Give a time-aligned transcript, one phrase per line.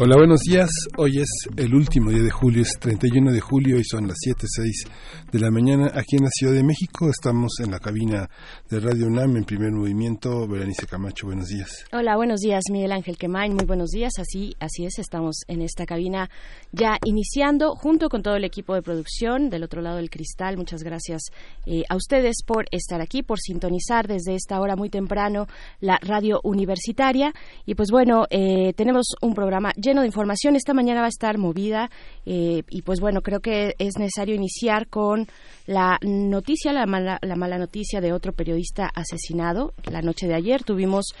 [0.00, 0.70] Hola, buenos días.
[0.96, 4.88] Hoy es el último día de julio, es 31 de julio y son las 7.06
[5.32, 7.10] de la mañana aquí en la Ciudad de México.
[7.10, 8.30] Estamos en la cabina
[8.70, 10.46] de Radio UNAM en primer movimiento.
[10.46, 11.86] Berenice Camacho, buenos días.
[11.90, 13.54] Hola, buenos días, Miguel Ángel Quemain.
[13.54, 14.12] Muy buenos días.
[14.18, 16.28] Así, así es, estamos en esta cabina
[16.72, 20.58] ya iniciando junto con todo el equipo de producción del otro lado del cristal.
[20.58, 21.22] Muchas gracias
[21.64, 25.46] eh, a ustedes por estar aquí, por sintonizar desde esta hora muy temprano
[25.80, 27.32] la radio universitaria.
[27.64, 30.56] Y pues bueno, eh, tenemos un programa lleno de información.
[30.56, 31.90] Esta mañana va a estar movida
[32.26, 35.26] eh, y pues bueno, creo que es necesario iniciar con
[35.64, 38.57] la noticia, la mala, la mala noticia de otro periodista
[38.94, 39.72] asesinado.
[39.90, 41.14] La noche de ayer tuvimos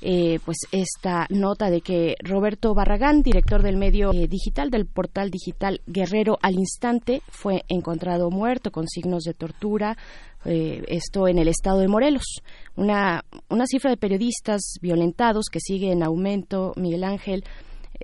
[0.00, 5.30] eh, pues esta nota de que Roberto Barragán, director del medio eh, digital del portal
[5.30, 9.96] digital Guerrero al Instante, fue encontrado muerto con signos de tortura.
[10.44, 12.40] esto en el estado de Morelos.
[12.76, 17.44] Una, una cifra de periodistas violentados que sigue en aumento, Miguel Ángel.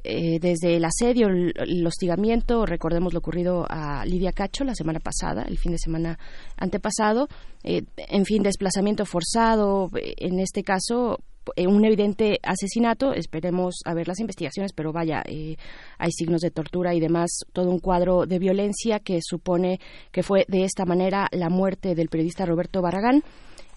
[0.02, 5.44] Eh, desde el asedio, el, hostigamiento, recordemos lo ocurrido a Lidia Cacho la semana pasada,
[5.46, 6.18] el fin de semana
[6.56, 7.28] antepasado,
[7.62, 11.20] eh, en fin, desplazamiento forzado, eh, en este caso
[11.58, 17.00] un evidente asesinato, esperemos a ver las investigaciones, pero vaya, hay signos de tortura y
[17.00, 19.78] demás, todo un cuadro de violencia que supone
[20.10, 23.22] que fue de esta manera la muerte del periodista Roberto Barragán.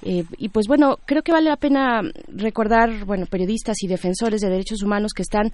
[0.02, 4.82] y pues bueno, creo que vale la pena recordar, bueno, periodistas y defensores de derechos
[4.82, 5.52] humanos que están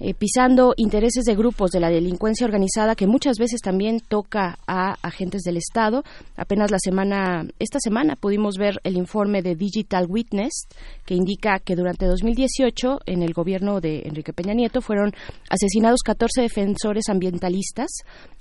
[0.00, 4.94] eh, pisando intereses de grupos de la delincuencia organizada que muchas veces también toca a
[5.02, 6.04] agentes del Estado.
[6.36, 10.68] Apenas la semana, esta semana pudimos ver el informe de Digital Witness
[11.04, 15.12] que indica que durante 2018 en el gobierno de Enrique Peña Nieto fueron
[15.50, 17.88] asesinados 14 defensores ambientalistas.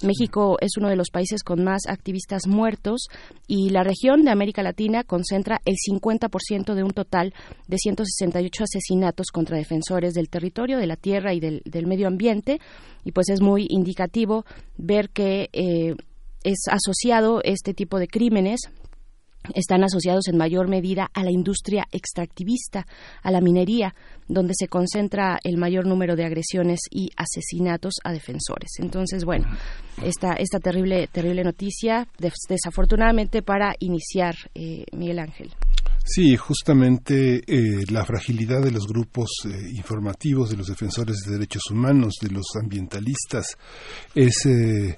[0.04, 3.08] México es uno de los países con más activistas muertos
[3.48, 7.34] y la región de América Latina concentra el 50% de un total
[7.68, 12.60] de 168 asesinatos contra defensores del territorio, de la tierra y de del, medio ambiente
[13.04, 14.46] y pues es muy indicativo
[14.78, 15.96] ver que eh,
[16.44, 18.62] es asociado este tipo de crímenes
[19.54, 22.86] están asociados en mayor medida a la industria extractivista,
[23.22, 23.96] a la minería,
[24.28, 28.72] donde se concentra el mayor número de agresiones y asesinatos a defensores.
[28.80, 29.48] Entonces, bueno,
[30.04, 32.08] esta, esta terrible, terrible noticia,
[32.50, 35.52] desafortunadamente para iniciar, eh, Miguel Ángel.
[36.10, 41.64] Sí, justamente eh, la fragilidad de los grupos eh, informativos, de los defensores de derechos
[41.70, 43.58] humanos, de los ambientalistas,
[44.16, 44.98] es eh,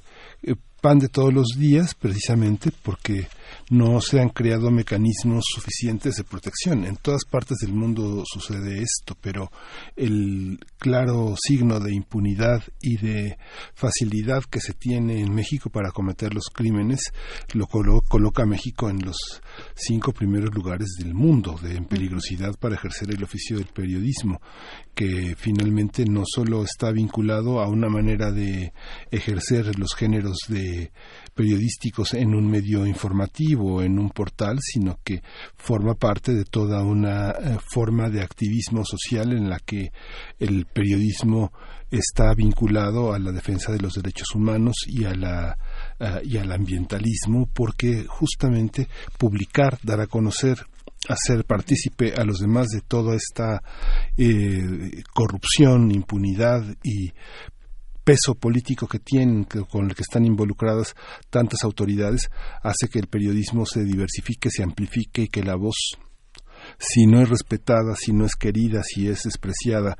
[0.79, 3.27] pan de todos los días precisamente porque
[3.69, 6.85] no se han creado mecanismos suficientes de protección.
[6.85, 9.51] En todas partes del mundo sucede esto, pero
[9.95, 13.37] el claro signo de impunidad y de
[13.73, 17.11] facilidad que se tiene en México para cometer los crímenes
[17.53, 19.17] lo coloca a México en los
[19.75, 24.41] cinco primeros lugares del mundo de peligrosidad para ejercer el oficio del periodismo,
[24.93, 28.73] que finalmente no solo está vinculado a una manera de
[29.11, 30.91] ejercer los géneros de
[31.39, 35.21] periodísticos en un medio informativo, en un portal, sino que
[35.55, 39.93] forma parte de toda una eh, forma de activismo social en la que
[40.37, 41.53] el periodismo
[41.89, 45.57] está vinculado a la defensa de los derechos humanos y a la
[45.97, 50.57] eh, y al ambientalismo porque justamente publicar, dar a conocer
[51.07, 53.63] hacer partícipe a los demás de toda esta
[54.17, 57.13] eh, corrupción, impunidad y
[58.09, 60.95] peso político que tienen, con el que están involucradas
[61.29, 62.27] tantas autoridades,
[62.63, 65.75] hace que el periodismo se diversifique, se amplifique y que la voz,
[66.79, 69.95] si no es respetada, si no es querida, si es despreciada,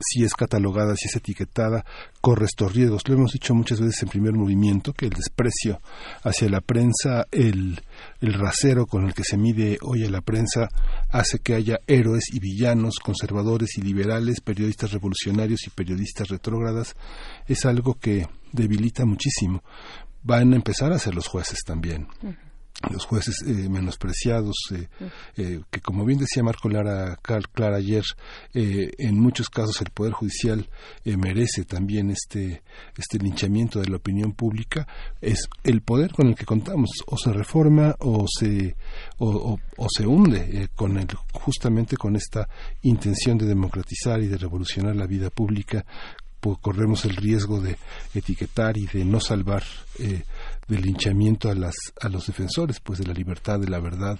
[0.00, 1.84] si es catalogada, si es etiquetada,
[2.20, 3.02] corre estos riesgos.
[3.08, 5.80] Lo hemos dicho muchas veces en primer movimiento, que el desprecio
[6.22, 7.80] hacia la prensa, el,
[8.20, 10.68] el rasero con el que se mide hoy a la prensa,
[11.10, 16.94] hace que haya héroes y villanos, conservadores y liberales, periodistas revolucionarios y periodistas retrógradas.
[17.46, 19.62] Es algo que debilita muchísimo.
[20.22, 22.08] Van a empezar a ser los jueces también.
[22.90, 24.88] Los jueces eh, menospreciados, eh,
[25.36, 27.16] eh, que como bien decía Marco Lara,
[27.52, 28.04] Clara ayer,
[28.54, 30.68] en muchos casos el Poder Judicial
[31.04, 32.62] merece también este,
[32.96, 34.86] este linchamiento de la opinión pública,
[35.20, 38.76] es el poder con el que contamos, o se reforma o se,
[39.18, 39.58] o,
[39.88, 42.48] se hunde con el, justamente con esta
[42.82, 45.84] intención de democratizar y de revolucionar la vida pública.
[46.60, 47.76] Corremos el riesgo de
[48.14, 49.64] etiquetar y de no salvar
[49.98, 50.22] eh,
[50.68, 54.18] del linchamiento a, las, a los defensores pues de la libertad, de la verdad,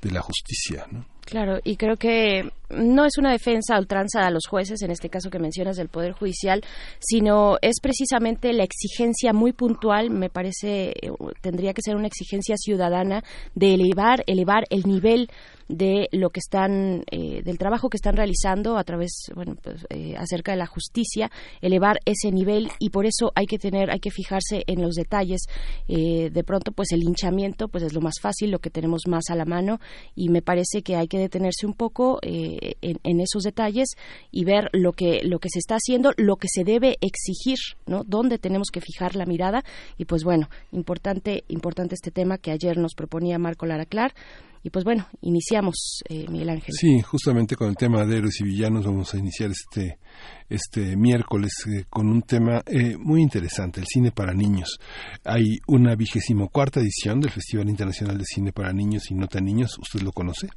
[0.00, 0.86] de la justicia.
[0.90, 1.06] ¿no?
[1.24, 5.30] Claro, y creo que no es una defensa ultranza a los jueces, en este caso
[5.30, 6.62] que mencionas del Poder Judicial,
[6.98, 10.94] sino es precisamente la exigencia muy puntual, me parece,
[11.40, 13.22] tendría que ser una exigencia ciudadana
[13.54, 15.30] de elevar, elevar el nivel
[15.72, 20.14] de lo que están, eh, del trabajo que están realizando a través, bueno, pues, eh,
[20.18, 21.30] acerca de la justicia,
[21.62, 25.46] elevar ese nivel y por eso hay que tener, hay que fijarse en los detalles.
[25.88, 29.24] Eh, de pronto, pues el hinchamiento, pues es lo más fácil, lo que tenemos más
[29.30, 29.80] a la mano
[30.14, 33.88] y me parece que hay que detenerse un poco en, en, esos detalles
[34.30, 38.02] y ver lo que lo que se está haciendo, lo que se debe exigir, ¿no?
[38.04, 39.64] Dónde tenemos que fijar la mirada
[39.96, 44.12] y pues bueno, importante importante este tema que ayer nos proponía Marco Lara Clar
[44.62, 46.72] y pues bueno, iniciamos, eh, Miguel Ángel.
[46.72, 49.98] Sí, justamente con el tema de héroes y villanos vamos a iniciar este,
[50.48, 54.78] este miércoles eh, con un tema eh, muy interesante, el cine para niños.
[55.24, 59.76] Hay una vigésimo cuarta edición del Festival Internacional de Cine para Niños y Nota Niños,
[59.78, 60.48] usted lo conoce.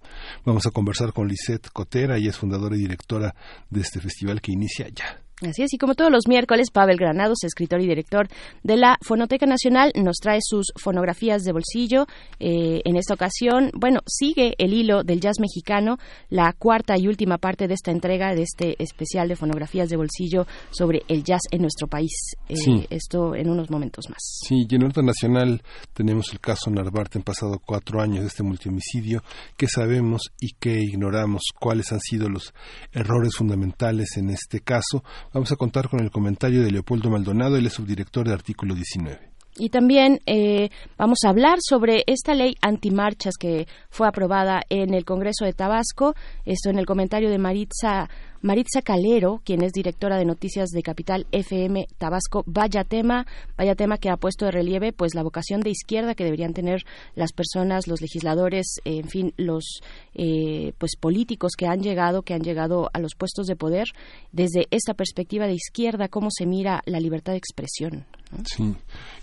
[0.46, 3.34] Vamos a conversar con Lisette Cotera, ella es fundadora y directora
[3.72, 5.25] de este festival que inicia ya.
[5.42, 8.30] Así es, y como todos los miércoles, Pavel Granados, escritor y director
[8.64, 12.06] de la Fonoteca Nacional, nos trae sus fonografías de bolsillo.
[12.40, 15.98] Eh, en esta ocasión, bueno, sigue el hilo del jazz mexicano,
[16.30, 20.48] la cuarta y última parte de esta entrega, de este especial de fonografías de bolsillo
[20.72, 22.14] sobre el jazz en nuestro país.
[22.48, 24.40] Eh, esto en unos momentos más.
[24.48, 25.62] Sí, y en orden nacional
[25.94, 29.22] tenemos el caso Narvarte, han pasado cuatro años de este multihomicidio.
[29.58, 31.44] ¿Qué sabemos y qué ignoramos?
[31.60, 32.54] ¿Cuáles han sido los
[32.94, 35.04] errores fundamentales en este caso?
[35.34, 39.36] Vamos a contar con el comentario de Leopoldo Maldonado, él es subdirector de Artículo 19.
[39.58, 45.06] Y también eh, vamos a hablar sobre esta ley antimarchas que fue aprobada en el
[45.06, 46.14] Congreso de Tabasco.
[46.44, 48.10] Esto en el comentario de Maritza
[48.46, 53.26] Maritza Calero, quien es directora de noticias de Capital FM Tabasco, vaya tema,
[53.58, 56.84] vaya tema que ha puesto de relieve pues la vocación de izquierda que deberían tener
[57.16, 59.82] las personas, los legisladores, en fin, los
[60.14, 63.88] eh, pues políticos que han llegado, que han llegado a los puestos de poder.
[64.32, 68.06] Desde esta perspectiva de izquierda, cómo se mira la libertad de expresión.
[68.46, 68.76] Sí,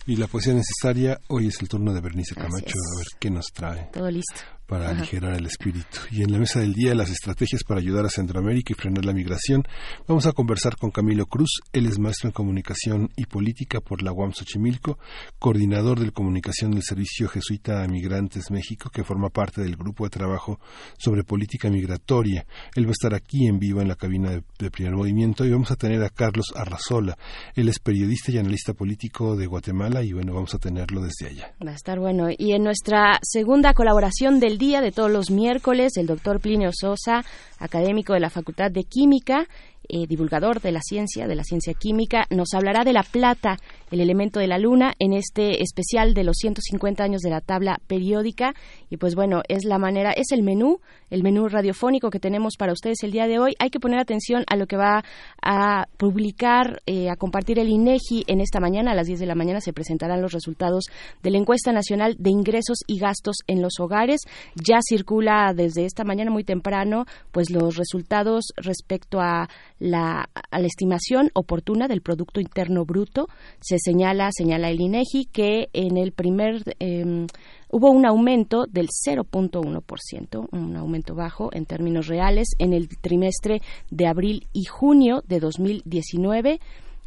[0.08, 3.46] y la poesía necesaria, hoy es el turno de Bernice Camacho, a ver qué nos
[3.52, 3.88] trae.
[3.92, 4.42] Todo listo
[4.72, 5.98] para aligerar el espíritu.
[6.10, 9.12] Y en la mesa del día, las estrategias para ayudar a Centroamérica y frenar la
[9.12, 9.64] migración,
[10.08, 11.60] vamos a conversar con Camilo Cruz.
[11.74, 14.98] Él es maestro en comunicación y política por la UAM Xochimilco,
[15.38, 20.10] coordinador de comunicación del Servicio Jesuita a Migrantes México, que forma parte del grupo de
[20.10, 20.58] trabajo
[20.96, 22.46] sobre política migratoria.
[22.74, 25.70] Él va a estar aquí en vivo en la cabina de, primer movimiento y vamos
[25.70, 27.18] a tener a Carlos Arrazola.
[27.54, 31.52] Él es periodista y analista político de Guatemala y bueno, vamos a tenerlo desde allá.
[31.62, 32.28] Va a estar bueno.
[32.30, 37.24] Y en nuestra segunda colaboración del día de todos los miércoles, el doctor Plinio Sosa,
[37.58, 39.48] académico de la Facultad de Química,
[39.88, 43.58] eh, divulgador de la ciencia, de la ciencia química, nos hablará de la plata,
[43.90, 47.78] el elemento de la luna, en este especial de los 150 años de la tabla
[47.86, 48.54] periódica.
[48.90, 50.80] Y pues bueno, es la manera, es el menú,
[51.10, 53.54] el menú radiofónico que tenemos para ustedes el día de hoy.
[53.58, 55.04] Hay que poner atención a lo que va
[55.42, 58.92] a publicar, eh, a compartir el INEGI en esta mañana.
[58.92, 60.84] A las 10 de la mañana se presentarán los resultados
[61.22, 64.20] de la encuesta nacional de ingresos y gastos en los hogares.
[64.54, 69.48] Ya circula desde esta mañana muy temprano, pues los resultados respecto a
[69.82, 73.26] la, a la estimación oportuna del Producto Interno Bruto.
[73.60, 77.26] Se señala, señala el INEGI, que en el primer eh,
[77.68, 83.60] hubo un aumento del 0.1%, un aumento bajo en términos reales en el trimestre
[83.90, 86.60] de abril y junio de 2019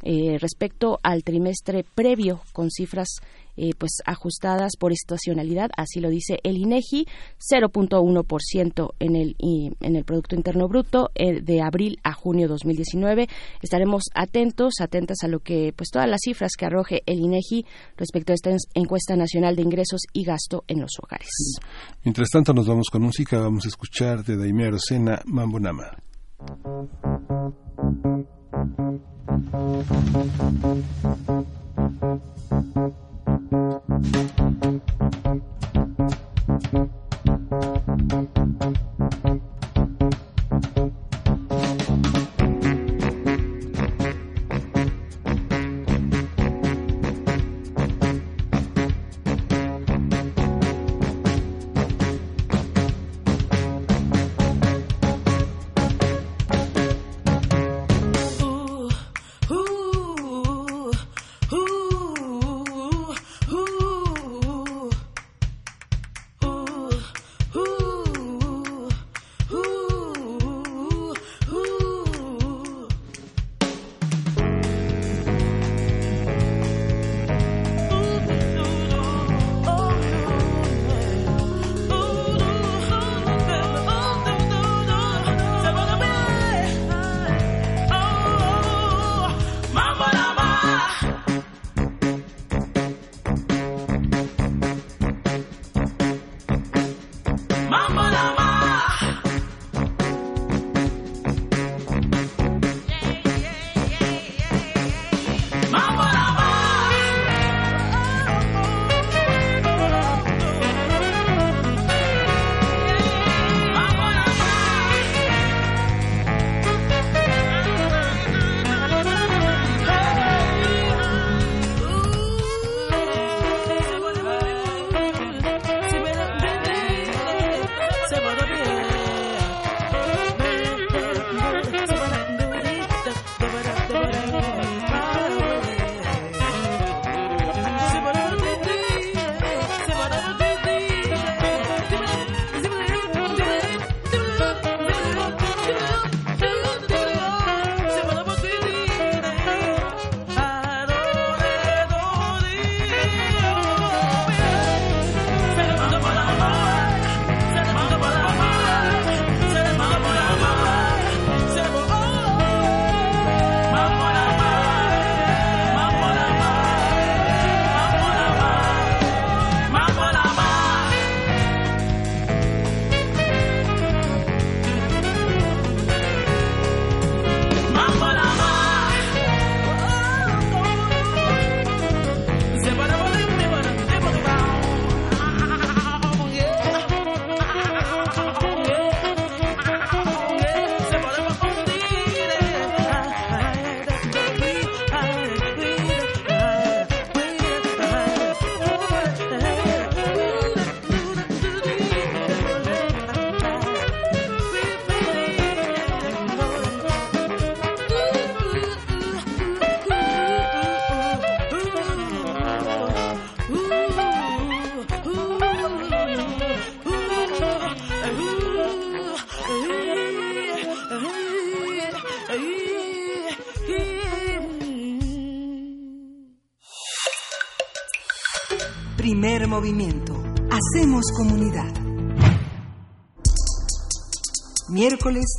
[0.04, 3.20] eh, respecto al trimestre previo con cifras
[3.58, 7.08] eh, pues ajustadas por estacionalidad, así lo dice el INEGI,
[7.40, 13.30] 0.1% en el en el producto interno bruto eh, de abril a junio 2019.
[13.62, 18.34] Estaremos atentos, atentas a lo que pues todas las cifras que arroje el INEGI respecto
[18.34, 21.30] a esta encuesta nacional de ingresos y gasto en los hogares.
[22.04, 25.60] Mientras tanto nos vamos con música, vamos a escuchar de Daimea Rosena Mambo
[28.56, 28.80] Thank
[34.30, 34.35] you.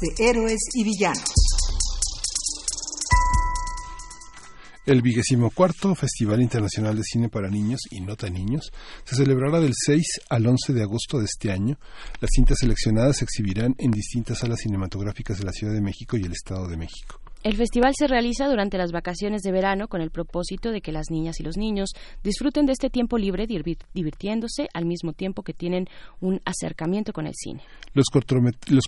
[0.00, 1.32] De Héroes y Villanos.
[4.84, 8.72] El vigésimo cuarto Festival Internacional de Cine para Niños y No Tan Niños
[9.04, 11.76] se celebrará del 6 al 11 de agosto de este año.
[12.20, 16.22] Las cintas seleccionadas se exhibirán en distintas salas cinematográficas de la Ciudad de México y
[16.22, 17.20] el Estado de México.
[17.42, 21.10] El festival se realiza durante las vacaciones de verano con el propósito de que las
[21.10, 21.90] niñas y los niños
[22.24, 25.86] disfruten de este tiempo libre divirtiéndose al mismo tiempo que tienen
[26.20, 27.62] un acercamiento con el cine.
[27.94, 28.06] Los,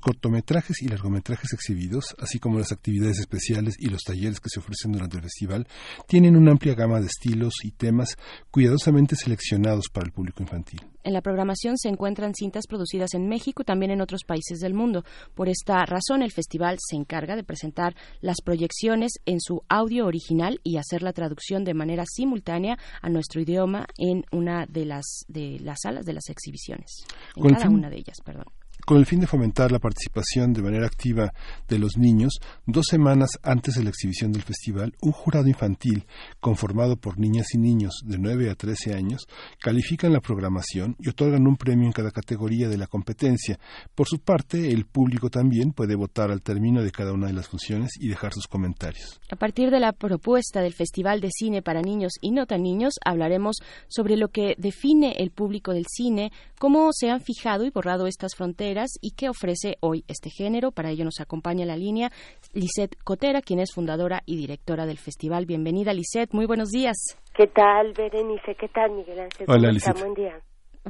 [0.01, 4.93] cortometrajes y largometrajes exhibidos, así como las actividades especiales y los talleres que se ofrecen
[4.93, 5.67] durante el festival,
[6.07, 8.17] tienen una amplia gama de estilos y temas
[8.51, 10.81] cuidadosamente seleccionados para el público infantil.
[11.05, 14.75] En la programación se encuentran cintas producidas en México y también en otros países del
[14.75, 15.05] mundo.
[15.35, 20.61] Por esta razón, el festival se encarga de presentar las proyecciones en su audio original
[20.63, 25.59] y hacer la traducción de manera simultánea a nuestro idioma en una de las de
[25.61, 27.05] las salas de las exhibiciones.
[27.37, 28.47] En cada una de ellas, perdón.
[28.89, 31.31] Con el fin de fomentar la participación de manera activa
[31.69, 36.07] de los niños, dos semanas antes de la exhibición del festival, un jurado infantil
[36.41, 39.27] conformado por niñas y niños de 9 a 13 años
[39.61, 43.59] califican la programación y otorgan un premio en cada categoría de la competencia.
[43.95, 47.47] Por su parte, el público también puede votar al término de cada una de las
[47.47, 49.21] funciones y dejar sus comentarios.
[49.31, 52.95] A partir de la propuesta del Festival de Cine para Niños y No Tan Niños,
[53.05, 53.57] hablaremos
[53.89, 58.35] sobre lo que define el público del cine, cómo se han fijado y borrado estas
[58.35, 60.71] fronteras y qué ofrece hoy este género.
[60.71, 62.11] Para ello nos acompaña la línea
[62.53, 65.47] Lisette Cotera, quien es fundadora y directora del festival.
[65.47, 66.33] Bienvenida, Lisette.
[66.33, 66.97] Muy buenos días.
[67.35, 68.55] ¿Qué tal, Berenice?
[68.59, 69.47] ¿Qué tal, Miguel Ángel?
[69.49, 70.01] Hola, Lisette.
[70.01, 70.41] Buen día.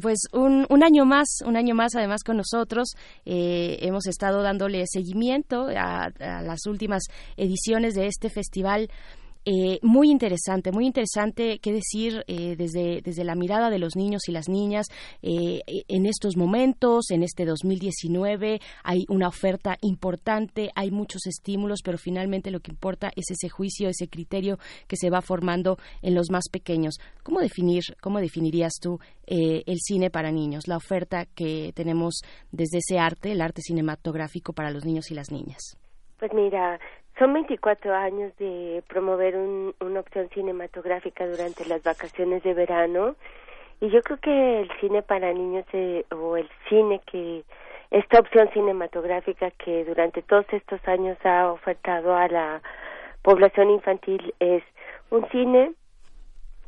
[0.00, 2.94] Pues un, un, año más, un año más además con nosotros.
[3.24, 7.04] Eh, hemos estado dándole seguimiento a, las últimas
[7.36, 8.88] ediciones de este festival
[9.44, 14.28] eh, muy interesante, muy interesante qué decir eh, desde, desde la mirada de los niños
[14.28, 14.86] y las niñas
[15.22, 18.60] eh, en estos momentos, en este 2019.
[18.84, 23.88] Hay una oferta importante, hay muchos estímulos, pero finalmente lo que importa es ese juicio,
[23.88, 26.98] ese criterio que se va formando en los más pequeños.
[27.22, 32.98] ¿Cómo definir, cómo definirías tú el cine para niños, la oferta que tenemos desde ese
[32.98, 35.76] arte, el arte cinematográfico para los niños y las niñas?
[36.18, 36.78] Pues mira,
[37.18, 43.16] son 24 años de promover un, una opción cinematográfica durante las vacaciones de verano.
[43.80, 47.44] Y yo creo que el cine para niños eh, o el cine que
[47.90, 52.60] esta opción cinematográfica que durante todos estos años ha ofertado a la
[53.22, 54.62] población infantil es
[55.10, 55.72] un cine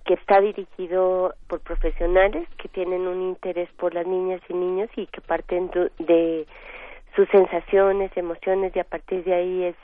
[0.04, 5.06] que está dirigido por profesionales que tienen un interés por las niñas y niños y
[5.08, 6.46] que parten de
[7.14, 9.76] sus sensaciones, emociones y a partir de ahí es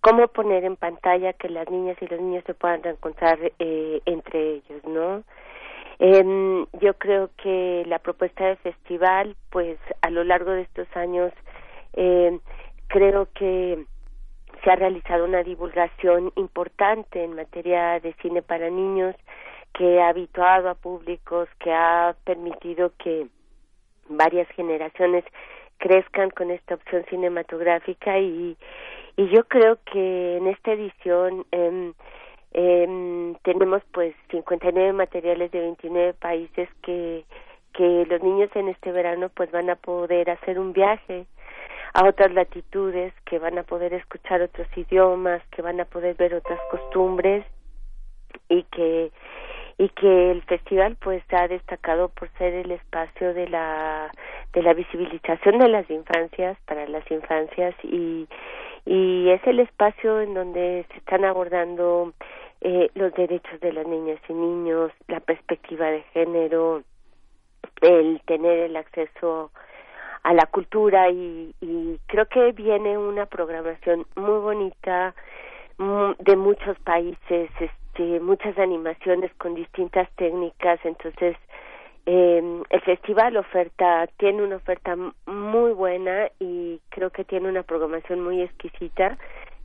[0.00, 4.54] cómo poner en pantalla que las niñas y los niños se puedan encontrar eh, entre
[4.54, 5.24] ellos, ¿no?
[5.98, 11.32] Eh, yo creo que la propuesta de festival, pues a lo largo de estos años,
[11.94, 12.38] eh,
[12.88, 13.84] creo que
[14.62, 19.14] se ha realizado una divulgación importante en materia de cine para niños
[19.72, 23.26] que ha habituado a públicos, que ha permitido que
[24.08, 25.24] varias generaciones
[25.78, 28.56] crezcan con esta opción cinematográfica y,
[29.16, 31.92] y yo creo que en esta edición eh,
[33.42, 37.24] tenemos pues 59 materiales de 29 países que
[37.76, 41.26] que los niños en este verano pues van a poder hacer un viaje
[41.92, 46.34] a otras latitudes, que van a poder escuchar otros idiomas, que van a poder ver
[46.34, 47.44] otras costumbres
[48.48, 49.10] y que
[49.78, 54.10] y que el festival pues ha destacado por ser el espacio de la
[54.54, 58.26] de la visibilización de las infancias para las infancias y
[58.86, 62.12] y es el espacio en donde se están abordando
[62.60, 66.82] eh, los derechos de las niñas y niños, la perspectiva de género,
[67.82, 69.50] el tener el acceso
[70.22, 75.14] a la cultura y, y creo que viene una programación muy bonita
[76.18, 81.36] de muchos países, este, muchas animaciones con distintas técnicas, entonces
[82.06, 84.94] eh, el festival oferta tiene una oferta
[85.26, 89.18] muy buena y creo que tiene una programación muy exquisita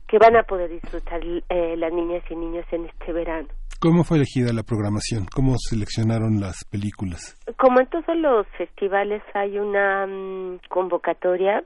[0.08, 3.48] que van a poder disfrutar eh, las niñas y niños en este verano.
[3.80, 5.26] ¿Cómo fue elegida la programación?
[5.34, 7.36] ¿Cómo seleccionaron las películas?
[7.56, 11.62] Como en todos los festivales hay una mm, convocatoria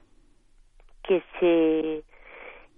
[1.03, 2.05] que se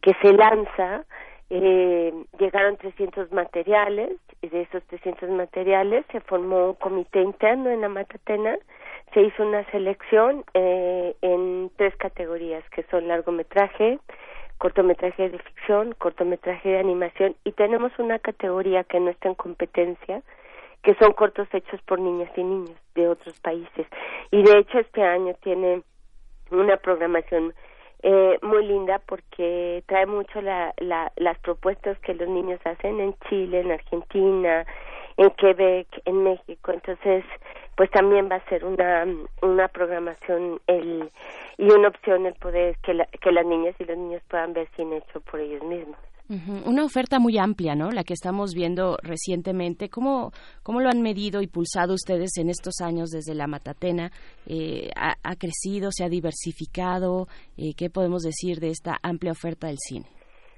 [0.01, 1.05] que se lanza
[1.51, 4.11] eh, llegaron 300 materiales,
[4.43, 8.57] de esos 300 materiales se formó un comité interno en la Matatena,
[9.13, 13.99] se hizo una selección eh, en tres categorías, que son largometraje,
[14.59, 20.23] cortometraje de ficción, cortometraje de animación, y tenemos una categoría que no está en competencia,
[20.83, 23.87] que son cortos hechos por niñas y niños de otros países.
[24.31, 25.83] Y de hecho este año tiene
[26.51, 27.55] una programación
[28.03, 33.15] eh, muy linda porque trae mucho la, la, las propuestas que los niños hacen en
[33.29, 34.65] Chile, en Argentina,
[35.19, 36.73] en Quebec, en México.
[36.73, 37.25] Entonces,
[37.77, 39.05] pues también va a ser una,
[39.43, 41.11] una programación el,
[41.59, 44.69] y una opción el poder que, la, que las niñas y los niños puedan ver
[44.77, 45.99] cine hecho por ellos mismos.
[46.67, 47.91] Una oferta muy amplia, ¿no?
[47.91, 49.89] La que estamos viendo recientemente.
[49.89, 50.31] ¿Cómo,
[50.63, 54.11] cómo lo han medido y pulsado ustedes en estos años desde la Matatena?
[54.47, 57.29] Eh, ha, crecido, se ha diversificado?
[57.57, 60.05] Eh, ¿Qué podemos decir de esta amplia oferta del cine?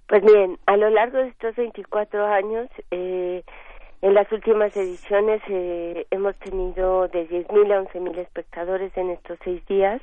[0.09, 3.45] Pues bien, a lo largo de estos 24 años, eh,
[4.03, 9.65] en las últimas ediciones eh, hemos tenido de 10.000 a 11.000 espectadores en estos seis
[9.67, 10.01] días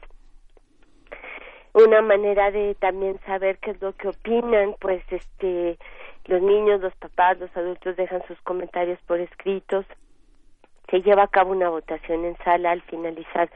[1.77, 5.77] una manera de también saber qué es lo que opinan, pues este
[6.25, 9.85] los niños, los papás, los adultos dejan sus comentarios por escritos.
[10.89, 13.49] Se lleva a cabo una votación en sala al finalizar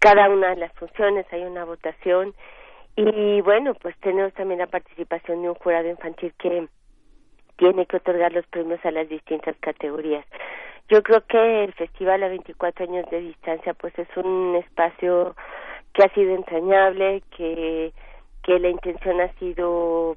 [0.00, 2.34] cada una de las funciones, hay una votación
[2.96, 6.66] y bueno, pues tenemos también la participación de un jurado infantil que
[7.62, 10.26] tiene que otorgar los premios a las distintas categorías.
[10.88, 15.36] Yo creo que el festival a 24 años de distancia pues es un espacio
[15.92, 17.92] que ha sido entrañable, que,
[18.42, 20.16] que la intención ha sido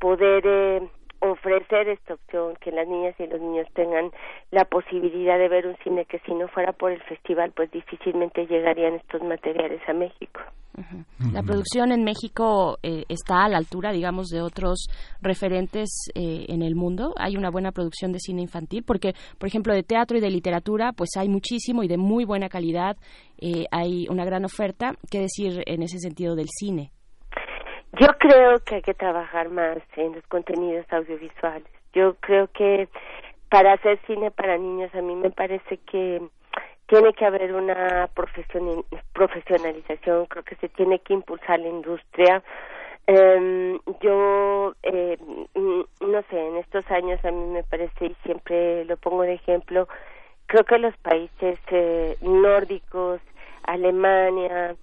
[0.00, 0.88] poder eh,
[1.20, 4.10] ofrecer esta opción, que las niñas y los niños tengan
[4.50, 8.46] la posibilidad de ver un cine que si no fuera por el festival, pues difícilmente
[8.46, 10.40] llegarían estos materiales a México.
[11.32, 14.86] La producción en México eh, está a la altura, digamos, de otros
[15.20, 17.12] referentes eh, en el mundo.
[17.18, 20.92] Hay una buena producción de cine infantil, porque, por ejemplo, de teatro y de literatura,
[20.92, 22.96] pues hay muchísimo y de muy buena calidad.
[23.38, 24.94] Eh, hay una gran oferta.
[25.10, 26.92] ¿Qué decir en ese sentido del cine?
[27.98, 31.68] Yo creo que hay que trabajar más en los contenidos audiovisuales.
[31.92, 32.88] Yo creo que
[33.48, 36.22] para hacer cine para niños a mí me parece que
[36.86, 38.08] tiene que haber una
[39.12, 42.42] profesionalización, creo que se tiene que impulsar la industria.
[43.06, 45.18] Eh, yo, eh,
[45.54, 49.88] no sé, en estos años a mí me parece, y siempre lo pongo de ejemplo,
[50.46, 53.20] creo que los países eh, nórdicos,
[53.64, 54.74] Alemania,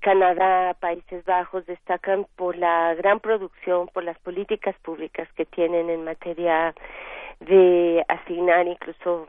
[0.00, 6.04] Canadá, Países Bajos destacan por la gran producción, por las políticas públicas que tienen en
[6.04, 6.74] materia
[7.40, 9.28] de asignar incluso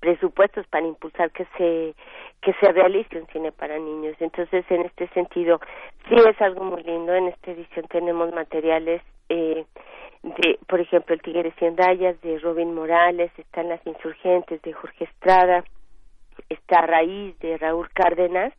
[0.00, 1.94] presupuestos para impulsar que se
[2.40, 4.14] que se realice un cine para niños.
[4.20, 5.60] Entonces, en este sentido,
[6.08, 7.12] sí es algo muy lindo.
[7.12, 9.64] En esta edición tenemos materiales eh,
[10.22, 15.04] de, por ejemplo, El Tigre Cien Rayas de Robin Morales, están Las Insurgentes de Jorge
[15.04, 15.64] Estrada,
[16.48, 18.52] está Raíz de Raúl Cárdenas,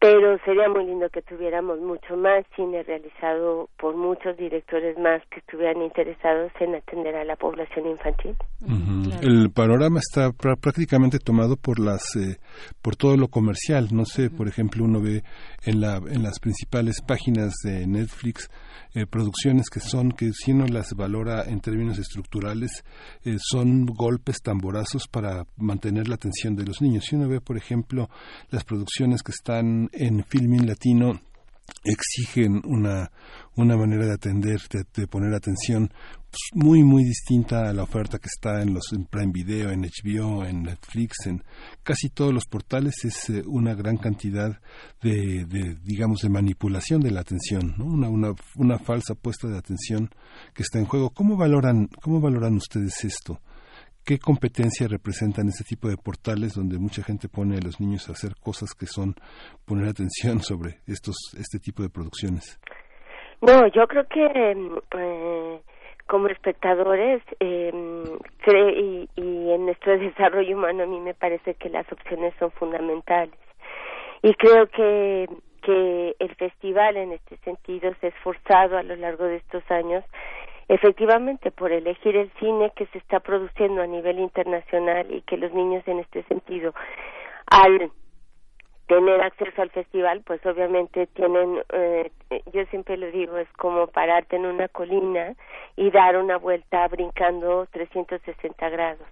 [0.00, 5.40] pero sería muy lindo que tuviéramos mucho más cine realizado por muchos directores más que
[5.40, 8.36] estuvieran interesados en atender a la población infantil.
[9.22, 12.38] El panorama está prácticamente tomado por las eh,
[12.80, 13.88] por todo lo comercial.
[13.90, 15.22] No sé, por ejemplo, uno ve
[15.64, 18.48] en la en las principales páginas de Netflix
[18.98, 22.82] eh, producciones que son, que si uno las valora en términos estructurales,
[23.24, 27.04] eh, son golpes tamborazos para mantener la atención de los niños.
[27.04, 28.10] Si uno ve, por ejemplo,
[28.50, 31.20] las producciones que están en Filming Latino,
[31.84, 33.10] exigen una,
[33.56, 34.60] una manera de atender,
[34.94, 35.88] de, poner atención
[36.30, 39.82] pues, muy, muy distinta a la oferta que está en los en Prime Video, en
[39.82, 41.42] HBO, en Netflix, en
[41.82, 42.94] casi todos los portales.
[43.04, 44.60] Es eh, una gran cantidad
[45.02, 47.86] de, de, digamos, de manipulación de la atención, ¿no?
[47.86, 50.10] una, una, una falsa puesta de atención
[50.54, 51.10] que está en juego.
[51.10, 53.40] ¿Cómo valoran, cómo valoran ustedes esto?
[54.08, 58.12] ¿Qué competencia representan este tipo de portales donde mucha gente pone a los niños a
[58.12, 59.12] hacer cosas que son
[59.66, 62.58] poner atención sobre estos este tipo de producciones?
[63.42, 65.60] No, yo creo que eh,
[66.06, 71.84] como espectadores eh, y, y en nuestro desarrollo humano a mí me parece que las
[71.92, 73.38] opciones son fundamentales
[74.22, 75.28] y creo que
[75.60, 80.02] que el festival en este sentido se ha esforzado a lo largo de estos años
[80.68, 85.52] efectivamente por elegir el cine que se está produciendo a nivel internacional y que los
[85.52, 86.74] niños en este sentido
[87.46, 87.90] al
[88.86, 92.10] tener acceso al festival pues obviamente tienen eh,
[92.52, 95.34] yo siempre lo digo es como pararte en una colina
[95.76, 99.06] y dar una vuelta brincando 360 grados.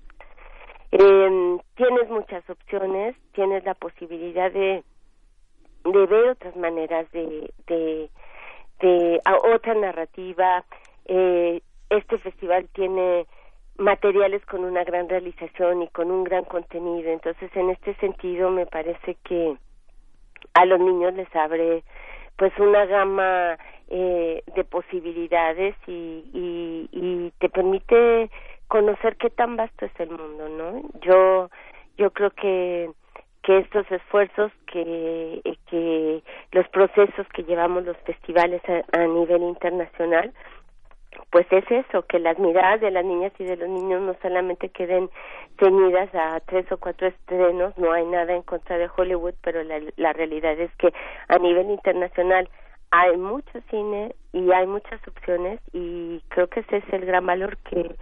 [0.93, 4.85] Eh, tienes muchas opciones tienes la posibilidad de
[5.85, 8.11] de ver otras maneras de de
[8.81, 9.21] de
[9.55, 10.65] otra narrativa
[11.09, 13.27] eh, este festival tiene
[13.79, 17.11] materiales con una gran realización y con un gran contenido.
[17.11, 19.57] Entonces, en este sentido, me parece que
[20.55, 21.83] a los niños les abre
[22.37, 23.57] pues una gama
[23.89, 28.31] eh, de posibilidades y, y, y te permite
[28.69, 30.83] conocer qué tan vasto es el mundo, ¿no?
[31.01, 31.51] Yo
[31.97, 32.91] yo creo que
[33.43, 35.41] que estos esfuerzos que
[35.71, 40.33] que los procesos que llevamos los festivales a, a nivel internacional
[41.31, 44.69] pues es eso, que las miradas de las niñas y de los niños no solamente
[44.69, 45.11] queden
[45.59, 49.81] ceñidas a tres o cuatro estrenos, no hay nada en contra de Hollywood, pero la,
[49.97, 50.93] la realidad es que
[51.29, 52.49] a nivel internacional
[52.91, 57.57] hay mucho cine y hay muchas opciones y creo que ese es el gran valor
[57.69, 57.97] que,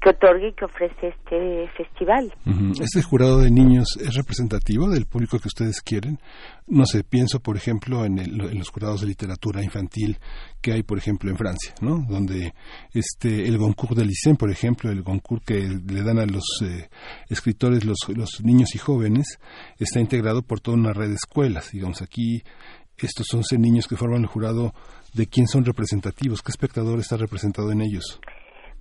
[0.00, 2.32] que otorga y que ofrece este festival.
[2.80, 6.18] ¿Este jurado de niños es representativo del público que ustedes quieren?
[6.66, 10.18] No sé, pienso por ejemplo en, en los jurados de literatura infantil
[10.60, 12.04] que hay por ejemplo en Francia, ¿no?
[12.08, 12.54] Donde
[12.92, 16.88] este el Goncourt de Lycée, por ejemplo, el Goncourt que le dan a los eh,
[17.28, 19.38] escritores los, los niños y jóvenes,
[19.78, 21.70] está integrado por toda una red de escuelas.
[21.72, 22.42] Digamos, aquí
[23.06, 24.72] estos 11 niños que forman el jurado,
[25.14, 26.42] ¿de quién son representativos?
[26.42, 28.20] ¿Qué espectador está representado en ellos?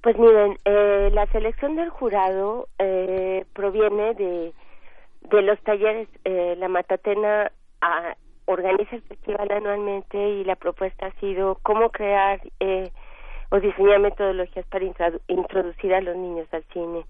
[0.01, 4.53] Pues miren, eh, la selección del jurado eh, proviene de,
[5.29, 6.07] de los talleres.
[6.23, 7.51] Eh, la Matatena
[7.81, 12.39] ah, organiza el festival anualmente y la propuesta ha sido cómo crear
[13.51, 14.85] o diseñar metodologías para
[15.27, 17.03] introducir a los niños al cine,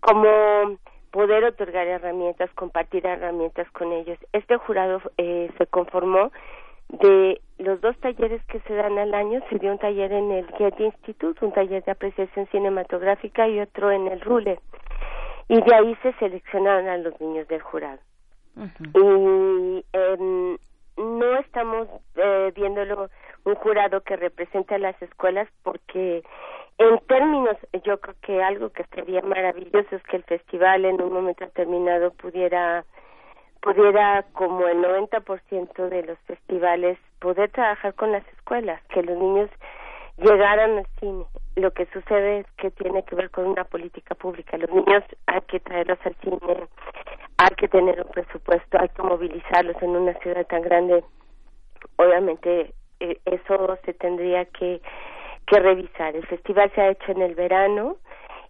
[0.00, 0.76] cómo
[1.14, 4.18] poder otorgar herramientas, compartir herramientas con ellos.
[4.32, 6.32] Este jurado eh, se conformó
[6.88, 10.46] de los dos talleres que se dan al año, se dio un taller en el
[10.58, 14.58] Getty Institute, un taller de apreciación cinematográfica y otro en el Rule.
[15.46, 18.00] Y de ahí se seleccionaron a los niños del jurado.
[18.56, 20.58] Y em,
[20.96, 23.08] no estamos eh, viéndolo
[23.44, 26.22] un jurado que represente a las escuelas porque
[26.78, 31.12] en términos, yo creo que algo que sería maravilloso es que el festival en un
[31.12, 32.84] momento determinado pudiera
[33.60, 39.48] pudiera como el 90% de los festivales poder trabajar con las escuelas, que los niños
[40.18, 41.24] llegaran al cine.
[41.56, 44.58] Lo que sucede es que tiene que ver con una política pública.
[44.58, 46.68] Los niños hay que traerlos al cine,
[47.38, 51.02] hay que tener un presupuesto, hay que movilizarlos en una ciudad tan grande.
[51.96, 52.74] Obviamente
[53.10, 54.80] eh, eso se tendría que
[55.46, 56.16] que revisar.
[56.16, 57.96] El festival se ha hecho en el verano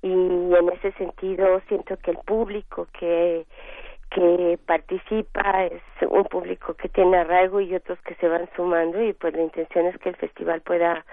[0.03, 3.47] y en ese sentido siento que el público que
[4.11, 9.13] que participa es un público que tiene arraigo y otros que se van sumando y
[9.13, 11.05] pues la intención es que el festival pueda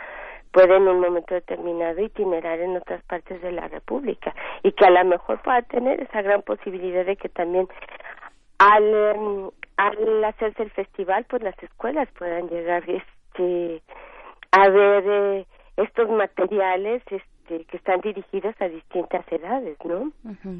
[0.51, 4.91] pueda en un momento determinado itinerar en otras partes de la República y que a
[4.91, 7.67] lo mejor pueda tener esa gran posibilidad de que también
[8.59, 12.85] al em, al hacerse el festival pues las escuelas puedan llegar
[13.41, 13.81] este
[14.51, 20.11] a ver eh, estos materiales este, que están dirigidos a distintas edades, ¿no?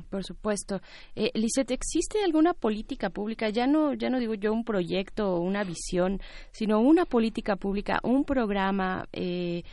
[0.09, 0.79] por supuesto.
[1.15, 1.31] Eh,
[1.73, 3.49] ¿existe alguna política pública?
[3.49, 6.19] Ya no, ya no digo yo un proyecto o una visión,
[6.51, 9.63] sino una política pública, un programa eh,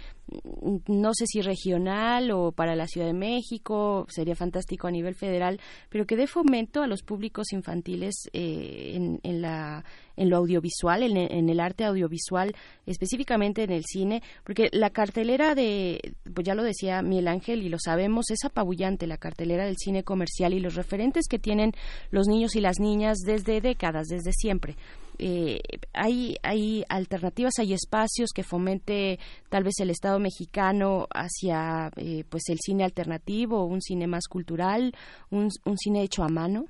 [0.87, 5.61] no sé si regional o para la Ciudad de México, sería fantástico a nivel federal,
[5.89, 9.85] pero que dé fomento a los públicos infantiles eh, en, en, la,
[10.17, 12.55] lo audiovisual, en, en, el arte audiovisual,
[12.87, 17.69] específicamente en el cine, porque la cartelera de, pues ya lo decía Miguel Ángel y
[17.69, 21.73] lo sabemos, es apabullante la cartelera del cine comercial y los referentes que tienen
[22.11, 24.77] los niños y las niñas desde décadas, desde siempre
[25.19, 25.61] eh,
[25.93, 32.49] hay, hay alternativas, hay espacios que fomente tal vez el Estado mexicano hacia eh, pues
[32.49, 34.93] el cine alternativo, un cine más cultural,
[35.31, 36.67] un, cine hecho a mano?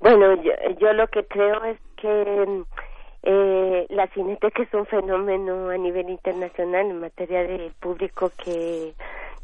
[0.00, 2.64] Bueno, yo, yo lo que creo es que
[3.22, 8.94] eh, la cineteca es un fenómeno a nivel internacional en materia de público que,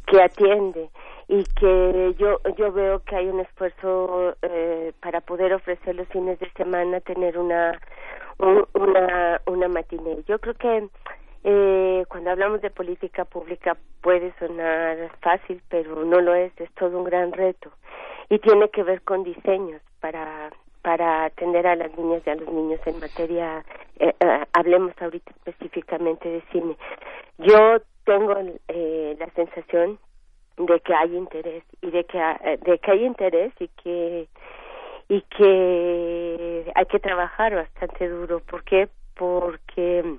[0.07, 0.89] que atiende
[1.29, 6.39] y que yo yo veo que hay un esfuerzo eh, para poder ofrecer los fines
[6.39, 7.79] de semana tener una
[8.39, 10.89] una una matiné yo creo que
[11.49, 16.99] eh, cuando hablamos de política pública puede sonar fácil pero no lo es es todo
[16.99, 17.71] un gran reto.
[18.29, 20.51] Y tiene que ver con diseños para
[20.83, 23.65] para atender a las niñas y a los niños en materia
[24.01, 26.77] eh, eh hablemos ahorita específicamente de cine.
[27.39, 28.35] Yo tengo
[28.67, 30.01] eh, la sensación
[30.57, 32.19] de que hay interés y de que
[32.63, 34.27] de que hay interés y que
[35.09, 38.89] y que hay que trabajar bastante duro ¿por qué?
[39.15, 40.19] porque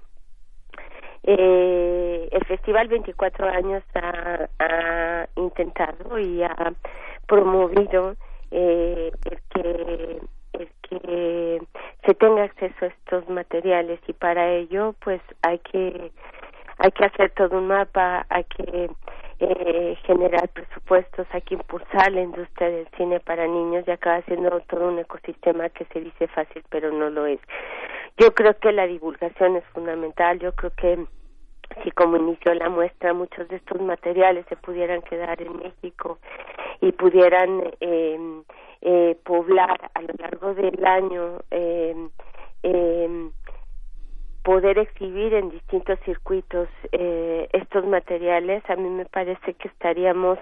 [1.23, 6.73] eh, el festival 24 años ha, intentado y ha
[7.27, 8.15] promovido
[8.51, 10.21] eh, el que
[10.53, 11.61] el que
[12.05, 16.11] se tenga acceso a estos materiales y para ello pues hay que
[16.77, 18.89] hay que hacer todo un mapa hay que
[19.39, 24.49] eh, generar presupuestos, hay que impulsar la industria del cine para niños y acaba siendo
[24.61, 27.39] todo un ecosistema que se dice fácil pero no lo es.
[28.17, 31.05] Yo creo que la divulgación es fundamental, yo creo que
[31.83, 36.17] si como inició la muestra muchos de estos materiales se pudieran quedar en México
[36.81, 38.41] y pudieran eh,
[38.81, 41.95] eh, poblar a lo largo del año eh,
[42.63, 43.29] eh,
[44.47, 50.39] poder exhibir en distintos circuitos eh, estos materiales, a mí me parece que estaríamos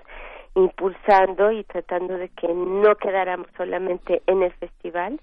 [0.53, 5.19] impulsando y tratando de que no quedáramos solamente en el festival,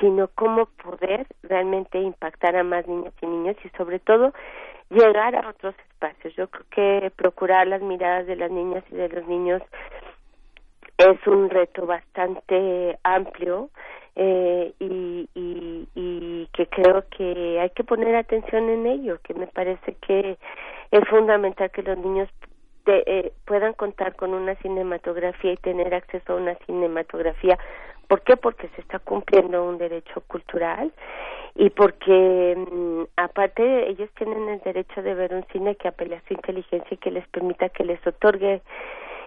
[0.00, 4.32] sino cómo poder realmente impactar a más niñas y niños y sobre todo
[4.90, 6.34] llegar a otros espacios.
[6.34, 9.62] Yo creo que procurar las miradas de las niñas y de los niños
[10.98, 13.70] es un reto bastante amplio
[14.16, 19.94] eh, y, y, que creo que hay que poner atención en ello, que me parece
[20.06, 20.38] que
[20.90, 22.30] es fundamental que los niños
[22.86, 27.58] eh, puedan contar con una cinematografía y tener acceso a una cinematografía.
[28.08, 28.36] ¿Por qué?
[28.36, 30.92] Porque se está cumpliendo un derecho cultural
[31.54, 36.22] y porque mm, aparte ellos tienen el derecho de ver un cine que apele a
[36.26, 38.62] su inteligencia y que les permita que les otorgue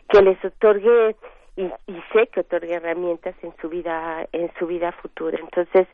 [0.10, 1.16] que les otorgue
[1.60, 5.38] y, y sé que otorgue herramientas en su vida en su vida futura.
[5.40, 5.88] Entonces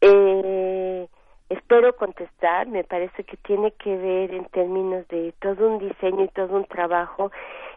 [0.00, 1.06] eh,
[1.50, 2.66] espero contestar.
[2.68, 6.64] Me parece que tiene que ver en términos de todo un diseño y todo un
[6.64, 7.30] trabajo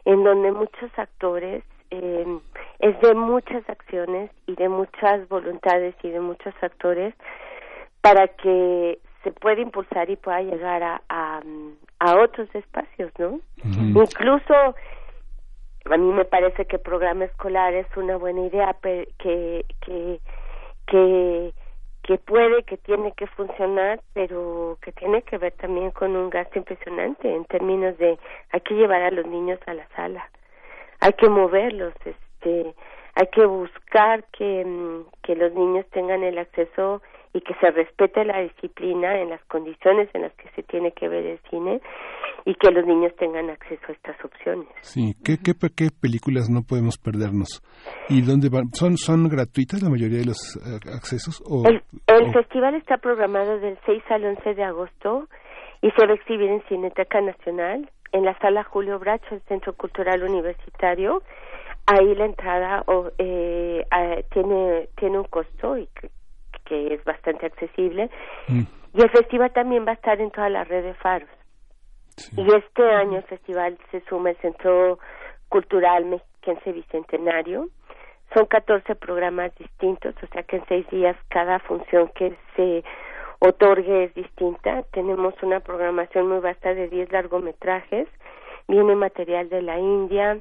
[0.06, 2.40] en donde muchos actores eh,
[2.80, 7.14] es de muchas acciones y de muchas voluntades y de muchos actores
[8.02, 11.42] para que se pueda impulsar y pueda llegar a, a,
[12.00, 13.42] a otros espacios, ¿no?
[13.66, 14.54] Incluso
[15.86, 20.20] a mí me parece que el programa escolar es una buena idea que que
[20.88, 21.54] que
[22.04, 26.58] que puede que tiene que funcionar pero que tiene que ver también con un gasto
[26.58, 28.18] impresionante en términos de
[28.52, 30.30] hay que llevar a los niños a la sala
[31.00, 32.74] hay que moverlos este
[33.16, 37.02] hay que buscar que mm, que los niños tengan el acceso
[37.34, 41.08] y que se respete la disciplina en las condiciones en las que se tiene que
[41.08, 41.80] ver el cine
[42.46, 44.68] y que los niños tengan acceso a estas opciones.
[44.82, 47.62] Sí, ¿qué, qué, qué películas no podemos perdernos?
[48.10, 48.74] ¿Y dónde van?
[48.74, 51.42] ¿Son, son gratuitas la mayoría de los uh, accesos?
[51.46, 52.32] O, el, el o...
[52.34, 55.28] festival está programado del 6 al 11 de agosto
[55.82, 59.74] y se va a exhibir en Cineteca Nacional, en la sala Julio Bracho, el Centro
[59.74, 61.22] Cultural Universitario.
[61.86, 65.88] Ahí la entrada o, eh, eh, tiene, tiene un costo y
[66.70, 68.10] que es bastante accesible.
[68.48, 68.62] Mm.
[68.94, 71.30] Y el festival también va a estar en toda la red de faros.
[72.16, 72.32] Sí.
[72.38, 75.00] Y este año el festival se suma el Centro
[75.50, 77.70] Cultural Mexiquense Bicentenario.
[78.34, 82.84] Son 14 programas distintos, o sea que en seis días cada función que se
[83.40, 84.84] otorgue es distinta.
[84.92, 88.08] Tenemos una programación muy vasta de 10 largometrajes.
[88.68, 90.40] Viene material de la India,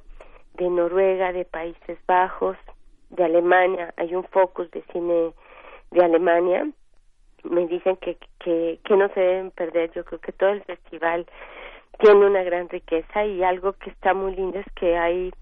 [0.55, 2.57] de Noruega, de Países Bajos,
[3.11, 3.95] de Alemania.
[3.97, 5.33] Hay un focus de cine
[5.91, 6.67] de Alemania
[7.45, 9.91] me dicen que, que, no se deben perder.
[9.93, 11.27] Yo creo que todo el festival
[11.99, 15.33] tiene una gran riqueza y algo que está muy lindo es que hay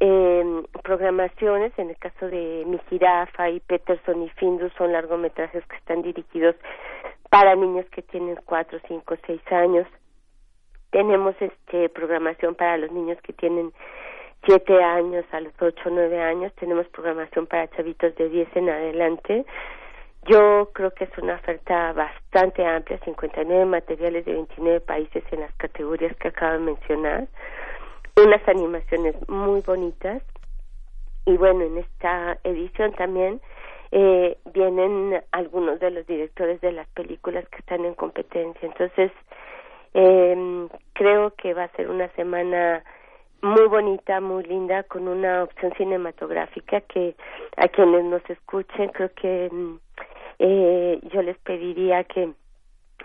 [0.00, 5.76] eh, programaciones, en el caso de Mi Jirafa y Peterson y Findus son largometrajes que
[5.76, 6.56] están dirigidos
[7.30, 9.86] para niños que tienen cuatro, cinco, seis años.
[10.90, 13.72] Tenemos este programación para los niños que tienen
[14.46, 16.52] siete años a los ocho, nueve años.
[16.54, 19.44] Tenemos programación para chavitos de diez en adelante
[20.26, 25.54] yo creo que es una oferta bastante amplia, 59 materiales de 29 países en las
[25.54, 27.26] categorías que acabo de mencionar,
[28.16, 30.22] unas animaciones muy bonitas
[31.26, 33.40] y bueno, en esta edición también
[33.92, 38.66] eh, vienen algunos de los directores de las películas que están en competencia.
[38.66, 39.10] Entonces,
[39.94, 42.84] eh, creo que va a ser una semana
[43.44, 47.14] muy bonita, muy linda, con una opción cinematográfica que
[47.56, 49.50] a quienes nos escuchen creo que
[50.38, 52.32] eh, yo les pediría que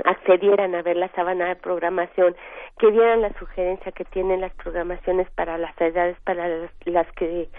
[0.06, 2.36] accedieran a ver la sábana de programación,
[2.78, 7.50] que vieran la sugerencia que tienen las programaciones para las edades para las, las que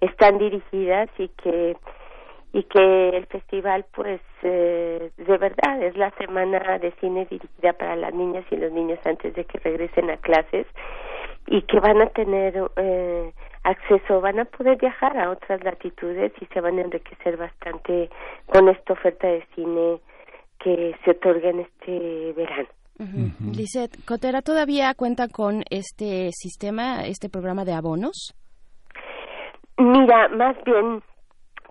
[0.00, 1.76] están dirigidas y que
[2.52, 7.94] y que el festival pues eh, de verdad es la semana de cine dirigida para
[7.96, 10.66] las niñas y los niños antes de que regresen a clases
[11.46, 13.32] y que van a tener eh,
[13.70, 18.10] acceso, van a poder viajar a otras latitudes y se van a enriquecer bastante
[18.46, 20.00] con esta oferta de cine
[20.58, 22.68] que se otorga en este verano.
[22.98, 23.56] Uh -huh.
[23.56, 28.34] Lisette, Cotera todavía cuenta con este sistema, este programa de abonos.
[29.76, 31.00] Mira, más bien,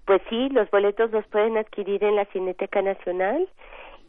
[0.06, 3.50] pues sí, los boletos los pueden adquirir en la Cineteca Nacional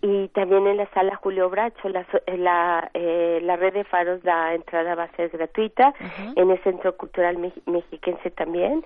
[0.01, 2.07] y también en la sala Julio Bracho la
[2.37, 6.33] la, eh, la red de faros la entrada va a ser gratuita uh -huh.
[6.37, 8.85] en el Centro Cultural Mexiquense también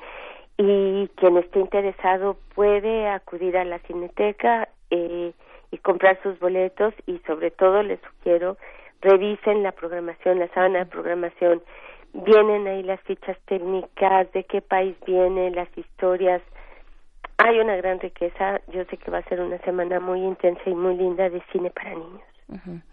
[0.57, 5.33] y quien esté interesado puede acudir a la Cineteca eh,
[5.71, 8.57] y comprar sus boletos y sobre todo les sugiero
[9.03, 11.61] revisen la programación, la sábana de programación,
[12.13, 16.41] vienen ahí las fichas técnicas, de qué país viene, las historias.
[17.39, 18.61] Hay una gran riqueza.
[18.73, 21.71] Yo sé que va a ser una semana muy intensa y muy linda de cine
[21.71, 22.23] para niños.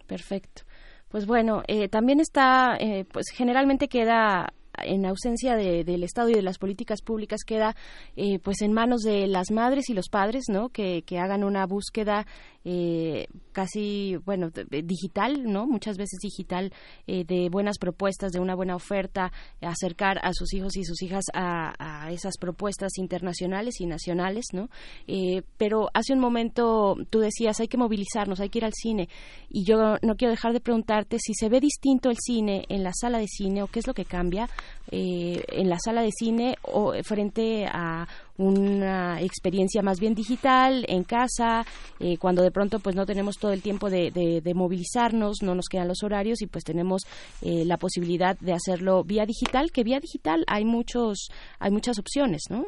[0.07, 0.63] perfecto.
[1.09, 6.41] Pues bueno, eh, también está, eh, pues generalmente queda en ausencia del Estado y de
[6.41, 7.75] las políticas públicas queda
[8.15, 11.65] eh, pues en manos de las madres y los padres no que, que hagan una
[11.65, 12.25] búsqueda
[12.65, 15.65] eh, casi, bueno, digital, ¿no?
[15.65, 16.73] Muchas veces digital,
[17.07, 21.25] eh, de buenas propuestas, de una buena oferta, acercar a sus hijos y sus hijas
[21.33, 24.69] a, esas propuestas internacionales y nacionales, ¿no?
[25.07, 29.09] Eh, pero hace un momento tú decías, hay que movilizarnos, hay que ir al cine.
[29.49, 32.91] Y yo no quiero dejar de preguntarte si se ve distinto el cine en la
[32.93, 34.49] sala de cine o qué es lo que cambia
[34.91, 38.07] en la sala de cine o frente a
[38.39, 41.63] una experiencia más bien digital en casa,
[41.99, 45.67] eh, cuando de pronto pues no tenemos todo el tiempo de, de, movilizarnos, no nos
[45.69, 47.03] quedan los horarios y pues tenemos
[47.41, 52.43] eh, la posibilidad de hacerlo vía digital, que vía digital hay muchos, hay muchas opciones,
[52.49, 52.65] ¿no?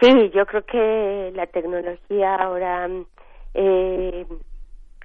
[0.00, 2.88] Sí, yo creo que la tecnología ahora
[3.54, 4.26] eh,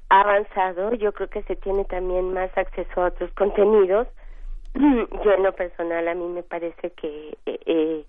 [0.09, 4.07] ha avanzado, yo creo que se tiene también más acceso a otros contenidos.
[4.75, 8.05] Yo en lo personal a mí me parece que eh,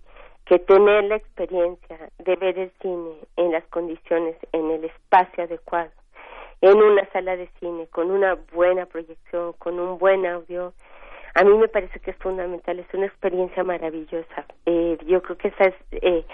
[0.46, 5.90] que tener la experiencia de ver el cine en las condiciones, en el espacio adecuado,
[6.60, 10.74] en una sala de cine, con una buena proyección, con un buen audio,
[11.34, 14.46] a mí me parece que es fundamental, es una experiencia maravillosa.
[14.66, 16.24] Eh, yo creo que esa es eh,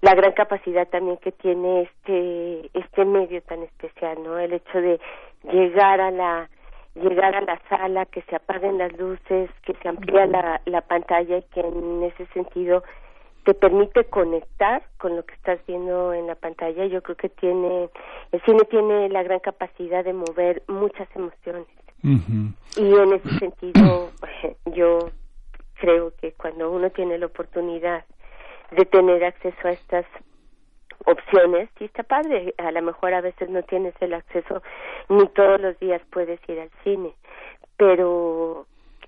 [0.00, 4.38] la gran capacidad también que tiene este este medio tan especial, ¿no?
[4.38, 5.00] El hecho de
[5.50, 6.48] llegar a la
[6.94, 11.38] llegar a la sala, que se apaguen las luces, que se amplía la, la pantalla
[11.38, 12.84] y que en ese sentido
[13.44, 16.86] te permite conectar con lo que estás viendo en la pantalla.
[16.86, 17.90] Yo creo que tiene
[18.32, 21.68] el cine tiene la gran capacidad de mover muchas emociones.
[22.02, 24.10] Y en ese sentido,
[24.74, 24.98] yo
[25.80, 28.04] creo que cuando uno tiene la oportunidad
[28.72, 30.04] de tener acceso a estas
[31.06, 32.54] opciones, sí está padre.
[32.58, 34.62] A lo mejor a veces no tienes el acceso
[35.08, 37.14] ni todos los días puedes ir al cine,
[37.76, 38.66] pero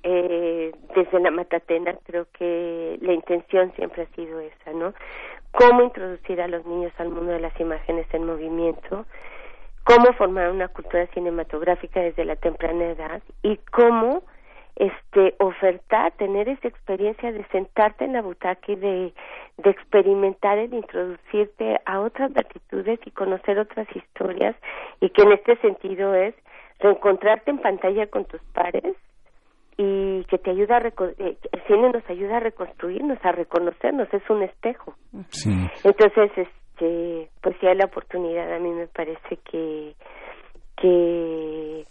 [0.08, 4.94] eh, desde la Matatena creo que la intención siempre ha sido esa, ¿no?
[5.50, 9.04] Cómo introducir a los niños al mundo de las imágenes en movimiento,
[9.82, 14.22] cómo formar una cultura cinematográfica desde la temprana edad y cómo
[14.76, 19.12] este ofertar, tener esa experiencia de sentarte en la butaca y de,
[19.56, 24.54] de experimentar el introducirte a otras latitudes y conocer otras historias
[25.00, 26.34] y que en este sentido es
[26.78, 28.94] reencontrarte en pantalla con tus pares
[29.78, 34.30] y que te ayuda a eh, el cine nos ayuda a reconstruirnos, a reconocernos, es
[34.30, 34.94] un espejo.
[35.84, 39.94] Entonces, este, pues si hay la oportunidad, a mí me parece que
[40.76, 41.84] que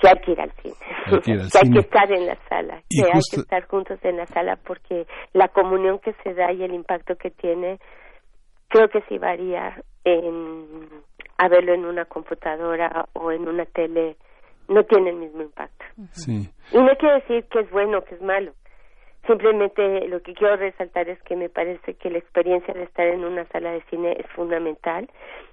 [0.00, 0.74] que hay que ir al cine,
[1.24, 4.56] que, hay que estar en la sala, que hay que estar juntos en la sala
[4.56, 7.78] porque la comunión que se da y el impacto que tiene,
[8.68, 11.02] creo que sí varía en
[11.38, 14.16] a verlo en una computadora o en una tele
[14.68, 15.84] no tiene el mismo impacto.
[16.12, 16.48] Sí.
[16.72, 18.52] Y no quiero decir que es bueno que es malo.
[19.26, 23.24] Simplemente lo que quiero resaltar es que me parece que la experiencia de estar en
[23.24, 25.08] una sala de cine es fundamental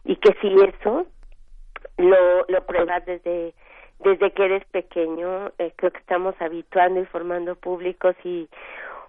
[0.06, 1.06] y que si eso
[1.98, 3.54] lo, lo pruebas desde
[4.00, 8.48] desde que eres pequeño, eh, creo que estamos habituando y formando públicos y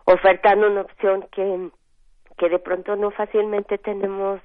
[0.05, 1.71] ofertando una opción que,
[2.37, 4.41] que de pronto no fácilmente tenemos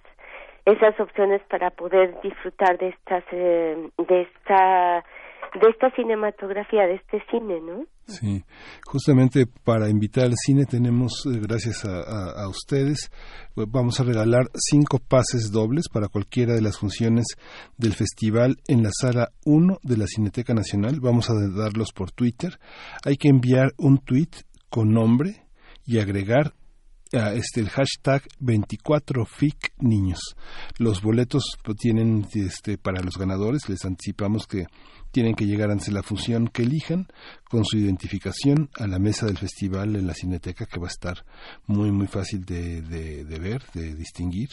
[0.65, 5.03] esas opciones para poder disfrutar de estas eh, de esta
[5.59, 7.85] de esta cinematografía, de este cine, ¿no?
[8.07, 8.43] Sí,
[8.85, 13.09] justamente para invitar al cine tenemos, eh, gracias a, ustedes,
[13.53, 17.25] pues, vamos a regalar cinco pases dobles para cualquiera de las funciones
[17.77, 20.99] del festival en la sala 1 de la Cineteca Nacional.
[21.01, 22.59] Vamos a darlos por Twitter.
[23.03, 24.29] Hay que enviar un tweet
[24.69, 25.45] con nombre
[25.85, 26.53] y agregar
[27.11, 30.19] este el hashtag 24FIC niños.
[30.77, 34.65] Los boletos tienen este para los ganadores, les anticipamos que
[35.15, 37.07] tienen que llegar antes la función que elijan
[37.49, 41.23] con su identificación a la mesa del festival en la Cineteca que va a estar
[41.67, 44.49] muy muy fácil de, de, ver, de distinguir.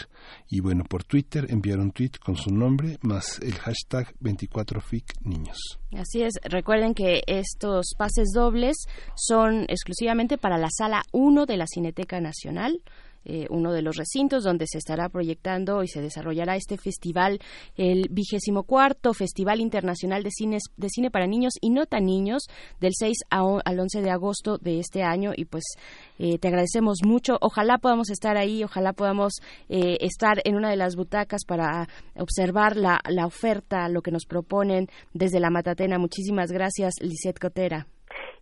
[0.48, 5.58] Y bueno, por Twitter enviar un tweet con su nombre más el hashtag 24FIC niños.
[5.96, 8.76] Así es, recuerden que estos pases dobles
[9.16, 12.82] son exclusivamente para la sala 1 de la Cineteca Nacional
[13.24, 17.40] eh, uno de los recintos donde se estará proyectando y se desarrollará este festival,
[17.76, 22.44] el vigésimo cuarto Festival Internacional de, Cines, de Cine para Niños y No Tan Niños,
[22.80, 25.32] del 6 al 11 de agosto de este año.
[25.36, 25.64] Y pues
[26.18, 27.38] eh, te agradecemos mucho.
[27.40, 29.34] Ojalá podamos estar ahí, ojalá podamos
[29.68, 34.24] eh, estar en una de las butacas para observar la, la oferta, lo que nos
[34.26, 35.98] proponen desde la Matatena.
[35.98, 37.86] Muchísimas gracias, Lisette Cotera.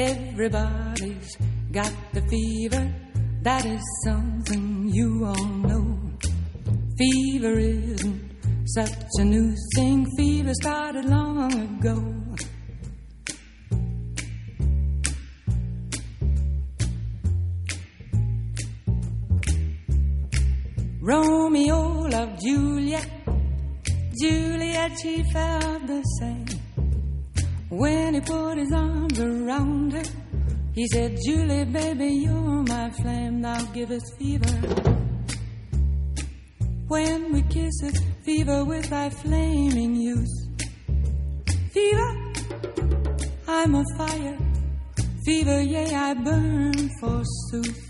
[0.00, 1.36] Everybody's
[1.70, 2.90] got the fever.
[3.42, 5.98] That is something you all know.
[6.96, 8.20] Fever isn't
[8.64, 10.06] such a new thing.
[10.16, 11.96] Fever started long ago.
[21.02, 23.06] Romeo loved Juliet.
[24.18, 26.59] Juliet, she felt the same.
[27.70, 30.02] When he put his arms around her,
[30.74, 34.56] he said, Julie, baby, you're my flame, now give us fever.
[36.88, 40.34] When we kiss it, fever with thy flaming youth.
[41.70, 42.32] Fever,
[43.46, 44.38] I'm a fire.
[45.24, 47.89] Fever, yea, I burn forsooth.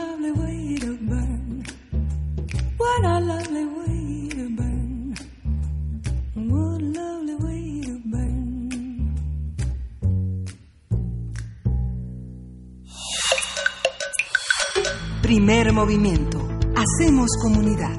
[15.31, 16.45] Primer movimiento.
[16.75, 17.97] Hacemos comunidad.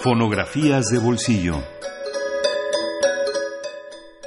[0.00, 1.75] Fonografías de bolsillo.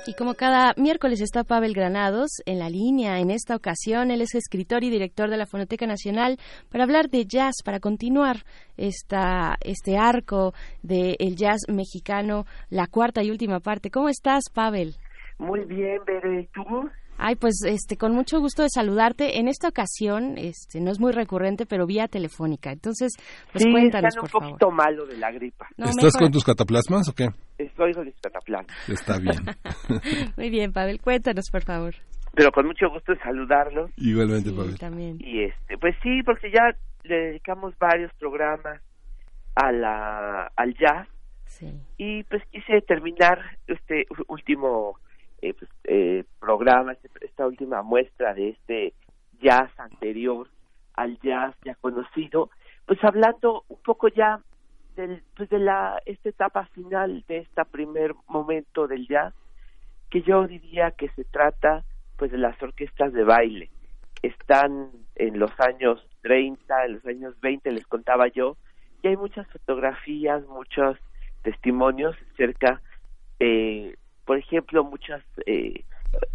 [0.09, 4.33] Y como cada miércoles está Pavel Granados en la línea, en esta ocasión él es
[4.33, 6.39] escritor y director de la Fonoteca Nacional
[6.71, 8.37] para hablar de jazz, para continuar
[8.75, 13.91] esta, este arco del jazz mexicano, la cuarta y última parte.
[13.91, 14.95] ¿Cómo estás, Pavel?
[15.37, 16.89] Muy bien, Bere, ¿tú?
[17.19, 19.39] Ay, pues este, con mucho gusto de saludarte.
[19.39, 22.71] En esta ocasión, este, no es muy recurrente, pero vía telefónica.
[22.71, 23.11] Entonces,
[23.51, 24.73] pues sí, cuéntanos, están un por poquito favor.
[24.75, 25.67] malo de la gripa.
[25.77, 27.27] No, ¿Estás mejor- con tus cataplasmas o qué?
[27.57, 28.89] Estoy con mis cataplasmas.
[28.89, 29.35] Está bien.
[30.37, 31.93] Muy bien, Pavel, cuéntanos, por favor.
[32.33, 33.91] Pero con mucho gusto de saludarlos.
[33.97, 34.79] Igualmente, Sí, Pavel.
[34.79, 35.17] también.
[35.19, 36.71] Y este, pues sí, porque ya
[37.03, 38.81] le dedicamos varios programas
[39.55, 41.07] a la, al jazz
[41.45, 41.67] Sí.
[41.97, 44.99] y pues quise terminar este último
[45.41, 48.93] eh, pues, eh, programa, este- esta última muestra de este
[49.41, 50.47] jazz anterior
[50.93, 52.49] al jazz ya conocido,
[52.85, 54.41] pues hablando un poco ya
[54.95, 59.33] del, pues de la esta etapa final de este primer momento del jazz,
[60.09, 61.83] que yo diría que se trata
[62.17, 63.69] pues de las orquestas de baile.
[64.21, 68.57] Están en los años 30, en los años 20, les contaba yo,
[69.01, 70.97] y hay muchas fotografías, muchos
[71.43, 72.81] testimonios acerca,
[73.39, 73.95] eh,
[74.29, 75.83] por ejemplo, muchas eh,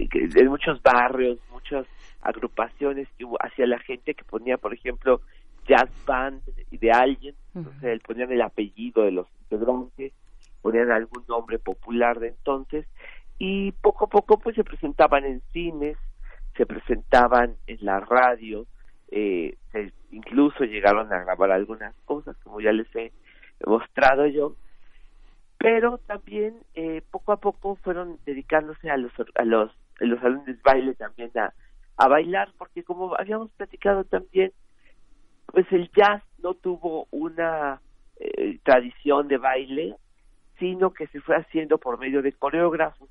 [0.00, 1.86] de muchos barrios, muchas
[2.22, 5.20] agrupaciones que hubo hacia la gente que ponía, por ejemplo,
[5.68, 6.42] jazz band
[6.72, 7.36] de alguien,
[8.00, 10.12] ponían el apellido de los integrantes,
[10.60, 12.84] ponían algún nombre popular de entonces,
[13.38, 15.96] y poco a poco pues se presentaban en cines,
[16.56, 18.66] se presentaban en la radio,
[19.12, 23.12] eh, se- incluso llegaron a grabar algunas cosas, como ya les he
[23.64, 24.56] mostrado yo,
[25.64, 30.46] pero también eh, poco a poco fueron dedicándose a los a los a los salones
[30.46, 31.52] de baile también a,
[31.96, 34.52] a bailar porque como habíamos platicado también
[35.46, 37.80] pues el jazz no tuvo una
[38.20, 39.96] eh, tradición de baile
[40.58, 43.08] sino que se fue haciendo por medio de coreógrafos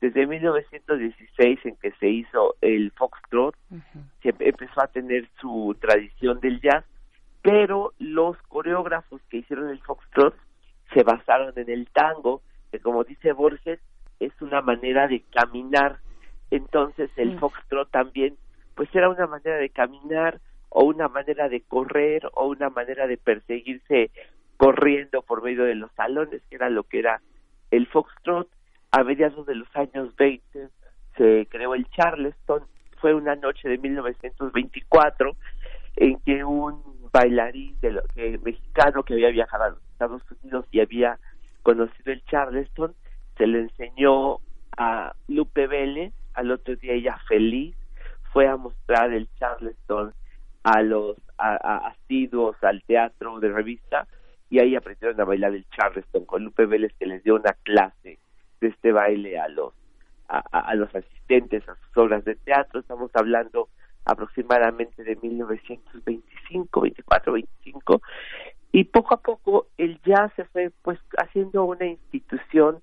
[0.00, 3.98] desde 1916 en que se hizo el foxtrot Ujú.
[4.22, 6.84] se empe- empezó a tener su tradición del jazz,
[7.42, 10.34] pero los coreógrafos que hicieron el foxtrot
[10.94, 12.40] se basaron en el tango,
[12.70, 13.80] que como dice Borges,
[14.20, 15.98] es una manera de caminar.
[16.50, 18.36] Entonces el foxtrot también,
[18.76, 23.16] pues era una manera de caminar o una manera de correr o una manera de
[23.16, 24.10] perseguirse
[24.56, 27.20] corriendo por medio de los salones, que era lo que era
[27.70, 28.48] el foxtrot.
[28.92, 30.68] A mediados de los años 20
[31.16, 32.62] se creó el Charleston,
[33.00, 35.36] fue una noche de 1924
[35.96, 36.82] en que un
[37.12, 41.18] bailarín de lo, que, mexicano que había viajado a los Estados Unidos y había
[41.62, 42.94] conocido el Charleston,
[43.38, 44.38] se le enseñó
[44.76, 47.76] a Lupe Vélez, al otro día ella feliz,
[48.32, 50.12] fue a mostrar el Charleston
[50.64, 54.06] a los asiduos al teatro de revista
[54.50, 58.18] y ahí aprendieron a bailar el Charleston con Lupe Vélez que les dio una clase
[58.60, 59.72] de este baile a los
[60.28, 60.38] a-
[60.70, 62.80] a los asistentes a sus obras de teatro.
[62.80, 63.68] Estamos hablando
[64.06, 68.02] aproximadamente de 1925 24 25
[68.72, 72.80] y poco a poco el jazz se fue pues haciendo una institución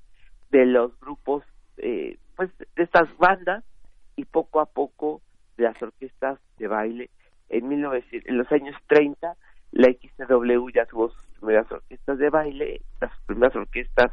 [0.49, 1.43] de los grupos
[1.75, 3.65] eh, pues de estas bandas
[4.15, 5.21] y poco a poco
[5.57, 7.09] de las orquestas de baile.
[7.49, 9.35] En 1900 en los años 30
[9.71, 14.11] la XW ya tuvo sus primeras orquestas de baile las primeras orquestas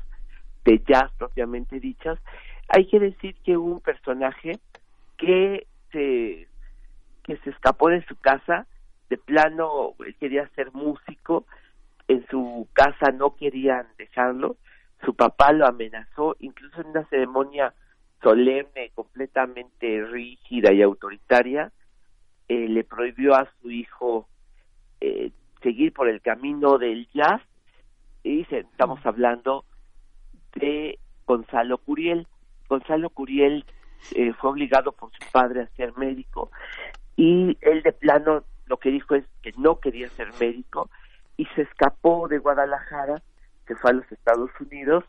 [0.65, 2.19] de jazz propiamente dichas.
[2.69, 4.59] Hay que decir que hubo un personaje
[5.17, 6.49] que se
[7.23, 8.67] que se escapó de su casa
[9.11, 11.47] de plano él quería ser músico
[12.09, 14.57] en su casa no querían dejarlo
[15.05, 17.75] su papá lo amenazó incluso en una ceremonia
[18.23, 21.71] solemne completamente rígida y autoritaria
[22.49, 24.29] eh, le prohibió a su hijo
[25.01, 25.31] eh,
[25.63, 27.41] seguir por el camino del jazz
[28.25, 29.65] y se- estamos hablando
[30.57, 32.27] de Gonzalo Curiel.
[32.69, 33.65] Gonzalo Curiel
[34.15, 36.51] eh, fue obligado por su padre a ser médico
[37.17, 40.91] y él de plano lo que dijo es que no quería ser médico
[41.37, 43.23] y se escapó de Guadalajara,
[43.67, 45.05] se fue a los Estados Unidos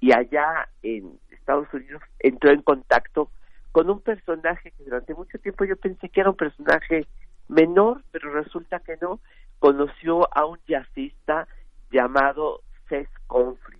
[0.00, 3.30] y allá en Estados Unidos entró en contacto
[3.72, 7.06] con un personaje que durante mucho tiempo yo pensé que era un personaje
[7.48, 9.20] menor, pero resulta que no,
[9.58, 11.46] conoció a un jazzista
[11.90, 13.78] llamado Cés Confrey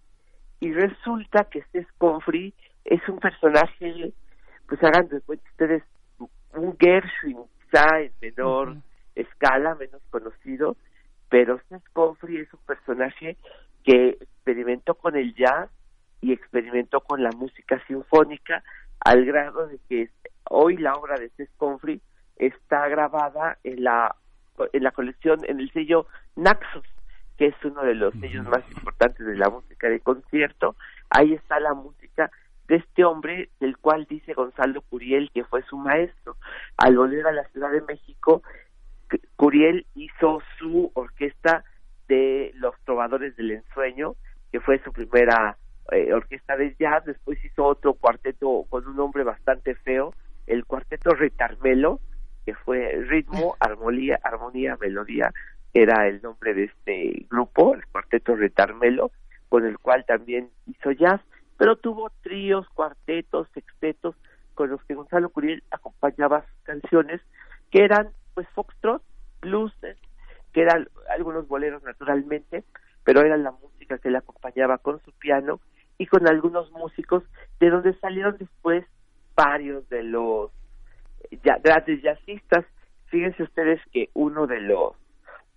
[0.61, 2.55] y resulta que Cés Confrey
[2.85, 4.13] es un personaje,
[4.67, 5.83] pues hagan de cuenta ustedes,
[6.55, 8.77] un Gershwin quizá en menor.
[9.15, 10.77] Escala, menos conocido,
[11.29, 13.37] pero Cés Confrey es un personaje
[13.83, 15.71] que experimentó con el jazz
[16.21, 18.63] y experimentó con la música sinfónica
[19.01, 20.11] al grado de que
[20.49, 22.01] hoy la obra de Cés Confrey
[22.37, 24.17] está grabada en la
[24.73, 26.07] en la colección en el sello
[26.37, 26.85] Naxos
[27.37, 30.77] que es uno de los sellos más importantes de la música de concierto.
[31.11, 32.31] Ahí está la música
[32.69, 36.37] de este hombre del cual dice Gonzalo Curiel que fue su maestro.
[36.77, 38.43] Al volver a la Ciudad de México
[39.37, 41.65] Curiel hizo su orquesta
[42.09, 44.17] de los trovadores del ensueño
[44.53, 45.57] que fue su primera
[45.91, 47.05] eh, orquesta de jazz.
[47.05, 50.15] Después hizo otro cuarteto con un nombre bastante feo
[50.47, 52.01] el cuarteto Retarmelo
[52.45, 55.33] que fue ritmo, armonía, armonía, melodía,
[55.73, 59.11] era el nombre de este grupo, el cuarteto Retarmelo,
[59.49, 61.21] con el cual también hizo jazz,
[61.57, 64.15] pero tuvo tríos, cuartetos, sextetos,
[64.55, 67.21] con los que Gonzalo Curiel acompañaba sus canciones,
[67.71, 69.03] que eran pues foxtrot,
[69.41, 69.73] blues,
[70.53, 72.65] que eran algunos boleros naturalmente,
[73.05, 75.61] pero era la música que le acompañaba con su piano
[75.99, 77.23] y con algunos músicos
[77.61, 78.85] de donde salieron después
[79.37, 80.51] varios de los
[81.45, 82.65] ya, grandes jazzistas.
[83.07, 84.93] Fíjense ustedes que uno de los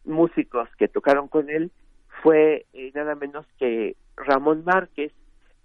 [0.06, 1.72] músicos que tocaron con él
[2.22, 5.12] fue eh, nada menos que Ramón Márquez,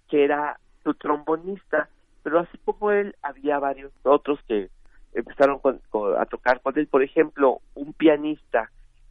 [0.09, 1.89] que era su trombonista,
[2.23, 4.69] pero así como él había varios otros que
[5.13, 5.61] empezaron
[6.19, 8.71] a tocar con él, por ejemplo, un pianista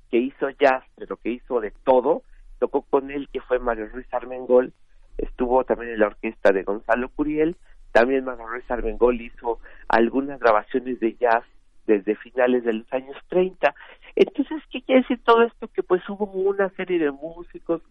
[0.10, 2.24] que hizo jazz, pero que hizo de todo,
[2.60, 4.74] tocó con él, que fue Mario Ruiz Armengol,
[5.18, 7.56] estuvo también en la orquesta de Gonzalo Curiel,
[7.92, 11.44] también Manuel Ruiz Armengol hizo algunas grabaciones de jazz
[11.88, 13.74] desde finales de los años 30.
[14.16, 15.68] Entonces, ¿qué quiere decir todo esto?
[15.68, 17.82] Que pues hubo una serie de músicos,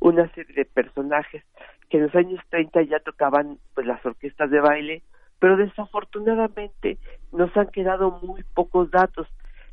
[0.00, 1.44] una serie de personajes
[1.88, 5.02] que en los años 30 ya tocaban pues las orquestas de baile,
[5.38, 6.98] pero desafortunadamente
[7.32, 9.26] nos han quedado muy pocos datos.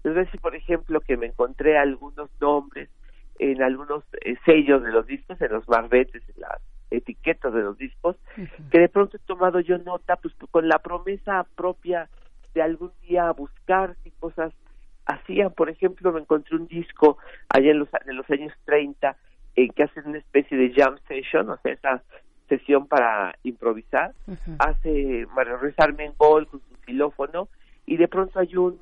[0.03, 2.89] Les voy a decir, por ejemplo, que me encontré algunos nombres
[3.39, 6.61] en algunos eh, sellos de los discos, en los marbetes, en las
[6.91, 8.15] etiquetas de los discos,
[8.69, 12.09] que de pronto he tomado yo nota, pues con la promesa propia
[12.53, 14.53] de algún día buscar qué cosas
[15.05, 15.51] hacían.
[15.51, 17.17] Por ejemplo, me encontré un disco
[17.49, 19.15] allá en los, en los años 30
[19.55, 22.03] en que hacen una especie de jam session, o sea, esa
[22.57, 24.13] sesión para improvisar.
[24.59, 27.47] Hace María Ruiz Armengol con su xilófono
[27.85, 28.79] y de pronto hay un,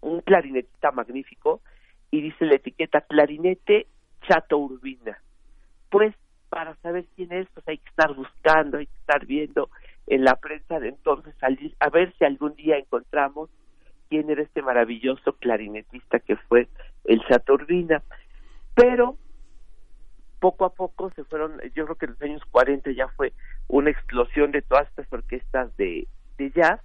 [0.00, 1.60] un clarinetista magnífico
[2.10, 3.86] y dice la etiqueta clarinete
[4.26, 5.18] Chato Urbina.
[5.90, 6.14] Pues
[6.48, 9.68] para saber quién es, pues hay que estar buscando, hay que estar viendo
[10.06, 11.34] en la prensa de entonces
[11.80, 13.50] a ver si algún día encontramos
[14.08, 16.68] quién era este maravilloso clarinetista que fue
[17.04, 18.02] el Urbina.
[18.74, 19.16] Pero
[20.38, 23.32] poco a poco se fueron, yo creo que en los años 40 ya fue
[23.68, 26.06] una explosión de todas estas orquestas de,
[26.54, 26.80] jazz.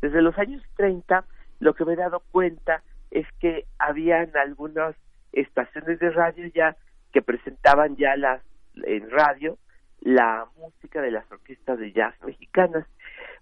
[0.00, 1.24] Desde los años 30
[1.60, 4.94] lo que me he dado cuenta es que habían algunas
[5.32, 6.76] estaciones de radio ya
[7.12, 8.42] que presentaban ya las
[8.74, 9.56] en radio
[10.00, 12.86] la música de las orquestas de jazz mexicanas.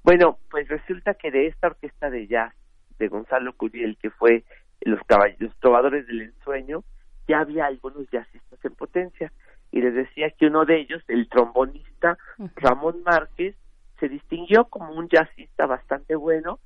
[0.02, 2.54] Bueno, pues resulta que de esta orquesta de jazz
[2.98, 4.44] de Gonzalo Curiel, que fue
[4.82, 6.84] los caballos trovadores del ensueño,
[7.26, 9.32] ya había algunos jazzistas en potencia.
[9.74, 12.16] Y les decía que uno de ellos, el trombonista
[12.54, 13.56] Ramón Márquez,
[13.98, 16.60] se distinguió como un jazzista bastante bueno.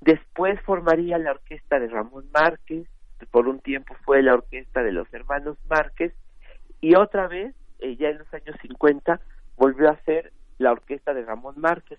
[0.00, 2.86] Después formaría la orquesta de Ramón Márquez,
[3.32, 6.14] por un tiempo fue la orquesta de los hermanos Márquez,
[6.80, 9.20] y otra vez eh, ya en los años 50
[9.56, 11.98] volvió a ser la orquesta de Ramón Márquez.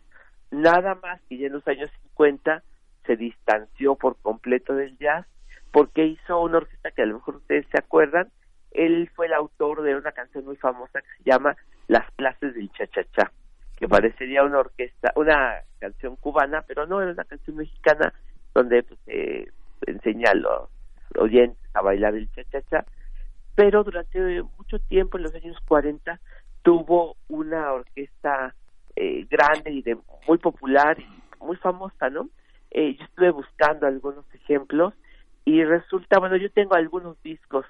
[0.50, 2.64] Nada más que ya en los años 50
[3.06, 5.26] se distanció por completo del jazz
[5.74, 8.32] porque hizo una orquesta que a lo mejor ustedes se acuerdan.
[8.76, 11.56] Él fue el autor de una canción muy famosa que se llama
[11.88, 13.32] Las clases del cha-cha-cha,
[13.78, 18.14] que parecería una orquesta, una canción cubana, pero no era una canción mexicana
[18.54, 19.48] donde pues, eh,
[19.86, 20.70] enseña a los
[21.18, 22.86] oyentes a bailar el cha-cha-cha
[23.56, 26.20] pero durante mucho tiempo, en los años 40,
[26.62, 28.54] tuvo una orquesta
[28.96, 29.98] eh, grande y de
[30.28, 31.08] muy popular y
[31.44, 32.30] muy famosa, ¿no?
[32.72, 34.94] Eh, yo estuve buscando algunos ejemplos
[35.46, 37.66] y resulta, bueno, yo tengo algunos discos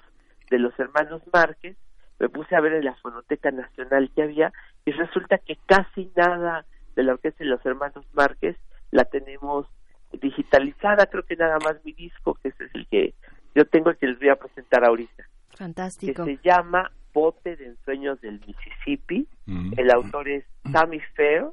[0.50, 1.76] de los hermanos Márquez,
[2.18, 4.52] me puse a ver en la Fonoteca Nacional que había
[4.84, 8.56] y resulta que casi nada de la orquesta de los hermanos Márquez
[8.90, 9.66] la tenemos
[10.12, 13.14] digitalizada, creo que nada más mi disco, que ese es el que
[13.54, 15.24] yo tengo el que les voy a presentar ahorita.
[15.56, 16.24] Fantástico.
[16.24, 19.26] Que se llama Bote de Ensueños del Mississippi.
[19.46, 19.72] Mm.
[19.76, 21.46] El autor es Sammy Fair.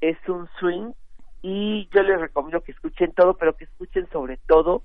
[0.00, 0.92] Es un swing
[1.42, 4.82] y yo les recomiendo que escuchen todo, pero que escuchen sobre todo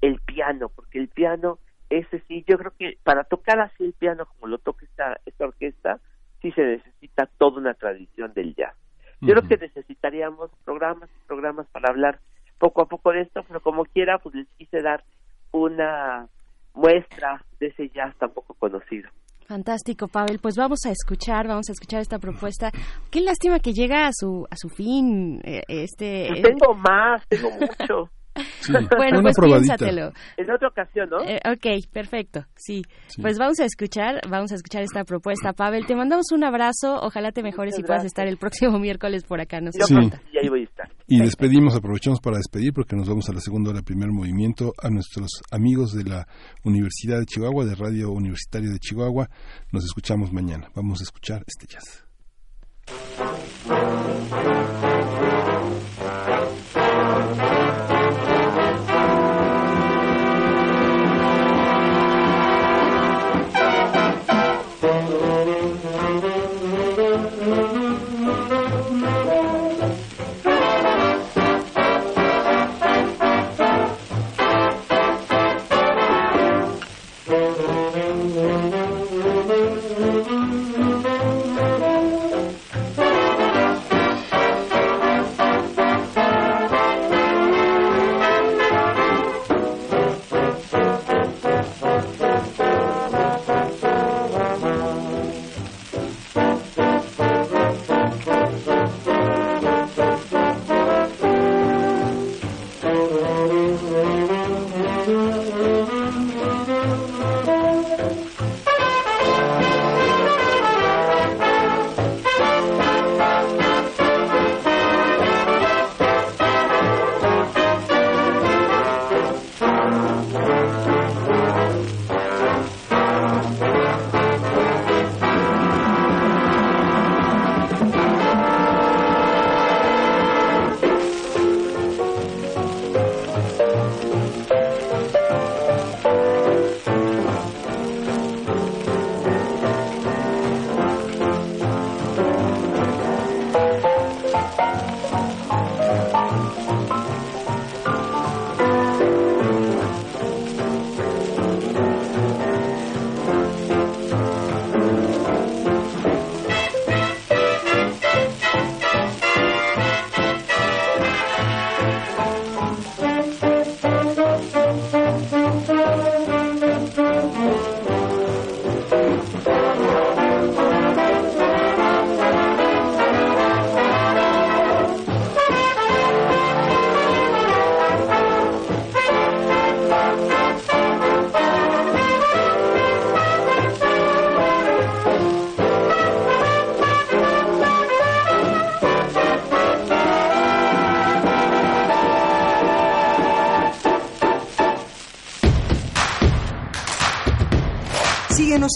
[0.00, 1.58] el piano, porque el piano,
[1.98, 5.44] ese sí, yo creo que para tocar así el piano como lo toca esta, esta
[5.44, 6.00] orquesta,
[6.40, 8.74] sí se necesita toda una tradición del jazz.
[9.20, 12.18] Yo creo que necesitaríamos programas y programas para hablar
[12.58, 15.04] poco a poco de esto, pero como quiera, pues les quise dar
[15.52, 16.26] una
[16.74, 19.08] muestra de ese jazz tan poco conocido.
[19.46, 20.40] Fantástico, Pavel.
[20.40, 22.70] Pues vamos a escuchar, vamos a escuchar esta propuesta.
[23.10, 25.40] Qué lástima que llega a su a su fin.
[25.44, 26.26] Eh, este.
[26.28, 28.10] Pues tengo más, tengo mucho.
[28.96, 30.12] bueno, pues piénsatelo.
[30.36, 31.20] En otra ocasión, ¿no?
[31.22, 32.46] Eh, ok, perfecto.
[32.54, 32.82] Sí.
[33.20, 35.52] Pues vamos a escuchar, vamos a escuchar esta propuesta.
[35.52, 36.96] Pavel, te mandamos un abrazo.
[37.02, 39.60] Ojalá te mejores y puedas estar el próximo miércoles por acá.
[39.60, 39.94] No sé sí.
[40.32, 40.88] Y ahí voy a estar.
[41.06, 44.88] Y despedimos, aprovechamos para despedir porque nos vamos a la segunda hora, primer movimiento, a
[44.88, 46.26] nuestros amigos de la
[46.64, 49.28] Universidad de Chihuahua, de Radio Universitaria de Chihuahua.
[49.72, 50.68] Nos escuchamos mañana.
[50.74, 52.04] Vamos a escuchar este jazz.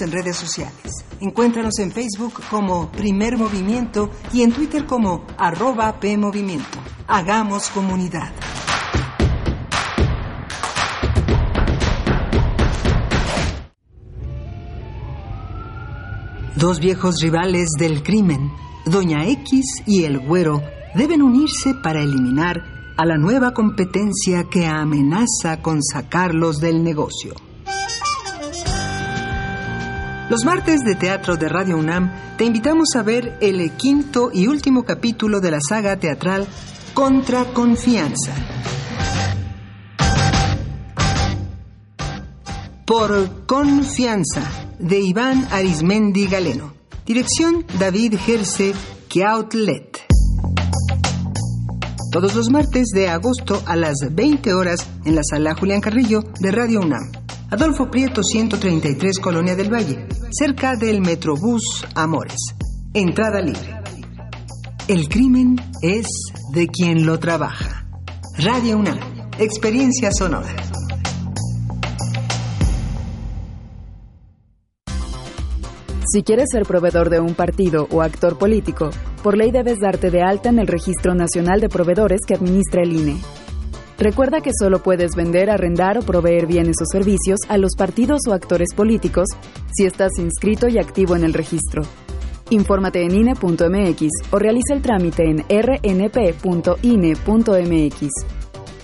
[0.00, 1.04] En redes sociales.
[1.20, 6.78] Encuéntranos en Facebook como Primer Movimiento y en Twitter como arroba PMovimiento.
[7.06, 8.32] Hagamos comunidad.
[16.56, 18.50] Dos viejos rivales del crimen,
[18.86, 20.62] Doña X y el Güero,
[20.94, 22.62] deben unirse para eliminar
[22.96, 27.34] a la nueva competencia que amenaza con sacarlos del negocio.
[30.28, 34.82] Los martes de teatro de Radio UNAM te invitamos a ver el quinto y último
[34.84, 36.48] capítulo de la saga teatral
[36.94, 38.34] Contra Confianza.
[42.84, 44.42] Por Confianza,
[44.80, 46.74] de Iván Arismendi Galeno.
[47.06, 48.74] Dirección David Gerse
[49.06, 50.06] Kiautlet.
[52.10, 56.50] Todos los martes de agosto a las 20 horas en la sala Julián Carrillo de
[56.50, 57.12] Radio UNAM.
[57.48, 62.38] Adolfo Prieto 133 Colonia del Valle, cerca del Metrobús Amores.
[62.94, 63.80] Entrada libre.
[64.88, 66.06] El crimen es
[66.52, 67.86] de quien lo trabaja.
[68.38, 68.98] Radio UNAM,
[69.38, 70.54] experiencia sonora.
[76.12, 78.90] Si quieres ser proveedor de un partido o actor político,
[79.22, 82.92] por ley debes darte de alta en el Registro Nacional de Proveedores que administra el
[82.92, 83.16] INE.
[83.98, 88.34] Recuerda que solo puedes vender, arrendar o proveer bienes o servicios a los partidos o
[88.34, 89.26] actores políticos
[89.74, 91.82] si estás inscrito y activo en el registro.
[92.50, 96.36] Infórmate en INE.mx o realiza el trámite en rnp.ine.mx.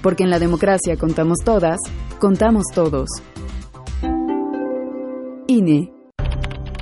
[0.03, 1.79] Porque en la democracia contamos todas,
[2.19, 3.09] contamos todos.
[5.47, 5.93] INE.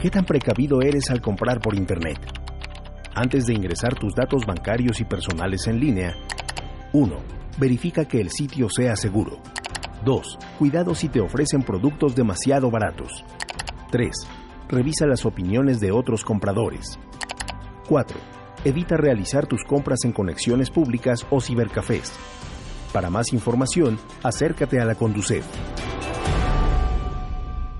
[0.01, 2.18] ¿Qué tan precavido eres al comprar por Internet?
[3.12, 6.14] Antes de ingresar tus datos bancarios y personales en línea,
[6.93, 9.39] 1 verifica que el sitio sea seguro.
[10.05, 10.39] 2.
[10.59, 13.23] Cuidado si te ofrecen productos demasiado baratos.
[13.91, 14.11] 3.
[14.69, 16.99] Revisa las opiniones de otros compradores.
[17.87, 18.19] 4.
[18.65, 22.13] Evita realizar tus compras en conexiones públicas o cibercafés.
[22.93, 25.45] Para más información, acércate a la Conducef.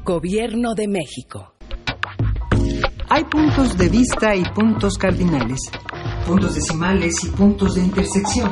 [0.05, 1.55] Gobierno de México.
[3.09, 5.59] Hay puntos de vista y puntos cardinales,
[6.27, 8.51] puntos decimales y puntos de intersección,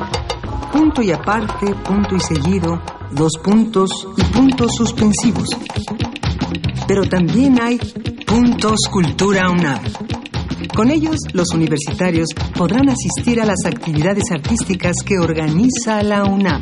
[0.71, 2.81] punto y aparte, punto y seguido,
[3.11, 5.47] dos puntos y puntos suspensivos.
[6.87, 7.77] Pero también hay
[8.25, 9.79] puntos cultura UNAM.
[10.75, 16.61] Con ellos, los universitarios podrán asistir a las actividades artísticas que organiza la UNAM.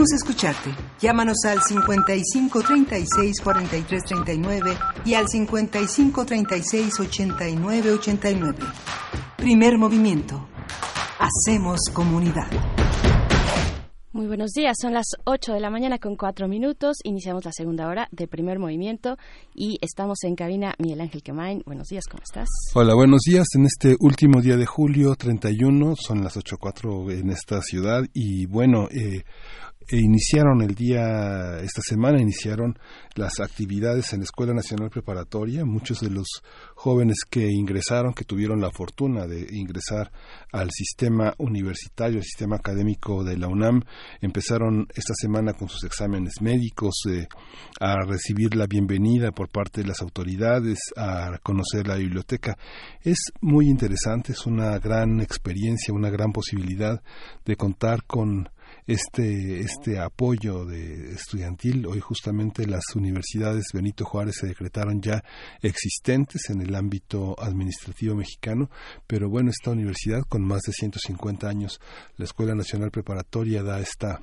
[0.00, 0.70] Queremos escucharte.
[0.98, 8.58] Llámanos al 55 36 43 39 y al 55 36 89 89.
[9.36, 10.48] Primer movimiento.
[11.18, 12.48] Hacemos comunidad.
[14.12, 16.96] Muy buenos días, son las 8 de la mañana con 4 minutos.
[17.04, 19.16] Iniciamos la segunda hora de primer movimiento
[19.54, 21.62] y estamos en cabina Miguel Ángel Quemain.
[21.64, 22.48] Buenos días, ¿cómo estás?
[22.74, 23.46] Hola, buenos días.
[23.54, 28.88] En este último día de julio 31, son las 8.04 en esta ciudad y bueno,
[28.90, 29.22] eh,
[29.88, 32.78] e iniciaron el día, esta semana iniciaron
[33.16, 35.64] las actividades en la Escuela Nacional Preparatoria.
[35.64, 36.28] Muchos de los
[36.74, 40.12] jóvenes que ingresaron, que tuvieron la fortuna de ingresar
[40.52, 43.82] al sistema universitario, al sistema académico de la UNAM,
[44.20, 47.26] empezaron esta semana con sus exámenes médicos, eh,
[47.80, 52.56] a recibir la bienvenida por parte de las autoridades, a conocer la biblioteca.
[53.02, 57.02] Es muy interesante, es una gran experiencia, una gran posibilidad
[57.44, 58.48] de contar con
[58.90, 61.86] este, este apoyo de estudiantil.
[61.86, 65.22] Hoy justamente las universidades Benito Juárez se decretaron ya
[65.62, 68.68] existentes en el ámbito administrativo mexicano,
[69.06, 71.80] pero bueno, esta universidad con más de 150 años,
[72.16, 74.22] la Escuela Nacional Preparatoria da esta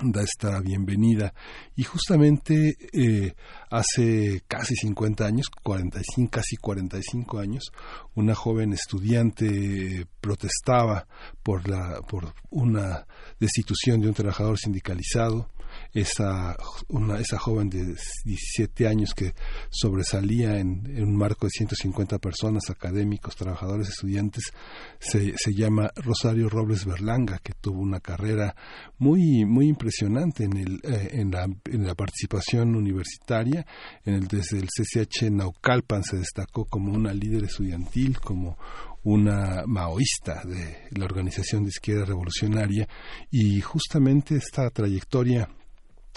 [0.00, 1.34] da esta bienvenida
[1.74, 3.34] y justamente eh,
[3.68, 7.72] hace casi 50 años, 45, casi 45 años,
[8.14, 11.08] una joven estudiante protestaba
[11.42, 13.08] por la por una
[13.40, 15.48] destitución de un trabajador sindicalizado
[15.92, 16.56] esa,
[16.88, 19.34] una, esa joven de 17 años que
[19.70, 24.52] sobresalía en, un marco de 150 personas, académicos, trabajadores, estudiantes,
[24.98, 28.54] se, se llama Rosario Robles Berlanga, que tuvo una carrera
[28.98, 33.66] muy, muy impresionante en, el, eh, en, la, en la participación universitaria.
[34.04, 38.58] En el, desde el CCH Naucalpan se destacó como una líder estudiantil, como
[39.02, 42.88] una maoísta de la organización de izquierda revolucionaria
[43.30, 45.48] y justamente esta trayectoria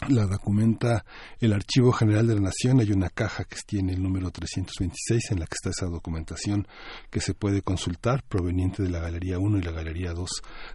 [0.10, 1.06] la documenta
[1.40, 2.80] el Archivo General de la Nación.
[2.80, 6.68] Hay una caja que tiene el número 326 en la que está esa documentación
[7.10, 10.30] que se puede consultar proveniente de la Galería 1 y la Galería 2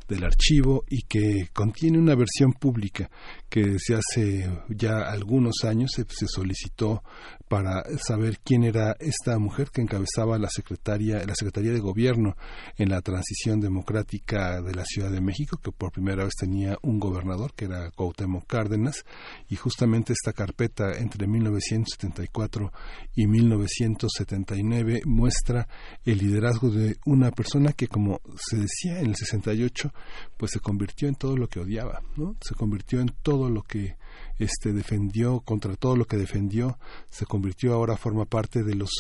[0.09, 3.11] del archivo y que contiene una versión pública
[3.57, 7.02] que desde hace ya algunos años se, solicitó
[7.48, 12.36] para saber quién era esta mujer que encabezaba la secretaria la Secretaría de Gobierno
[12.76, 17.00] en la transición democrática de la Ciudad de México, que por primera vez tenía un
[17.00, 19.07] gobernador que era Cuauhtémoc Cárdenas
[19.48, 22.72] y justamente esta carpeta entre 1974
[23.14, 25.66] y 1979 muestra
[26.04, 29.94] el liderazgo de una persona que como se decía en el 68
[30.36, 32.36] pues se convirtió en todo lo que odiaba, ¿no?
[32.42, 33.97] Se convirtió en todo lo que
[34.38, 36.78] este defendió contra todo lo que defendió,
[37.11, 38.90] se convirtió ahora forma parte de los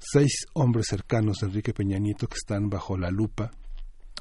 [0.00, 3.52] seis hombres cercanos de Enrique Peña Nieto que están bajo la lupa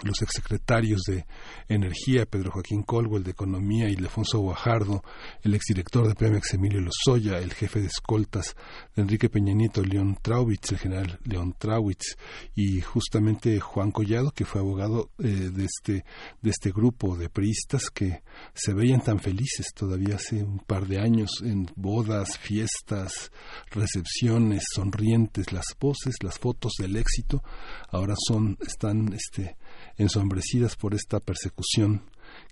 [0.03, 1.25] los exsecretarios de
[1.67, 5.03] Energía, Pedro Joaquín Colwell, de Economía, Ildefonso Guajardo,
[5.43, 8.55] el exdirector de Pemex, Emilio Lozoya, el jefe de escoltas
[8.95, 12.17] de Enrique Peña Nieto, León Traubitz, el general León Traubitz,
[12.55, 16.05] y justamente Juan Collado, que fue abogado eh, de, este,
[16.41, 18.23] de este grupo de priistas que
[18.53, 23.31] se veían tan felices todavía hace un par de años en bodas, fiestas,
[23.71, 27.43] recepciones, sonrientes, las voces, las fotos del éxito,
[27.89, 29.57] ahora son, están, este,
[29.99, 32.01] ensombrecidas por esta persecución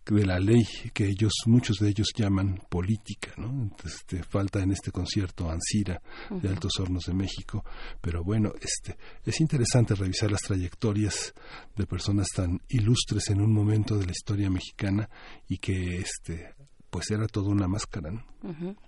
[0.06, 4.92] de la ley que ellos muchos de ellos llaman política no este, falta en este
[4.92, 7.64] concierto Ansira de Altos Hornos de México.
[8.02, 11.34] Pero bueno este es interesante revisar las trayectorias
[11.76, 15.10] de personas tan ilustres en un momento de la historia mexicana
[15.48, 16.56] y que este
[16.98, 18.24] pues era toda una máscara, ¿no?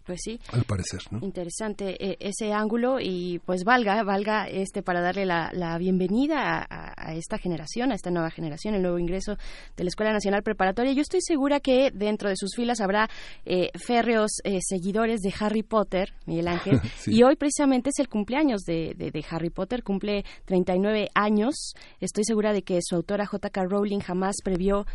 [0.04, 0.40] Pues sí.
[0.52, 1.20] Al parecer, ¿no?
[1.22, 7.38] Interesante eh, ese ángulo y pues valga, valga este para darle la, bienvenida a, esta
[7.38, 9.38] generación, a esta nueva generación, el nuevo ingreso
[9.78, 10.92] de la Escuela Nacional Preparatoria.
[10.94, 13.08] Yo estoy segura que dentro de sus filas habrá
[13.46, 18.62] eh, férreos eh, seguidores de Harry Potter, Miguel Ángel, y hoy precisamente es el cumpleaños
[18.62, 21.76] de, de Harry Potter, cumple 39 años.
[22.00, 23.66] Estoy segura de que su autora J.K.
[23.66, 24.88] Rowling jamás previó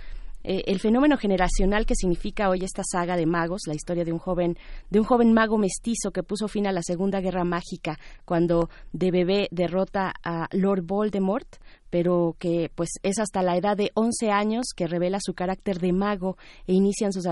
[0.45, 4.19] eh, el fenómeno generacional que significa hoy esta saga de magos, la historia de un
[4.19, 4.57] joven,
[4.91, 9.11] de un joven mago mestizo que puso fin a la Segunda Guerra Mágica cuando de
[9.11, 11.49] bebé derrota a Lord Voldemort,
[11.95, 15.93] pero que pues es hasta la edad de 11 años que revela su carácter de
[15.93, 16.37] mago
[16.67, 17.23] e inician sus,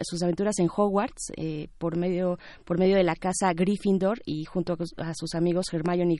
[0.00, 4.78] sus aventuras en Hogwarts eh, por medio por medio de la casa Gryffindor y junto
[4.96, 6.16] a sus amigos Hermione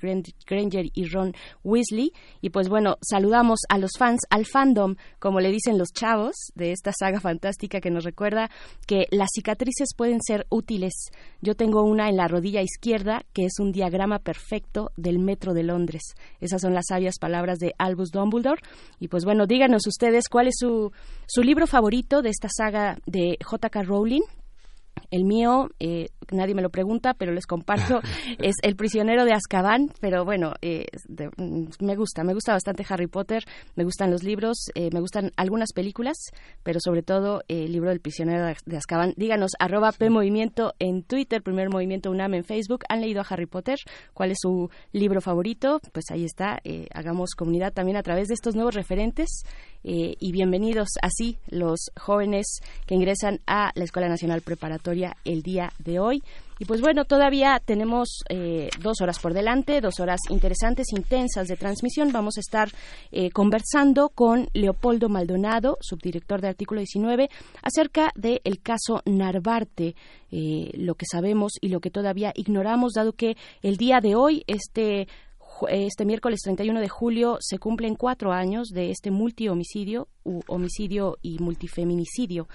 [0.47, 1.33] Granger y Ron
[1.65, 2.13] Weasley.
[2.43, 6.73] Y pues bueno saludamos a los fans al fandom como le dicen los chavos de
[6.73, 8.51] esta saga fantástica que nos recuerda
[8.87, 10.93] que las cicatrices pueden ser útiles.
[11.41, 15.63] Yo tengo una en la rodilla izquierda que es un diagrama perfecto del metro de
[15.63, 16.03] Londres.
[16.43, 18.61] Esas son las sabias palabras de Albus Dumbledore.
[19.01, 20.93] Y pues bueno, díganos ustedes cuál es su,
[21.27, 23.83] su libro favorito de esta saga de J.K.
[23.83, 24.23] Rowling.
[25.11, 28.01] El mío, eh, nadie me lo pregunta, pero les comparto,
[28.39, 30.87] es El prisionero de Azkaban, pero bueno, eh,
[31.37, 33.45] mm, me gusta, me gusta bastante Harry Potter,
[33.75, 36.17] me gustan los libros, eh, me gustan algunas películas,
[36.63, 39.15] pero sobre todo el libro del prisionero de Azkaban.
[39.17, 43.79] Díganos, arroba PMovimiento en Twitter, Primer Movimiento UNAM en Facebook, ¿han leído a Harry Potter?
[44.15, 45.81] ¿Cuál es su libro favorito?
[45.93, 46.61] Pues ahí está,
[46.93, 49.43] hagamos comunidad también a través de estos nuevos referentes
[49.89, 55.71] eh, y bienvenidos así los jóvenes que ingresan a la Escuela Nacional Preparatoria el día
[55.79, 56.25] de hoy.
[56.59, 61.57] Y pues bueno, todavía tenemos eh, dos horas por delante, dos horas interesantes, intensas de
[61.57, 62.11] transmisión.
[62.11, 62.69] Vamos a estar
[63.13, 67.31] eh, conversando con Leopoldo Maldonado, subdirector de Artículo 19,
[67.63, 69.95] acerca del caso Narvarte,
[70.29, 75.07] lo que sabemos y lo que todavía ignoramos, dado que el día de hoy este
[75.69, 80.09] este miércoles 31 de julio se cumplen cuatro años de este multihomicidio,
[80.49, 82.49] homicidio y multifeminicidio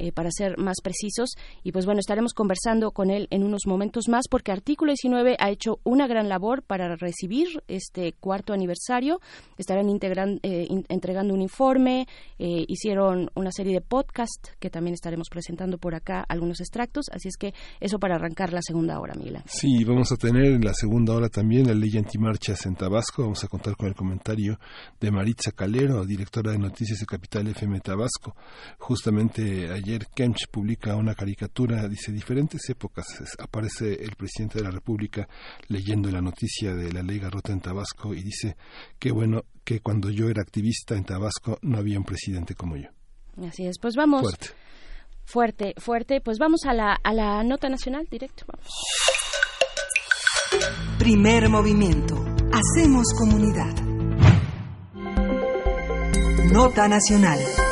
[0.00, 1.30] eh, para ser más precisos.
[1.64, 5.50] Y pues bueno, estaremos conversando con él en unos momentos más porque Artículo 19 ha
[5.50, 9.20] hecho una gran labor para recibir este cuarto aniversario.
[9.56, 9.88] Estarán
[10.42, 12.06] eh, entregando un informe,
[12.38, 17.06] eh, hicieron una serie de podcasts que también estaremos presentando por acá algunos extractos.
[17.12, 19.42] Así es que eso para arrancar la segunda hora, Mila.
[19.46, 23.22] Sí, vamos a tener en la segunda hora también la ley antimarchas en Tabasco.
[23.22, 24.60] Vamos a contar con el comentario
[25.00, 28.36] de Maritza Calero, directora de Noticias de Capital FM Tabasco.
[28.78, 33.06] Justamente ayer Kemch publica una caricatura, dice diferentes épocas,
[33.38, 35.28] aparece el presidente de la República
[35.66, 38.56] leyendo la noticia de la ley Garrota en Tabasco y dice,
[39.00, 42.88] qué bueno que cuando yo era activista en Tabasco no había un presidente como yo.
[43.44, 44.22] Así es, pues vamos.
[44.22, 44.46] Fuerte.
[45.24, 46.20] Fuerte, fuerte.
[46.20, 48.44] Pues vamos a la, a la nota nacional directo.
[48.46, 48.68] Vamos.
[50.98, 52.14] Primer movimiento.
[52.52, 53.87] Hacemos comunidad.
[56.50, 57.67] Nota nacional.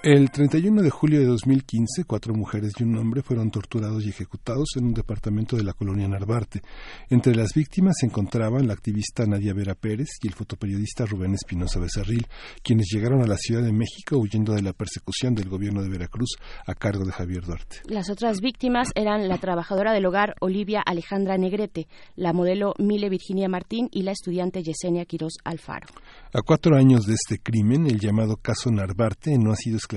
[0.00, 4.68] El 31 de julio de 2015, cuatro mujeres y un hombre fueron torturados y ejecutados
[4.76, 6.62] en un departamento de la colonia Narvarte.
[7.10, 11.80] Entre las víctimas se encontraban la activista Nadia Vera Pérez y el fotoperiodista Rubén Espinosa
[11.80, 12.28] Becerril,
[12.62, 16.36] quienes llegaron a la Ciudad de México huyendo de la persecución del gobierno de Veracruz
[16.64, 17.78] a cargo de Javier Duarte.
[17.88, 23.48] Las otras víctimas eran la trabajadora del hogar Olivia Alejandra Negrete, la modelo Mile Virginia
[23.48, 25.88] Martín y la estudiante Yesenia Quirós Alfaro.
[26.32, 29.88] A cuatro años de este crimen, el llamado caso Narvarte no ha sido esclarecido.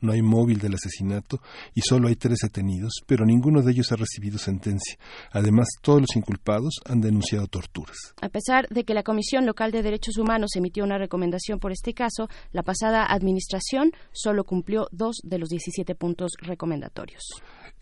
[0.00, 1.40] No hay móvil del asesinato
[1.74, 4.96] y solo hay tres detenidos, pero ninguno de ellos ha recibido sentencia.
[5.30, 7.96] Además, todos los inculpados han denunciado torturas.
[8.20, 11.94] A pesar de que la Comisión Local de Derechos Humanos emitió una recomendación por este
[11.94, 17.22] caso, la pasada administración solo cumplió dos de los 17 puntos recomendatorios.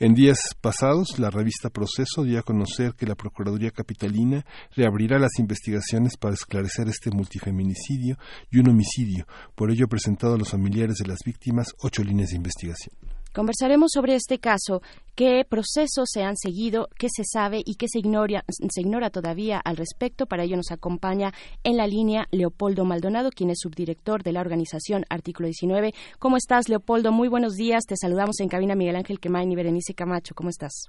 [0.03, 4.45] En días pasados, la revista Proceso dio a conocer que la Procuraduría Capitalina
[4.75, 8.17] reabrirá las investigaciones para esclarecer este multifeminicidio
[8.51, 9.29] y un homicidio.
[9.55, 13.12] Por ello, presentado a los familiares de las víctimas ocho líneas de investigación.
[13.33, 14.83] Conversaremos sobre este caso,
[15.15, 19.59] qué procesos se han seguido, qué se sabe y qué se ignora, se ignora todavía
[19.59, 20.27] al respecto.
[20.27, 21.33] Para ello nos acompaña
[21.65, 25.95] en la línea Leopoldo Maldonado, quien es subdirector de la organización Artículo 19.
[26.19, 27.11] ¿Cómo estás, Leopoldo?
[27.11, 27.85] Muy buenos días.
[27.87, 30.35] Te saludamos en cabina Miguel Ángel Quemain y Berenice Camacho.
[30.35, 30.89] ¿Cómo estás?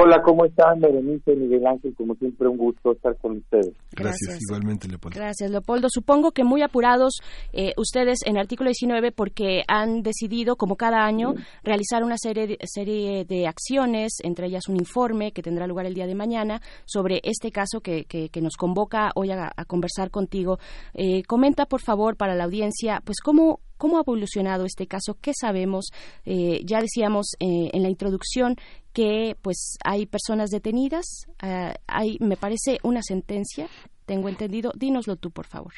[0.00, 1.94] Hola, ¿cómo están, Berenice y Miguel Ángel?
[1.96, 3.72] Como siempre, un gusto estar con ustedes.
[3.92, 5.18] Gracias, igualmente, Leopoldo.
[5.18, 5.88] Gracias, Leopoldo.
[5.90, 7.18] Supongo que muy apurados
[7.52, 12.58] eh, ustedes en artículo 19 porque han decidido, como cada año, realizar una serie de,
[12.64, 17.20] serie de acciones, entre ellas un informe que tendrá lugar el día de mañana sobre
[17.24, 20.58] este caso que, que, nos convoca hoy a, conversar contigo.
[20.94, 25.16] Eh, comenta, por favor, para la audiencia, pues cómo ¿Cómo ha evolucionado este caso?
[25.20, 25.86] ¿Qué sabemos?
[26.24, 28.54] Eh, ya decíamos eh, en la introducción
[28.92, 33.66] que pues hay personas detenidas, ah, hay, me parece, una sentencia,
[34.06, 34.72] tengo entendido.
[34.76, 35.72] Dínoslo tú, por favor.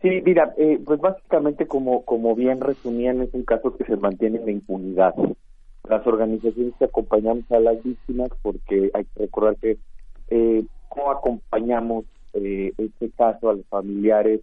[0.00, 4.38] Sí, mira, eh, pues básicamente como, como bien resumían, es un caso que se mantiene
[4.38, 5.14] en la impunidad.
[5.88, 9.78] Las organizaciones que acompañamos a las víctimas, porque hay que recordar que
[10.28, 14.40] eh, cómo acompañamos eh, este caso a los familiares.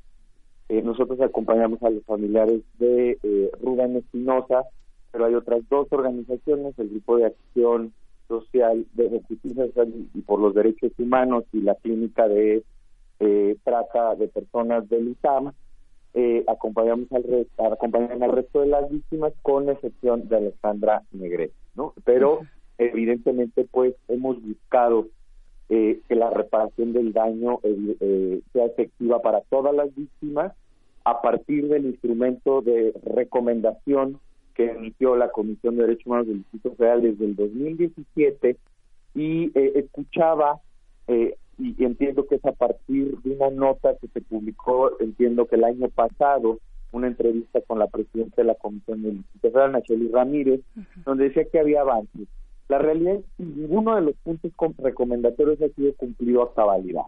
[0.70, 4.64] Eh, nosotros acompañamos a los familiares de eh, Rubén Espinosa,
[5.12, 7.94] pero hay otras dos organizaciones, el Grupo de Acción
[8.28, 9.68] Social de Justicia
[10.14, 12.64] y por los Derechos Humanos y la Clínica de
[13.20, 15.52] eh, Trata de Personas del ISAM,
[16.14, 21.52] eh, acompañamos al resto, acompañan al resto de las víctimas con excepción de Alejandra Negret,
[21.76, 21.94] ¿no?
[22.04, 22.42] Pero
[22.78, 25.08] evidentemente pues hemos buscado
[25.70, 30.52] eh, que la reparación del daño eh, eh, sea efectiva para todas las víctimas
[31.06, 34.20] a partir del instrumento de recomendación
[34.66, 38.58] que emitió la Comisión de Derechos Humanos del Distrito Federal desde el 2017
[39.16, 40.60] y escuchaba
[41.08, 45.64] y entiendo que es a partir de una nota que se publicó, entiendo que el
[45.64, 46.60] año pasado,
[46.92, 50.62] una entrevista con la presidenta de la Comisión del Distrito Federal, Nacheli Ramírez,
[51.06, 52.28] donde decía que había avances
[52.72, 57.04] la realidad es que ninguno de los puntos recomendatorios ha sido cumplido a cabalidad.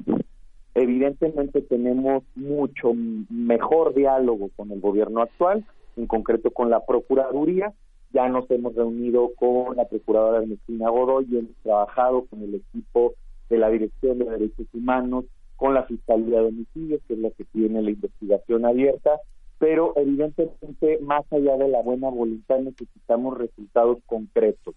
[0.76, 2.92] Evidentemente tenemos mucho
[3.30, 5.64] mejor diálogo con el gobierno actual,
[5.96, 7.74] en concreto con la Procuraduría.
[8.12, 13.14] Ya nos hemos reunido con la Procuradora Ernestina Godoy y hemos trabajado con el equipo
[13.50, 15.26] de la Dirección de Derechos Humanos,
[15.56, 19.20] con la Fiscalía de Homicidios, que es la que tiene la investigación abierta,
[19.60, 24.76] pero evidentemente más allá de la buena voluntad necesitamos resultados concretos.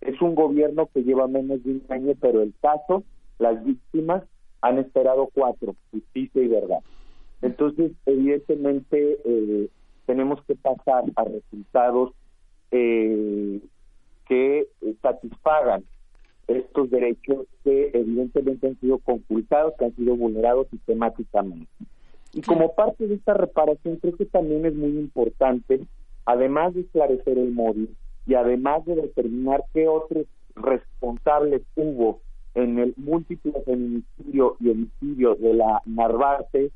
[0.00, 3.04] Es un gobierno que lleva menos de un año, pero el caso,
[3.38, 4.24] las víctimas
[4.60, 6.78] han esperado cuatro, justicia y verdad.
[7.42, 9.68] Entonces, evidentemente, eh,
[10.06, 12.12] tenemos que pasar a resultados
[12.70, 13.60] eh,
[14.26, 14.66] que
[15.00, 15.84] satisfagan
[16.48, 21.68] estos derechos que evidentemente han sido conculcados, que han sido vulnerados sistemáticamente.
[22.32, 25.80] Y como parte de esta reparación, creo que también es muy importante,
[26.24, 27.94] además de esclarecer el móvil,
[28.26, 32.20] y además de determinar qué otros responsables hubo
[32.54, 36.70] en el múltiple feminicidio y homicidio de la Narvarte,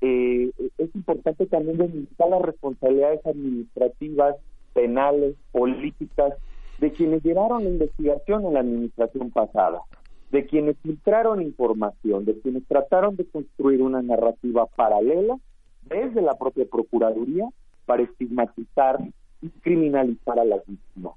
[0.00, 4.36] eh, es importante también delimitar las responsabilidades administrativas,
[4.72, 6.34] penales, políticas
[6.78, 9.80] de quienes llevaron la investigación en la administración pasada,
[10.30, 15.36] de quienes filtraron información, de quienes trataron de construir una narrativa paralela
[15.82, 17.48] desde la propia Procuraduría
[17.86, 18.98] para estigmatizar
[19.42, 21.14] y criminalizar a las víctimas.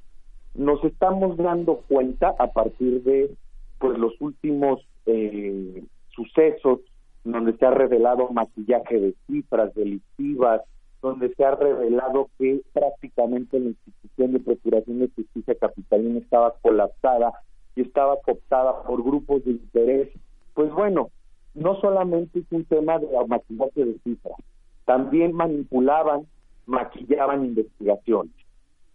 [0.55, 3.35] Nos estamos dando cuenta a partir de
[3.79, 6.79] pues los últimos eh, sucesos
[7.23, 10.61] donde se ha revelado maquillaje de cifras delictivas,
[11.01, 17.33] donde se ha revelado que prácticamente la institución de Procuración de Justicia Capitalina estaba colapsada
[17.75, 20.09] y estaba cooptada por grupos de interés.
[20.53, 21.09] Pues bueno,
[21.53, 24.37] no solamente es un tema de maquillaje de cifras,
[24.85, 26.27] también manipulaban
[26.67, 28.33] maquillaban investigaciones,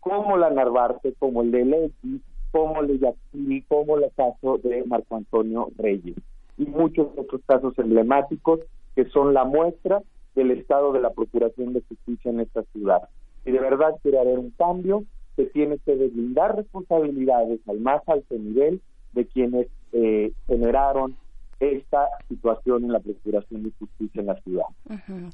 [0.01, 2.23] como la Narvarte, como el de Leti,
[2.53, 6.17] como el de Yacini, como el caso de Marco Antonio Reyes
[6.59, 8.61] y muchos otros casos emblemáticos
[8.95, 10.03] que son la muestra
[10.35, 13.09] del estado de la Procuración de Justicia en esta ciudad.
[13.45, 15.05] Si de verdad quiere haber un cambio,
[15.37, 18.81] se tiene que deslindar responsabilidades al más alto nivel
[19.13, 21.17] de quienes eh, generaron
[21.59, 24.65] esta situación en la Procuración de Justicia en la ciudad.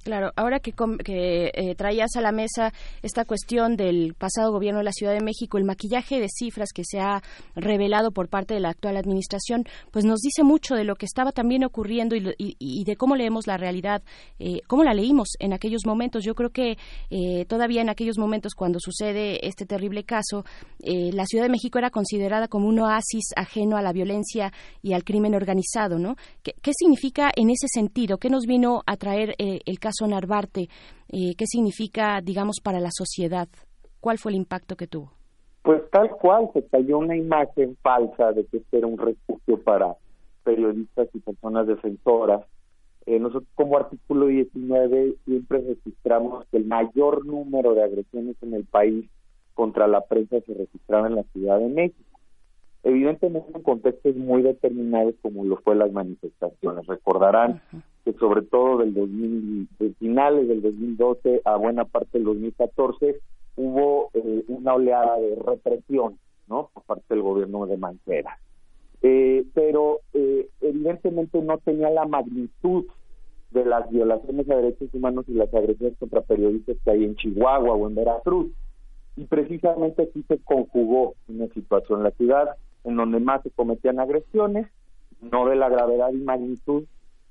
[0.04, 0.72] claro, ahora que,
[1.04, 2.72] que eh, traías a la mesa
[3.02, 6.82] esta cuestión del pasado gobierno de la Ciudad de México, el maquillaje de cifras que
[6.84, 7.22] se ha
[7.56, 11.32] revelado por parte de la actual administración, pues nos dice mucho de lo que estaba
[11.32, 14.02] también ocurriendo y, de cómo leemos la realidad,
[14.38, 16.24] eh, cómo la leímos en aquellos momentos.
[16.24, 16.76] Yo creo que
[17.10, 20.44] eh, todavía en aquellos momentos, cuando sucede este terrible caso,
[20.80, 25.04] la Ciudad de México era considerada como un oasis ajeno a la violencia y al
[25.04, 26.11] crimen organizado, ¿no?
[26.42, 28.18] ¿Qué, significa en ese sentido?
[28.18, 30.68] ¿Qué nos vino a traer eh, el caso Narvarte?
[31.08, 33.48] Eh, ¿Qué significa, digamos, para la sociedad?
[34.00, 35.12] ¿Cuál fue el impacto que tuvo?
[35.62, 39.94] Pues tal cual, se cayó una imagen falsa de que este era un refugio para
[40.42, 42.44] periodistas y personas defensoras.
[43.06, 48.64] Eh, nosotros como artículo 19 siempre registramos que el mayor número de agresiones en el
[48.64, 49.08] país
[49.54, 52.11] contra la prensa se registraba en la Ciudad de México
[52.84, 56.86] evidentemente en contextos muy determinados como lo fue las manifestaciones.
[56.86, 57.62] Recordarán
[58.04, 63.20] que sobre todo del 2000, de finales del 2012 a buena parte del 2014
[63.56, 66.18] hubo eh, una oleada de represión,
[66.48, 66.70] ¿no?
[66.72, 68.38] Por parte del gobierno de Mancera.
[69.02, 72.86] Eh, pero eh, evidentemente no tenía la magnitud
[73.50, 77.74] de las violaciones a derechos humanos y las agresiones contra periodistas que hay en Chihuahua
[77.74, 78.50] o en Veracruz.
[79.16, 82.48] Y precisamente aquí se conjugó una situación en la ciudad
[82.84, 84.68] en donde más se cometían agresiones,
[85.20, 86.84] no de la gravedad y magnitud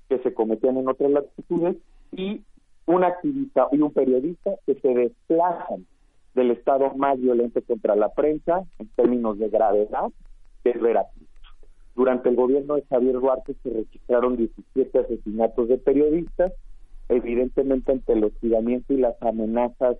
[0.09, 1.77] que se cometían en otras latitudes,
[2.11, 2.41] y
[2.85, 5.85] un activista y un periodista que se desplazan
[6.33, 10.11] del estado más violento contra la prensa en términos de gravedad,
[10.63, 11.27] que es Veracruz.
[11.95, 16.53] Durante el gobierno de Javier Duarte se registraron 17 asesinatos de periodistas.
[17.09, 19.97] Evidentemente, ante el hostigamiento y las amenazas,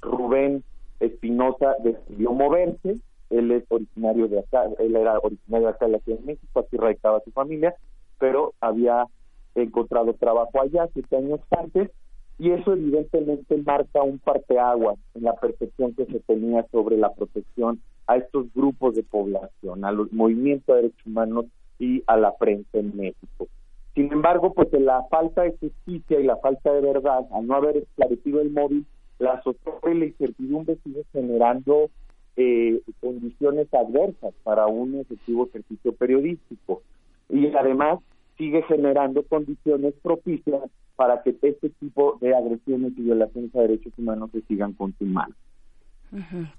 [0.00, 0.64] Rubén
[1.00, 2.98] Espinosa decidió moverse.
[3.30, 6.60] Él es originario de acá, él era originario de acá de la Ciudad de México,
[6.60, 7.74] aquí radicaba su familia,
[8.18, 9.06] pero había
[9.54, 11.90] encontrado trabajo allá siete años antes
[12.38, 17.80] y eso evidentemente marca un parteaguas en la percepción que se tenía sobre la protección
[18.06, 21.46] a estos grupos de población, a los movimientos de derechos humanos
[21.78, 23.46] y a la prensa en México.
[23.94, 27.76] Sin embargo, pues la falta de justicia y la falta de verdad, al no haber
[27.76, 28.84] esclarecido el móvil,
[29.18, 31.90] la zozobra y la incertidumbre sigue generando
[32.36, 36.82] eh, condiciones adversas para un efectivo ejercicio periodístico.
[37.28, 38.00] Y además
[38.36, 40.62] sigue generando condiciones propicias
[40.96, 45.34] para que este tipo de agresiones y violaciones a derechos humanos se sigan consumando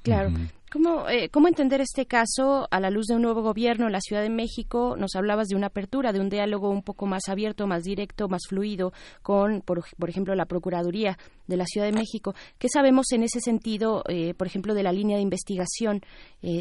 [0.02, 0.32] claro.
[0.72, 4.02] ¿Cómo, eh, ¿Cómo entender este caso a la luz de un nuevo gobierno en la
[4.02, 4.98] Ciudad de México?
[4.98, 8.42] Nos hablabas de una apertura, de un diálogo un poco más abierto, más directo, más
[8.50, 8.92] fluido
[9.22, 9.80] con, por,
[10.10, 11.18] ejemplo, la Procuraduría
[11.48, 12.34] de la Ciudad de México.
[12.58, 16.02] ¿Qué sabemos en ese sentido, eh, por ejemplo, de la línea de investigación?
[16.42, 16.60] Eh,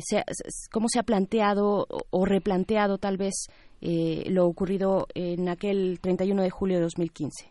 [0.70, 3.48] ¿Cómo se ha planteado o replanteado tal vez
[3.80, 7.50] lo ocurrido en aquel 31 de julio de 2015?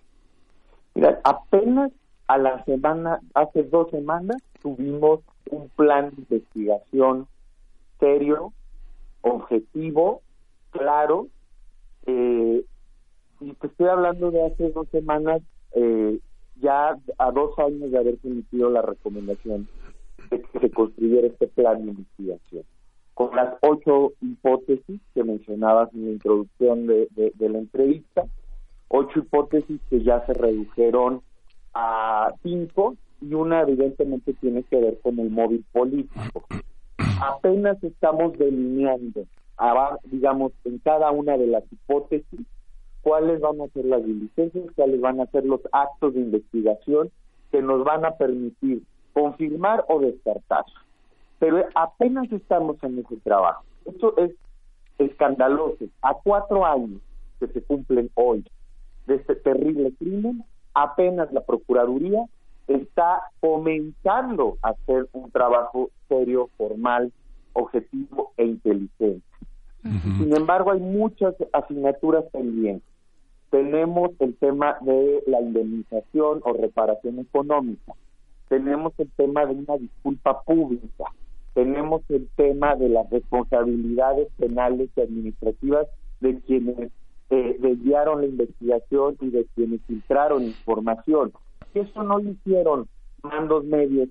[0.96, 1.92] Mira, apenas
[2.28, 7.28] a la semana, hace dos semanas, tuvimos un plan de investigación
[8.00, 8.54] serio,
[9.22, 10.22] objetivo,
[10.72, 11.28] claro,
[12.06, 12.64] eh,
[13.40, 15.42] y te estoy hablando de hace dos semanas,
[15.74, 16.20] eh,
[16.62, 19.68] ya a dos años de haberse emitido la recomendación
[20.30, 22.64] de que se construyera este plan de investigación,
[23.14, 27.10] con las ocho hipótesis que mencionabas en la introducción de
[27.40, 28.26] la entrevista,
[28.88, 31.22] ocho hipótesis que ya se redujeron
[31.74, 36.46] a cinco y una evidentemente tiene que ver con el móvil político.
[37.22, 39.26] Apenas estamos delineando,
[40.06, 42.42] digamos, en cada una de las hipótesis,
[43.02, 47.12] cuáles van a ser las diligencias, cuáles van a ser los actos de investigación
[47.52, 48.82] que nos van a permitir
[49.14, 50.66] confirmar o descartar.
[51.40, 53.64] Pero apenas estamos en ese trabajo.
[53.86, 54.32] Esto es
[54.98, 55.86] escandaloso.
[56.02, 57.02] A cuatro años
[57.40, 58.44] que se cumplen hoy
[59.08, 60.44] de este terrible crimen,
[60.74, 62.26] apenas la Procuraduría
[62.68, 67.12] está comenzando a hacer un trabajo serio, formal,
[67.54, 69.22] objetivo e inteligente.
[69.84, 72.88] Sin embargo, hay muchas asignaturas pendientes.
[73.50, 77.94] Tenemos el tema de la indemnización o reparación económica.
[78.48, 81.06] Tenemos el tema de una disculpa pública.
[81.54, 85.88] Tenemos el tema de las responsabilidades penales y administrativas
[86.22, 86.92] de quienes
[87.30, 91.34] eh, desviaron la investigación y de quienes filtraron información
[91.80, 92.88] eso no lo hicieron
[93.22, 94.10] mandos medios,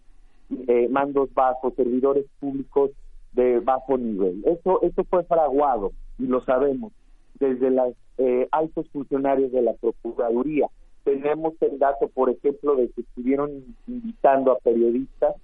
[0.69, 2.91] eh, mandos bajos, servidores públicos
[3.33, 4.43] de bajo nivel.
[4.47, 6.93] Eso, eso fue fraguado y lo sabemos
[7.39, 10.69] desde los eh, altos funcionarios de la Procuraduría.
[11.05, 13.51] Tenemos el dato, por ejemplo, de que estuvieron
[13.87, 15.35] invitando a periodistas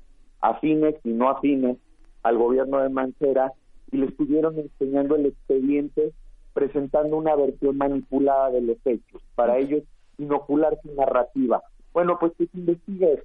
[0.40, 1.76] afines y no afines
[2.22, 3.52] al gobierno de Mancera
[3.90, 6.12] y le estuvieron enseñando el expediente
[6.52, 9.82] presentando una versión manipulada de los hechos, para ellos
[10.18, 11.62] inocular su narrativa.
[11.92, 13.24] Bueno, pues que se investigue eso.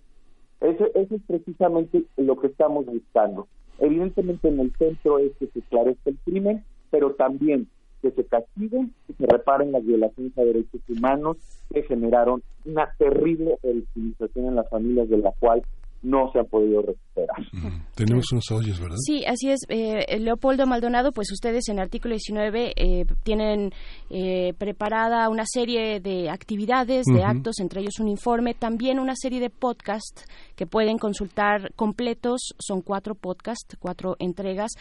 [0.62, 3.48] Eso, es precisamente lo que estamos buscando.
[3.80, 7.68] Evidentemente en el centro es que se esclarezca el crimen, pero también
[8.02, 11.38] que se castiguen, que se reparen las violaciones a derechos humanos
[11.74, 15.64] que generaron una terrible revictimización en las familias de la cual
[16.04, 17.38] no se ha podido recuperar.
[17.96, 18.98] Tenemos unos audios, ¿verdad?
[19.06, 19.62] Sí, así es.
[19.70, 23.72] Eh, Leopoldo Maldonado, pues ustedes en el artículo 19 eh, tienen
[24.10, 29.40] eh, preparada una serie de actividades, de actos, entre ellos un informe, también una serie
[29.40, 30.26] de podcasts
[30.56, 32.54] que pueden consultar completos.
[32.60, 34.74] Son cuatro podcasts, cuatro entregas.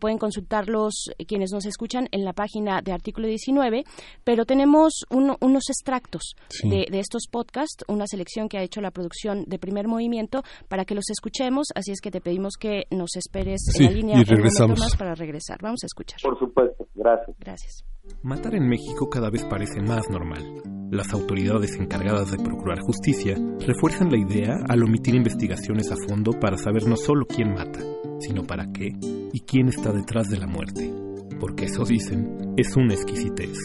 [0.00, 3.84] pueden consultarlos quienes nos escuchan en la página de artículo 19,
[4.24, 9.44] pero tenemos unos extractos de, de estos podcasts, una selección que ha hecho la producción
[9.46, 13.60] de primer movimiento para que los escuchemos, así es que te pedimos que nos esperes
[13.78, 14.78] en la línea y regresamos.
[14.78, 15.58] un más para regresar.
[15.62, 16.18] Vamos a escuchar.
[16.22, 17.36] Por supuesto, gracias.
[17.38, 17.84] Gracias.
[18.22, 20.42] Matar en México cada vez parece más normal.
[20.90, 26.58] Las autoridades encargadas de procurar justicia refuerzan la idea al omitir investigaciones a fondo para
[26.58, 27.80] saber no solo quién mata,
[28.20, 28.90] sino para qué
[29.32, 30.92] y quién está detrás de la muerte.
[31.40, 33.56] Porque eso dicen es una exquisitez.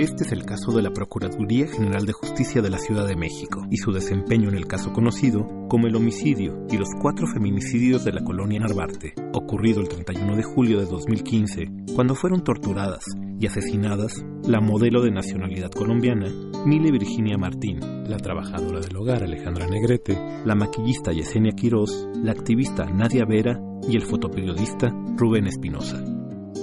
[0.00, 3.66] Este es el caso de la Procuraduría General de Justicia de la Ciudad de México
[3.70, 8.14] y su desempeño en el caso conocido como el homicidio y los cuatro feminicidios de
[8.14, 13.04] la colonia Narvarte, ocurrido el 31 de julio de 2015, cuando fueron torturadas
[13.38, 16.32] y asesinadas la modelo de nacionalidad colombiana,
[16.64, 22.86] Mile Virginia Martín, la trabajadora del hogar Alejandra Negrete, la maquillista Yesenia Quirós, la activista
[22.86, 26.02] Nadia Vera y el fotoperiodista Rubén Espinosa.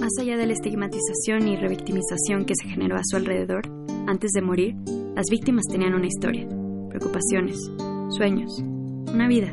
[0.00, 3.62] Más allá de la estigmatización y revictimización que se generó a su alrededor,
[4.06, 4.76] antes de morir,
[5.16, 6.46] las víctimas tenían una historia,
[6.88, 7.58] preocupaciones,
[8.10, 8.60] sueños,
[9.12, 9.52] una vida.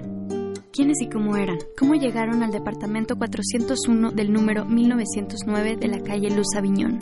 [0.72, 1.58] ¿Quiénes y cómo eran?
[1.80, 7.00] ¿Cómo llegaron al departamento 401 del número 1909 de la calle Luz Aviñón?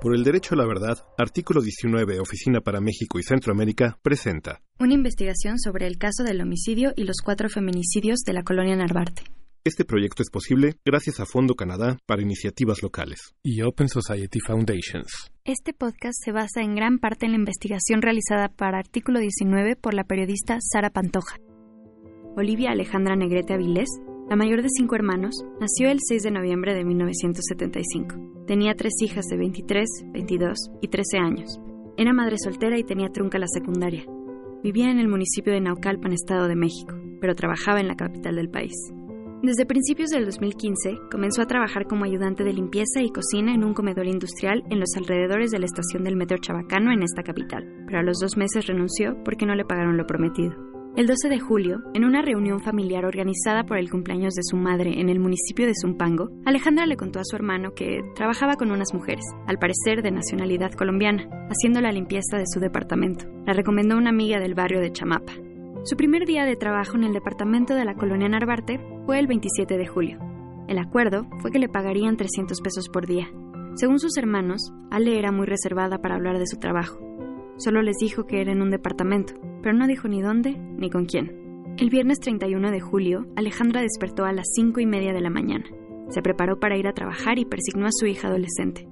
[0.00, 4.94] Por el derecho a la verdad, artículo 19, Oficina para México y Centroamérica, presenta una
[4.94, 9.35] investigación sobre el caso del homicidio y los cuatro feminicidios de la colonia Narvarte.
[9.66, 15.32] Este proyecto es posible gracias a Fondo Canadá para iniciativas locales y Open Society Foundations.
[15.44, 19.94] Este podcast se basa en gran parte en la investigación realizada para Artículo 19 por
[19.94, 21.38] la periodista Sara Pantoja.
[22.36, 23.88] Olivia Alejandra Negrete Avilés,
[24.30, 28.44] la mayor de cinco hermanos, nació el 6 de noviembre de 1975.
[28.46, 31.58] Tenía tres hijas de 23, 22 y 13 años.
[31.96, 34.04] Era madre soltera y tenía trunca la secundaria.
[34.62, 38.48] Vivía en el municipio de Naucalpan, Estado de México, pero trabajaba en la capital del
[38.48, 38.76] país.
[39.42, 43.74] Desde principios del 2015 comenzó a trabajar como ayudante de limpieza y cocina en un
[43.74, 47.98] comedor industrial en los alrededores de la estación del metro Chabacano en esta capital, pero
[47.98, 50.54] a los dos meses renunció porque no le pagaron lo prometido.
[50.96, 54.98] El 12 de julio, en una reunión familiar organizada por el cumpleaños de su madre
[54.98, 58.94] en el municipio de Zumpango, Alejandra le contó a su hermano que trabajaba con unas
[58.94, 63.26] mujeres, al parecer de nacionalidad colombiana, haciendo la limpieza de su departamento.
[63.44, 65.34] La recomendó una amiga del barrio de Chamapa,
[65.86, 69.78] su primer día de trabajo en el departamento de la colonia Narvarte fue el 27
[69.78, 70.18] de julio.
[70.66, 73.28] El acuerdo fue que le pagarían 300 pesos por día.
[73.76, 76.98] Según sus hermanos, Ale era muy reservada para hablar de su trabajo.
[77.58, 81.04] Solo les dijo que era en un departamento, pero no dijo ni dónde ni con
[81.04, 81.76] quién.
[81.78, 85.66] El viernes 31 de julio, Alejandra despertó a las 5 y media de la mañana.
[86.08, 88.88] Se preparó para ir a trabajar y persignó a su hija adolescente.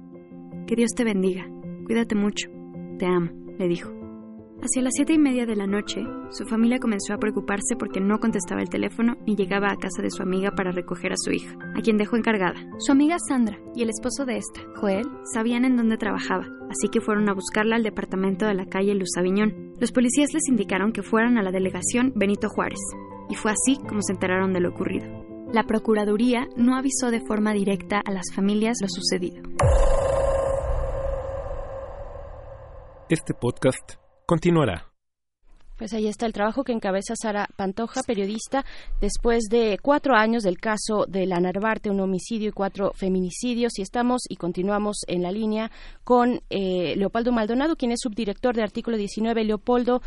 [0.65, 1.45] Que Dios te bendiga.
[1.85, 2.47] Cuídate mucho.
[2.99, 4.04] Te amo, le dijo.
[4.65, 6.01] Hacia las siete y media de la noche,
[6.31, 10.09] su familia comenzó a preocuparse porque no contestaba el teléfono ni llegaba a casa de
[10.09, 12.65] su amiga para recoger a su hija, a quien dejó encargada.
[12.79, 15.05] Su amiga Sandra y el esposo de esta, Joel,
[15.35, 19.11] sabían en dónde trabajaba, así que fueron a buscarla al departamento de la calle Luz
[19.19, 19.75] Aviñón.
[19.79, 22.81] Los policías les indicaron que fueran a la delegación Benito Juárez,
[23.29, 25.05] y fue así como se enteraron de lo ocurrido.
[25.53, 29.43] La Procuraduría no avisó de forma directa a las familias lo sucedido.
[33.09, 34.95] Este podcast continuará.
[35.77, 38.63] Pues ahí está el trabajo que encabeza Sara Pantoja, periodista,
[39.01, 43.77] después de cuatro años del caso de la Narvarte, un homicidio y cuatro feminicidios.
[43.77, 45.71] Y estamos y continuamos en la línea
[46.05, 49.43] con eh, Leopoldo Maldonado, quien es subdirector de Artículo 19.
[49.43, 50.01] Leopoldo,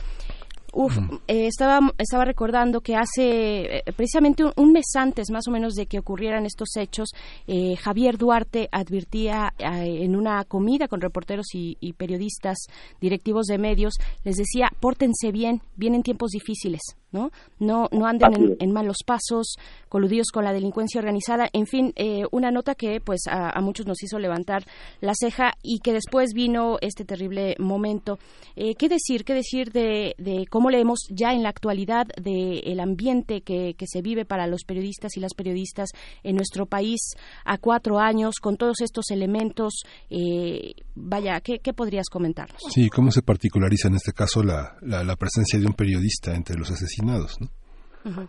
[0.72, 5.74] Uf, eh, estaba, estaba recordando que hace eh, precisamente un, mes antes, más o menos,
[5.74, 7.08] de que ocurrieran estos hechos,
[7.46, 12.58] eh, Javier Duarte advirtía en una comida con reporteros y, periodistas,
[13.00, 16.80] directivos de medios, les decía, pórtense bien, vienen tiempos difíciles,
[17.12, 17.30] ¿no?
[17.58, 19.56] No, no anden en, malos pasos,
[19.88, 21.94] coludidos con la delincuencia organizada, en fin,
[22.30, 24.64] una nota que pues a, muchos nos hizo levantar
[25.00, 28.18] la ceja y que después vino este terrible momento.
[28.54, 29.24] ¿Qué decir?
[29.24, 34.24] ¿Qué decir de, de cómo leemos ya en la actualidad del ambiente que, se vive
[34.24, 35.90] para los periodistas y las periodistas
[36.22, 37.00] en nuestro país
[37.44, 39.82] a cuatro años con todos estos elementos.
[40.10, 42.60] Eh, vaya, ¿qué, podrías comentarnos?
[42.70, 46.70] Sí, ¿cómo se particulariza en este caso la, la, presencia de un periodista entre los
[46.98, 47.38] asesinados?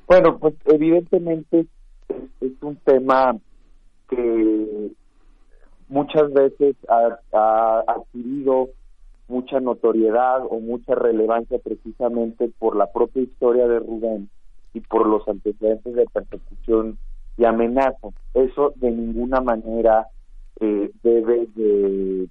[0.08, 1.66] Bueno, pues evidentemente
[2.42, 3.36] es, un tema
[4.10, 4.92] que
[5.88, 8.70] muchas veces ha adquirido
[9.30, 14.30] mucha notoriedad o mucha relevancia precisamente por la propia historia de Rubén
[14.74, 16.98] y por los antecedentes de persecución
[17.38, 18.10] y amenaza.
[18.34, 20.08] Eso de ninguna manera
[20.60, 22.28] eh, debe de,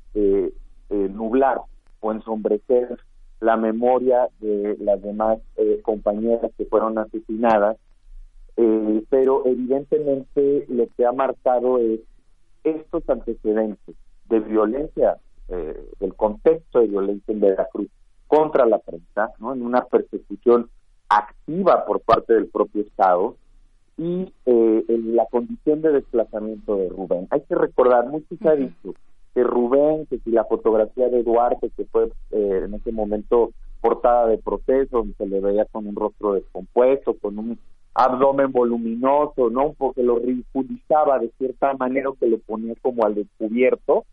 [0.91, 1.59] nublar
[2.01, 2.99] o ensombrecer
[3.41, 7.77] la memoria de las demás eh, compañeras que fueron asesinadas,
[8.57, 12.01] eh, pero evidentemente lo que ha marcado es
[12.65, 13.95] estos antecedentes
[14.29, 17.89] de violencia eh, del contexto de violencia en Veracruz
[18.27, 19.55] contra la prensa, ¿no?
[19.55, 20.69] en una persecución
[21.09, 23.37] activa por parte del propio Estado
[23.97, 27.27] y eh, en la condición de desplazamiento de Rubén.
[27.31, 28.95] Hay que recordar, mucho se ha dicho
[29.39, 34.27] que Rubén, que si la fotografía de Duarte, que fue eh, en ese momento portada
[34.27, 37.59] de proceso, se le veía con un rostro descompuesto, con un
[37.95, 39.75] abdomen voluminoso, ¿no?
[39.79, 44.07] Porque lo ridiculizaba de cierta manera que lo ponía como al descubierto.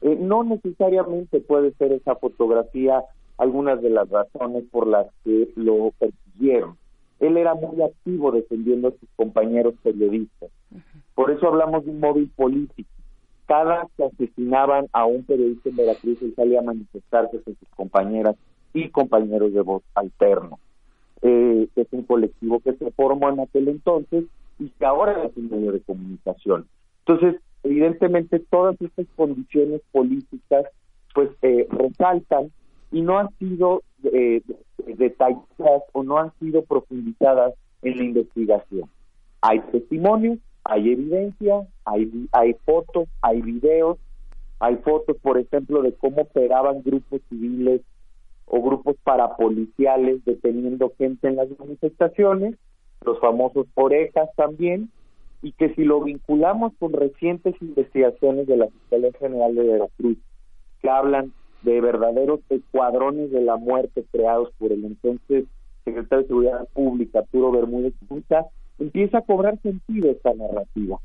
[0.00, 3.04] Eh, no necesariamente puede ser esa fotografía
[3.38, 6.76] algunas de las razones por las que lo persiguieron.
[7.20, 10.50] Él era muy activo defendiendo a sus compañeros periodistas.
[11.14, 12.95] Por eso hablamos de un móvil político.
[13.46, 18.36] Cada que asesinaban a un periodista en Veracruz, él salía a manifestarse con sus compañeras
[18.74, 20.58] y compañeros de voz alterno.
[21.22, 24.24] Eh, es un colectivo que se formó en aquel entonces
[24.58, 26.66] y que ahora es un medio de comunicación.
[27.06, 30.66] Entonces, evidentemente, todas estas condiciones políticas
[31.14, 32.50] pues eh, resaltan
[32.92, 34.42] y no han sido eh,
[34.86, 38.90] detalladas o no han sido profundizadas en la investigación.
[39.40, 43.98] Hay testimonios, hay evidencia, hay, hay fotos, hay videos,
[44.58, 47.82] hay fotos, por ejemplo, de cómo operaban grupos civiles
[48.46, 52.54] o grupos parapoliciales deteniendo gente en las manifestaciones,
[53.04, 54.90] los famosos orejas también,
[55.42, 60.18] y que si lo vinculamos con recientes investigaciones de la Fiscalía General de Veracruz,
[60.80, 61.32] que hablan
[61.62, 65.44] de verdaderos escuadrones de la muerte creados por el entonces
[65.84, 68.46] secretario de Seguridad Pública, Arturo Bermúdez Punta,
[68.78, 70.98] empieza a cobrar sentido esta narrativa.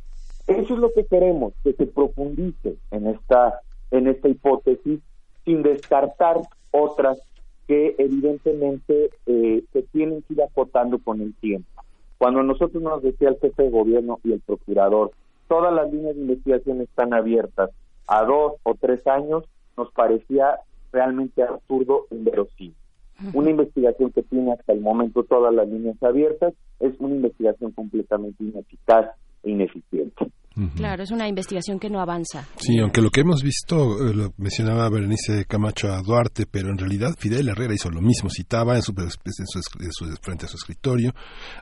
[0.48, 3.62] Eso es lo que queremos, que se profundice en esta,
[3.92, 5.00] en esta hipótesis,
[5.46, 6.42] sin descartar
[6.72, 7.20] otras
[7.68, 11.70] que evidentemente eh, se tienen que ir acotando con el tiempo.
[12.18, 15.12] Cuando nosotros nos decía el jefe de gobierno y el procurador,
[15.48, 17.72] todas las líneas de investigación están abiertas
[18.08, 19.46] a dos o tres años,
[19.78, 20.60] nos parecía
[20.92, 22.76] realmente absurdo e inverosímil.
[23.34, 28.44] Una investigación que tiene hasta el momento todas las líneas abiertas es una investigación completamente
[28.44, 29.08] ineficaz
[29.44, 30.32] e ineficiente.
[30.76, 32.46] Claro, es una investigación que no avanza.
[32.58, 36.78] Sí, aunque lo que hemos visto, eh, lo mencionaba Berenice Camacho a Duarte, pero en
[36.78, 41.14] realidad Fidel Herrera hizo lo mismo, citaba en su, en su, frente a su escritorio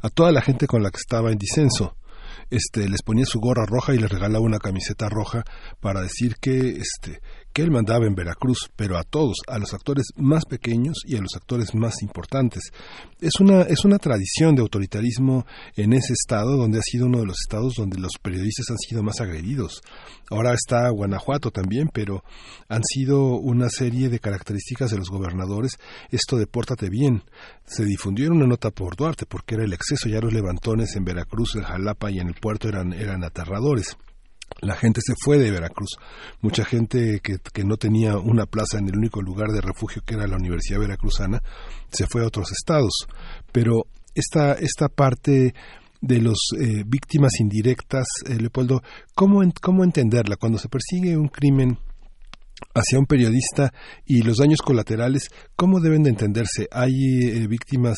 [0.02, 1.96] a toda la gente con la que estaba en disenso
[2.50, 5.44] este les ponía su gorra roja y les regalaba una camiseta roja
[5.80, 7.22] para decir que este
[7.60, 11.36] él mandaba en Veracruz, pero a todos, a los actores más pequeños y a los
[11.36, 12.72] actores más importantes.
[13.22, 15.46] Es una, es una tradición de autoritarismo
[15.76, 19.04] en ese estado, donde ha sido uno de los estados donde los periodistas han sido
[19.04, 19.82] más agredidos.
[20.30, 22.24] Ahora está Guanajuato también, pero
[22.68, 25.78] han sido una serie de características de los gobernadores.
[26.12, 27.24] Esto de pórtate bien.
[27.66, 31.04] Se difundió en una nota por Duarte, porque era el exceso, ya los levantones en
[31.04, 33.98] Veracruz, en Jalapa y en el puerto eran, eran aterradores
[34.62, 35.98] la gente se fue de Veracruz.
[36.42, 40.16] Mucha gente que, que, no tenía una plaza en el único lugar de refugio que
[40.16, 41.42] era la Universidad Veracruzana
[41.92, 43.08] se fue a otros estados.
[43.52, 43.86] Pero
[44.16, 45.54] esta, esta parte
[46.02, 48.82] de las eh, víctimas indirectas, eh, Leopoldo,
[49.16, 50.38] ¿cómo, ¿cómo entenderla?
[50.38, 51.78] Cuando se persigue un crimen
[52.74, 53.74] hacia un periodista
[54.06, 56.68] y los daños colaterales, ¿cómo deben de entenderse?
[56.72, 57.98] ¿Hay eh, víctimas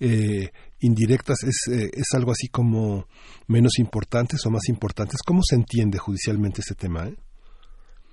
[0.00, 0.50] eh,
[0.82, 1.38] indirectas?
[1.44, 3.06] ¿Es, eh, ¿Es algo así como
[3.48, 5.20] menos importantes o más importantes?
[5.26, 7.08] ¿Cómo se entiende judicialmente ese tema?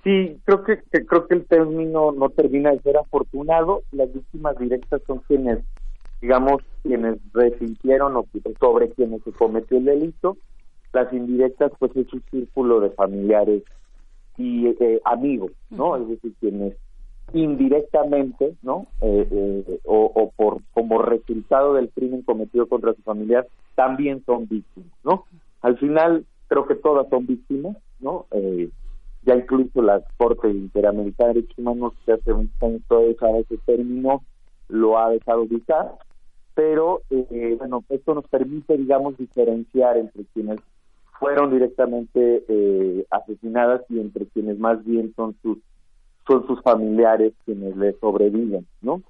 [0.02, 3.82] Sí, creo que, creo que el término no termina de ser afortunado.
[3.92, 5.58] Las víctimas directas son quienes,
[6.22, 8.26] digamos, quienes resintieron o
[8.58, 10.38] sobre quienes se cometió el delito.
[10.94, 13.62] Las indirectas, pues es un círculo de familiares
[14.38, 15.96] y eh, amigos, ¿no?
[15.96, 16.74] Es decir, quienes
[17.32, 18.86] indirectamente, ¿no?
[19.00, 24.92] Eh, eh, o, por como resultado del crimen cometido contra su familiar, también son víctimas,
[25.04, 25.24] ¿no?
[25.62, 28.26] Al final, creo que todas son víctimas, ¿no?
[29.22, 34.22] ya incluso la Corte Interamericana de Derechos Humanos, que hace un tiempo ese término,
[34.68, 35.92] lo ha dejado de usar,
[36.54, 37.02] pero,
[37.58, 40.60] bueno, esto nos permite, digamos, diferenciar entre quienes
[41.20, 45.58] fueron directamente eh, asesinadas y entre quienes más bien son sus
[46.30, 49.02] son sus familiares quienes le sobreviven, ¿no?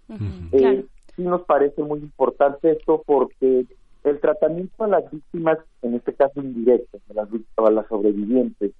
[0.53, 3.67] Eh, sí nos parece muy importante esto porque
[4.05, 8.73] el tratamiento a las víctimas, en este caso indirectas, a las víctimas, a las sobrevivientes,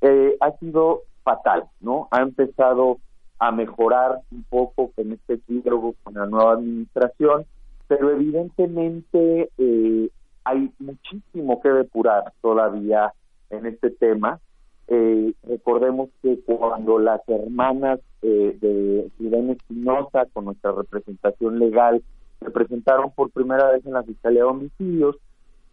[0.00, 2.08] eh, ha sido fatal, ¿no?
[2.10, 2.98] Ha empezado
[3.38, 7.46] a mejorar un poco con este diálogo con la nueva administración,
[7.86, 10.10] pero evidentemente eh,
[10.42, 13.12] hay muchísimo que depurar todavía
[13.50, 14.40] en este tema.
[14.88, 22.02] Eh, recordemos que cuando las hermanas eh, de Irene Espinosa, con nuestra representación legal,
[22.40, 25.16] se presentaron por primera vez en la Fiscalía de Homicidios,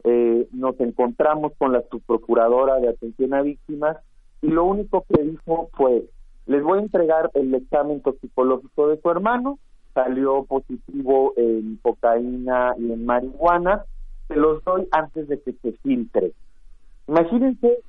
[0.04, 3.98] eh, nos encontramos con la subprocuradora de atención a víctimas
[4.42, 6.06] y lo único que dijo fue,
[6.48, 9.60] les voy a entregar el examen toxicológico de su hermano,
[9.94, 13.86] salió positivo en cocaína y en marihuana,
[14.28, 16.32] se los doy antes de que se filtre.
[17.08, 17.80] Imagínense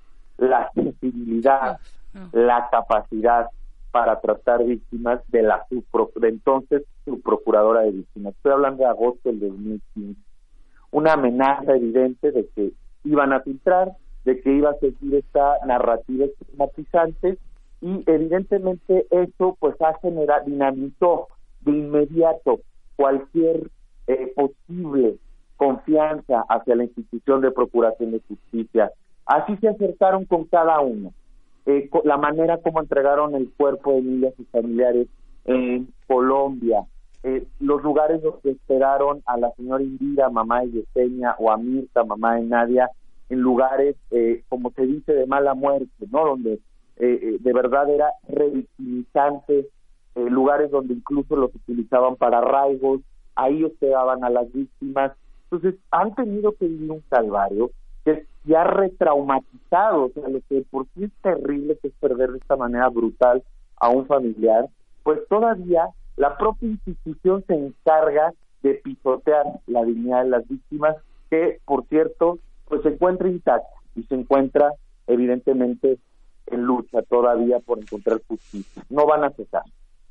[0.49, 1.79] la sensibilidad,
[2.33, 3.49] la capacidad
[3.91, 8.35] para tratar víctimas de la de entonces su procuradora de víctimas.
[8.35, 10.21] Estoy hablando de agosto del 2015.
[10.91, 12.73] una amenaza evidente de que
[13.05, 13.93] iban a filtrar,
[14.25, 17.39] de que iba a seguir esta narrativa estigmatizante
[17.81, 21.29] y evidentemente eso pues ha generado, dinamizó
[21.63, 22.61] de inmediato
[22.97, 23.71] cualquier
[24.07, 25.17] eh, posible
[25.57, 28.91] confianza hacia la institución de procuración de justicia.
[29.27, 31.13] Así se acercaron con cada uno.
[31.67, 35.07] Eh, la manera como entregaron el cuerpo de Emilia y familiares
[35.45, 36.85] en Colombia,
[37.25, 42.03] eh, los lugares donde esperaron a la señora Indira, mamá de Yesenia, o a Mirta,
[42.03, 42.91] mamá de Nadia,
[43.29, 46.25] en lugares, eh, como se dice, de mala muerte, ¿no?
[46.27, 46.59] Donde
[46.97, 49.69] eh, de verdad era revictimizante,
[50.15, 53.01] lugares donde incluso los utilizaban para arraigos,
[53.35, 55.13] ahí hospedaban a las víctimas.
[55.45, 57.71] Entonces, han tenido que vivir un calvario
[58.45, 62.57] ya retraumatizado, o sea, lo que por sí es terrible que es perder de esta
[62.57, 63.43] manera brutal
[63.77, 64.69] a un familiar,
[65.03, 70.97] pues todavía la propia institución se encarga de pisotear la dignidad de las víctimas,
[71.31, 72.39] que por cierto,
[72.69, 74.73] pues se encuentra intacta y se encuentra
[75.07, 75.99] evidentemente
[76.47, 78.83] en lucha todavía por encontrar justicia.
[78.91, 79.63] No van a cesar.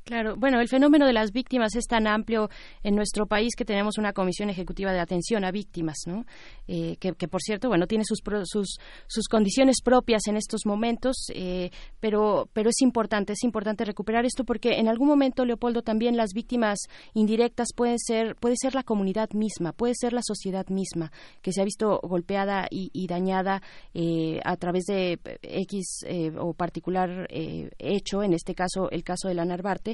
[0.04, 2.50] Claro, bueno, el fenómeno de las víctimas es tan amplio
[2.82, 6.26] en nuestro país que tenemos una comisión ejecutiva de atención a víctimas, ¿no?
[6.66, 11.70] Eh, que, por cierto, bueno, tiene sus, sus, sus condiciones propias en estos momentos, eh,
[12.00, 16.32] pero, pero es importante, es importante recuperar esto porque en algún momento, Leopoldo, también las
[16.34, 16.80] víctimas
[17.14, 21.12] indirectas pueden ser, puede ser la comunidad misma, puede ser la sociedad misma
[21.42, 23.60] que se ha visto golpeada y, dañada
[23.94, 26.06] eh, a través de X
[26.38, 29.91] o particular hecho, en este caso el caso de la Narvarte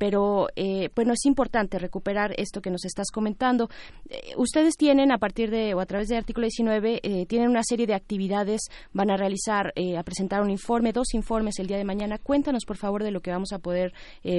[0.00, 3.68] pero eh, bueno, es importante recuperar esto que nos estás comentando.
[4.08, 7.62] Eh, ustedes tienen, a partir de o a través del artículo 19, eh, tienen una
[7.62, 8.62] serie de actividades,
[8.94, 12.16] van a realizar, a presentar un informe, dos informes el día de mañana.
[12.16, 13.92] Cuéntanos, por favor, de lo que vamos a poder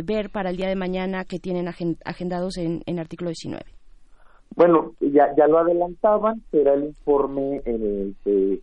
[0.03, 3.63] ver para el día de mañana que tienen agendados en, en artículo 19.
[4.55, 8.59] Bueno, ya, ya lo adelantaban, será el informe en el que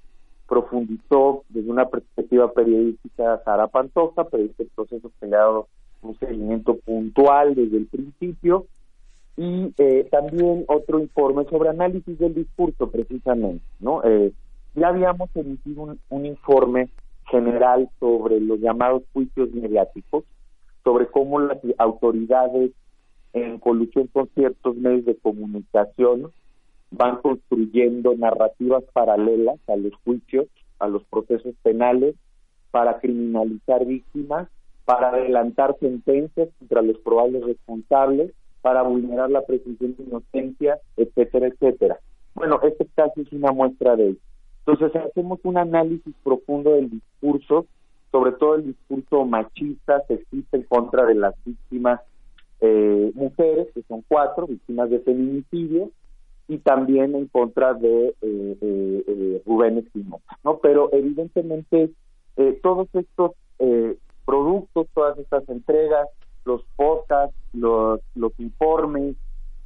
[0.49, 5.69] profundizó desde una perspectiva periodística Sara Pantoja, pero este proceso peleado
[6.03, 8.67] un seguimiento puntual desde el principio
[9.37, 14.03] y eh, también otro informe sobre análisis del discurso precisamente, ¿no?
[14.05, 14.33] Eh,
[14.75, 16.89] ya habíamos emitido un, informe
[17.31, 20.25] general sobre los llamados juicios mediáticos,
[20.83, 22.73] sobre cómo las autoridades
[23.33, 26.33] en colusión con ciertos medios de comunicación
[26.91, 30.47] van construyendo narrativas paralelas a los juicios,
[30.79, 32.15] a los procesos penales,
[32.71, 34.49] para criminalizar víctimas
[34.89, 38.33] para adelantar sentencias contra los probables responsables,
[38.63, 41.99] para vulnerar la presunción de inocencia, etcétera, etcétera.
[42.35, 44.19] Bueno, este caso es una muestra de ello.
[44.65, 47.67] Entonces hacemos un análisis profundo del discurso,
[48.11, 52.01] sobre todo el discurso machista, sexista en contra de las víctimas
[52.63, 55.91] eh, mujeres, que son cuatro, víctimas de feminicidio,
[56.49, 60.61] y también en contra de eh, eh, Rubén Espinosa, ¿no?
[60.61, 61.91] Pero evidentemente
[62.63, 63.33] todos estos
[64.29, 66.07] productos, todas estas entregas,
[66.45, 69.17] los podcasts, los, los informes,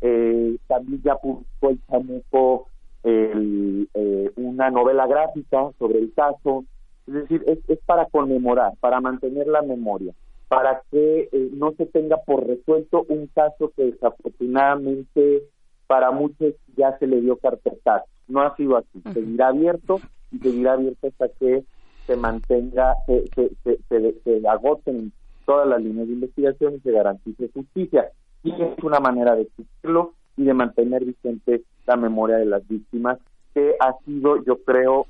[0.01, 2.69] eh, también ya publicó el Chamuco
[3.03, 6.65] eh, una novela gráfica sobre el caso,
[7.09, 10.15] es decir, es, es para conmemorar, para mantener la memoria,
[10.47, 15.43] para que eh, no se tenga por resuelto un caso que desafortunadamente
[15.89, 18.07] para muchos ya se le dio carpetazo.
[18.29, 21.65] No ha sido así, seguirá abierto y seguirá abierto hasta que
[22.07, 25.13] se mantenga, se, se, se, agoten
[25.47, 28.11] todas las líneas de investigación y se garantice justicia.
[28.43, 33.19] Y es una manera de exigirlo y de mantener vigente la memoria de las víctimas,
[33.55, 35.07] que ha sido, yo creo,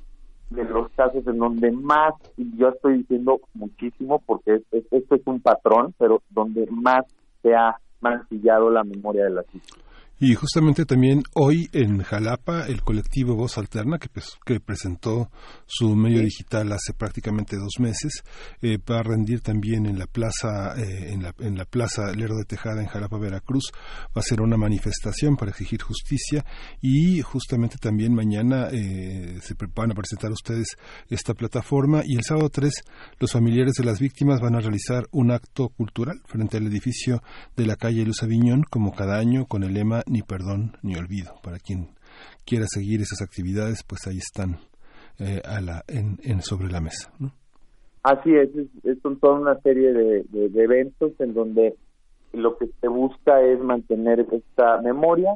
[0.49, 5.39] de los casos en donde más, y yo estoy diciendo muchísimo porque esto es un
[5.39, 7.05] patrón, pero donde más
[7.41, 9.92] se ha mancillado la memoria de las víctimas.
[10.19, 15.29] Y justamente también hoy en Jalapa, el colectivo Voz Alterna, que, pues, que presentó
[15.65, 18.23] su medio digital hace prácticamente dos meses,
[18.61, 22.37] eh, va a rendir también en la plaza, eh, en, la, en la plaza Lerdo
[22.37, 23.71] de Tejada en Jalapa, Veracruz.
[24.15, 26.45] Va a ser una manifestación para exigir justicia.
[26.79, 30.77] Y justamente también mañana eh, se van a presentar ustedes
[31.09, 32.01] esta plataforma.
[32.05, 32.71] Y el sábado 3
[33.19, 37.23] los familiares de las víctimas van a realizar un acto cultural frente al edificio
[37.55, 41.33] de la calle Luz Aviñón, como cada año, con el lema ni perdón ni olvido.
[41.43, 41.89] Para quien
[42.45, 44.59] quiera seguir esas actividades, pues ahí están
[45.19, 47.11] eh, a la, en, sobre la mesa.
[48.03, 48.49] Así es,
[48.83, 50.23] es, son toda una serie de,
[50.55, 51.75] eventos en donde
[52.31, 55.35] lo que se busca es mantener esta memoria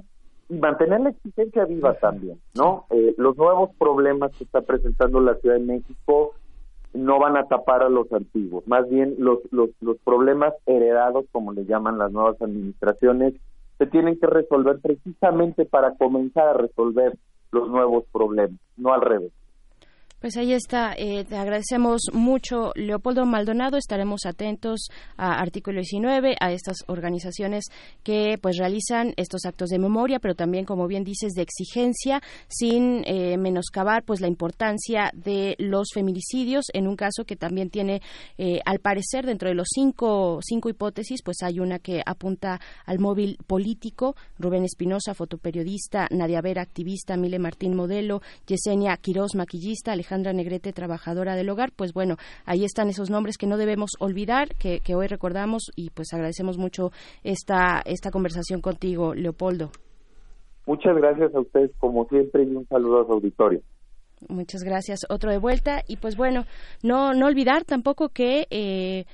[0.49, 2.85] y mantener la existencia viva también, ¿no?
[2.91, 6.33] Eh, los nuevos problemas que está presentando la Ciudad de México
[6.93, 11.53] no van a tapar a los antiguos, más bien los, los, los problemas heredados, como
[11.53, 13.33] le llaman las nuevas administraciones,
[13.77, 17.17] se tienen que resolver precisamente para comenzar a resolver
[17.51, 19.31] los nuevos problemas, no al revés.
[20.19, 20.95] Pues ahí está.
[20.98, 23.77] Eh, te agradecemos mucho, Leopoldo Maldonado.
[23.77, 27.65] Estaremos atentos a Artículo 19, a estas organizaciones
[28.02, 33.03] que pues realizan estos actos de memoria, pero también, como bien dices, de exigencia, sin
[33.06, 36.65] eh, menoscabar pues la importancia de los feminicidios.
[36.73, 38.02] En un caso que también tiene,
[38.39, 42.98] eh, al parecer, dentro de los cinco, cinco hipótesis, pues hay una que apunta al
[42.98, 44.15] móvil político.
[44.39, 51.35] Rubén Espinosa, fotoperiodista, Nadia Vera, activista, Mile Martín, modelo, Yesenia Quiroz, maquillista, Alejandra Negrete, trabajadora
[51.35, 51.71] del hogar.
[51.75, 52.15] Pues bueno,
[52.45, 56.57] ahí están esos nombres que no debemos olvidar, que, que hoy recordamos y pues agradecemos
[56.57, 56.91] mucho
[57.25, 59.69] esta, esta conversación contigo, Leopoldo.
[60.65, 63.61] Muchas gracias a ustedes como siempre y un saludo a su auditorio.
[64.29, 65.01] Muchas gracias.
[65.09, 65.81] Otro de vuelta.
[65.85, 66.45] Y pues bueno,
[66.84, 69.05] no, no olvidar tampoco que eh,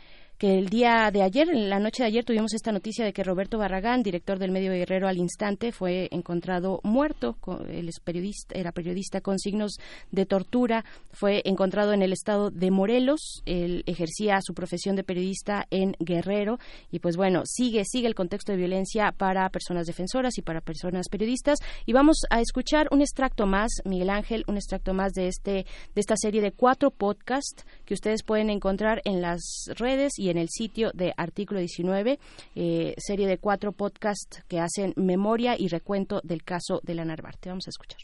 [0.43, 3.23] que el día de ayer, en la noche de ayer, tuvimos esta noticia de que
[3.23, 7.37] Roberto Barragán, director del medio Guerrero al instante, fue encontrado muerto.
[7.69, 9.77] Él periodista, era periodista con signos
[10.11, 10.83] de tortura.
[11.13, 13.41] Fue encontrado en el estado de Morelos.
[13.45, 16.59] Él ejercía su profesión de periodista en Guerrero.
[16.91, 21.07] Y pues bueno, sigue, sigue el contexto de violencia para personas defensoras y para personas
[21.07, 21.59] periodistas.
[21.85, 25.51] Y vamos a escuchar un extracto más, Miguel Ángel, un extracto más de este,
[25.95, 30.39] de esta serie de cuatro podcasts que ustedes pueden encontrar en las redes y en
[30.39, 32.19] el sitio de Artículo 19,
[32.55, 37.49] eh, serie de cuatro podcasts que hacen memoria y recuento del caso de la Narvarte.
[37.49, 37.99] Vamos a escuchar.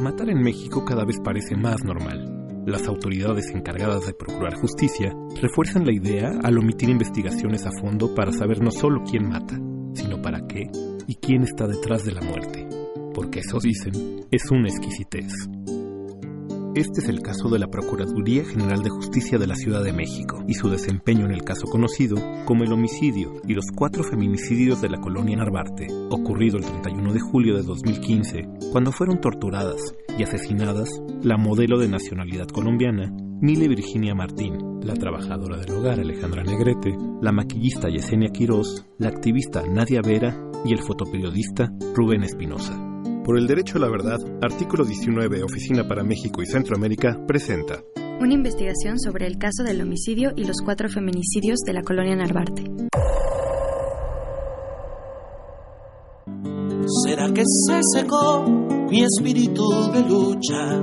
[0.00, 2.64] Matar en México cada vez parece más normal.
[2.66, 8.32] Las autoridades encargadas de procurar justicia refuerzan la idea al omitir investigaciones a fondo para
[8.32, 9.54] saber no solo quién mata,
[9.94, 10.70] sino para qué
[11.06, 12.66] y quién está detrás de la muerte.
[13.14, 15.32] Porque eso dicen, es una exquisitez.
[16.74, 20.42] Este es el caso de la Procuraduría General de Justicia de la Ciudad de México
[20.48, 24.88] y su desempeño en el caso conocido como el homicidio y los cuatro feminicidios de
[24.88, 31.00] la colonia Narvarte, ocurrido el 31 de julio de 2015, cuando fueron torturadas y asesinadas
[31.22, 33.08] la modelo de nacionalidad colombiana
[33.40, 39.62] Mile Virginia Martín, la trabajadora del hogar Alejandra Negrete, la maquillista Yesenia Quiroz, la activista
[39.64, 42.93] Nadia Vera y el fotoperiodista Rubén Espinosa.
[43.24, 47.82] Por el derecho a la verdad, artículo 19, Oficina para México y Centroamérica, presenta
[48.20, 52.64] una investigación sobre el caso del homicidio y los cuatro feminicidios de la colonia Narvarte.
[57.06, 58.44] ¿Será que se secó
[58.90, 60.80] mi espíritu de lucha?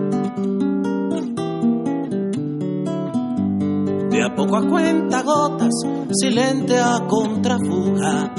[4.10, 5.74] De a poco a cuenta gotas,
[6.12, 8.34] silente a contrafuga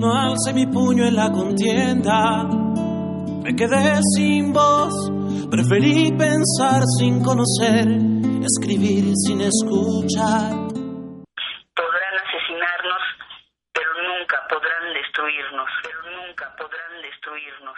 [0.00, 2.48] no alce mi puño en la contienda.
[3.44, 4.94] Me quedé sin voz,
[5.50, 7.86] preferí pensar sin conocer,
[8.42, 10.56] escribir sin escuchar.
[11.76, 13.02] Podrán asesinarnos,
[13.74, 17.76] pero nunca podrán destruirnos, pero nunca podrán destruirnos.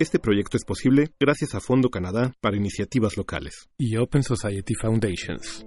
[0.00, 5.66] Este proyecto es posible gracias a Fondo Canadá para iniciativas locales y Open Society Foundations.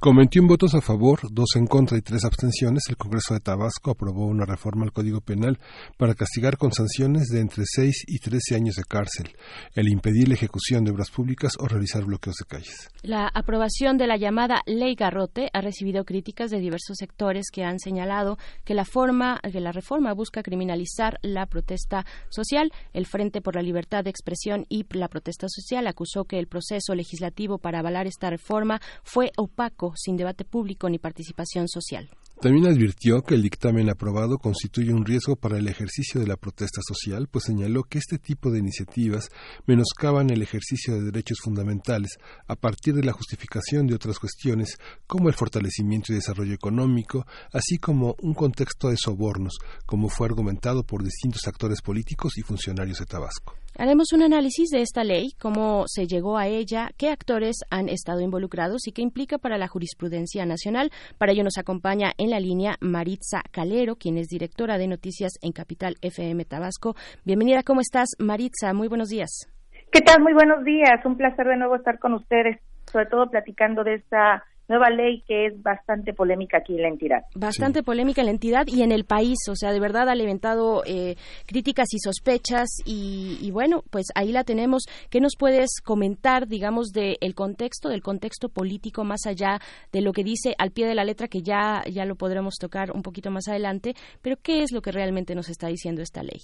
[0.00, 3.90] Con 21 votos a favor, dos en contra y tres abstenciones, el Congreso de Tabasco
[3.90, 5.58] aprobó una reforma al Código Penal
[5.96, 9.34] para castigar con sanciones de entre 6 y 13 años de cárcel,
[9.74, 12.88] el impedir la ejecución de obras públicas o realizar bloqueos de calles.
[13.02, 17.80] La aprobación de la llamada Ley Garrote ha recibido críticas de diversos sectores que han
[17.80, 22.70] señalado que la forma que la reforma busca criminalizar la protesta social.
[22.92, 26.94] El Frente por la Libertad de Expresión y la protesta social acusó que el proceso
[26.94, 32.08] legislativo para avalar esta reforma fue opaco sin debate público ni participación social.
[32.40, 36.80] También advirtió que el dictamen aprobado constituye un riesgo para el ejercicio de la protesta
[36.86, 39.28] social, pues señaló que este tipo de iniciativas
[39.66, 42.12] menoscaban el ejercicio de derechos fundamentales
[42.46, 44.78] a partir de la justificación de otras cuestiones
[45.08, 50.84] como el fortalecimiento y desarrollo económico, así como un contexto de sobornos, como fue argumentado
[50.84, 53.56] por distintos actores políticos y funcionarios de Tabasco.
[53.80, 58.20] Haremos un análisis de esta ley, cómo se llegó a ella, qué actores han estado
[58.20, 60.90] involucrados y qué implica para la jurisprudencia nacional.
[61.16, 65.52] Para ello nos acompaña en la línea Maritza Calero, quien es directora de noticias en
[65.52, 66.94] Capital FM Tabasco.
[67.24, 68.72] Bienvenida, ¿cómo estás, Maritza?
[68.72, 69.48] Muy buenos días.
[69.90, 70.22] ¿Qué tal?
[70.22, 71.04] Muy buenos días.
[71.04, 72.60] Un placer de nuevo estar con ustedes,
[72.90, 77.22] sobre todo platicando de esta nueva ley que es bastante polémica aquí en la entidad.
[77.34, 80.82] Bastante polémica en la entidad y en el país, o sea, de verdad ha levantado
[80.86, 81.16] eh,
[81.46, 84.84] críticas y sospechas y, bueno, pues ahí la tenemos.
[85.10, 89.58] ¿Qué nos puedes comentar, digamos, del contexto, del contexto político más allá
[89.92, 92.92] de lo que dice al pie de la letra, que ya, ya lo podremos tocar
[92.92, 96.40] un poquito más adelante, pero qué es lo que realmente nos está diciendo esta ley?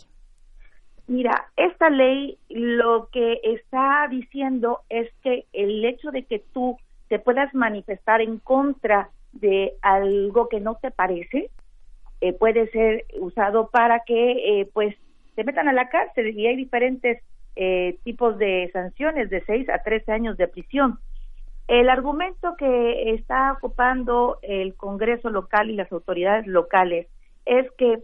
[1.06, 6.78] Mira, esta ley lo que está diciendo es que el hecho de que tú
[7.14, 11.48] te puedas manifestar en contra de algo que no te parece
[12.20, 14.96] eh, puede ser usado para que eh, pues
[15.36, 17.22] te metan a la cárcel y hay diferentes
[17.54, 20.98] eh, tipos de sanciones de 6 a 13 años de prisión.
[21.68, 27.06] El argumento que está ocupando el Congreso local y las autoridades locales
[27.46, 28.02] es que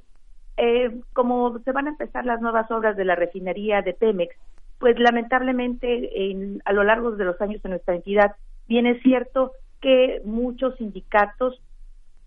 [1.15, 4.37] como se van a empezar las nuevas obras de la refinería de Pemex,
[4.79, 8.37] pues lamentablemente en, a lo largo de los años en nuestra entidad
[8.71, 11.61] Bien es cierto que muchos sindicatos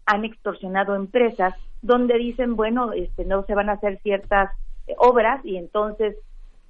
[0.06, 4.52] han extorsionado empresas donde dicen, bueno, este, no se van a hacer ciertas
[4.88, 6.18] eh, obras y entonces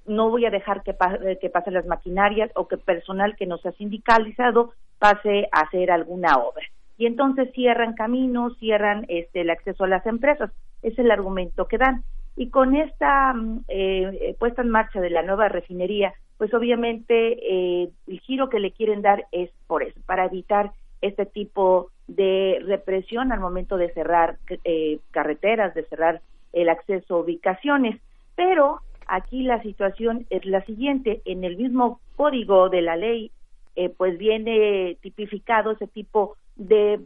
[0.06, 3.58] no voy a dejar que, eh, que pasen las maquinarias o que personal que no
[3.58, 6.68] sea sindicalizado pase a hacer alguna obra.
[7.00, 10.52] Y entonces cierran caminos, cierran este, el acceso a las empresas.
[10.84, 12.04] Es el argumento que dan.
[12.36, 17.89] Y con esta mm, eh, puesta en marcha de la nueva refinería, pues obviamente eh,
[18.07, 23.31] el giro que le quieren dar es por eso, para evitar este tipo de represión
[23.31, 27.99] al momento de cerrar eh, carreteras, de cerrar el acceso a ubicaciones.
[28.35, 33.31] Pero aquí la situación es la siguiente, en el mismo código de la ley,
[33.76, 36.99] eh, pues viene tipificado ese tipo de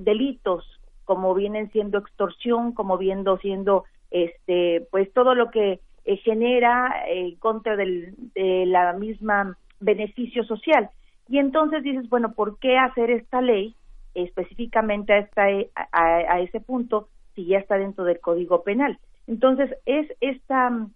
[0.00, 0.66] delitos,
[1.06, 7.26] como vienen siendo extorsión, como viendo siendo este, pues todo lo que eh, genera en
[7.26, 10.88] eh, contra del, de la misma beneficio social.
[11.28, 13.74] Y entonces dices, bueno, ¿por qué hacer esta ley
[14.14, 15.44] específicamente a, esta,
[15.92, 18.98] a, ese punto si ya está dentro del Código Penal?
[19.26, 20.86] Entonces, es esta,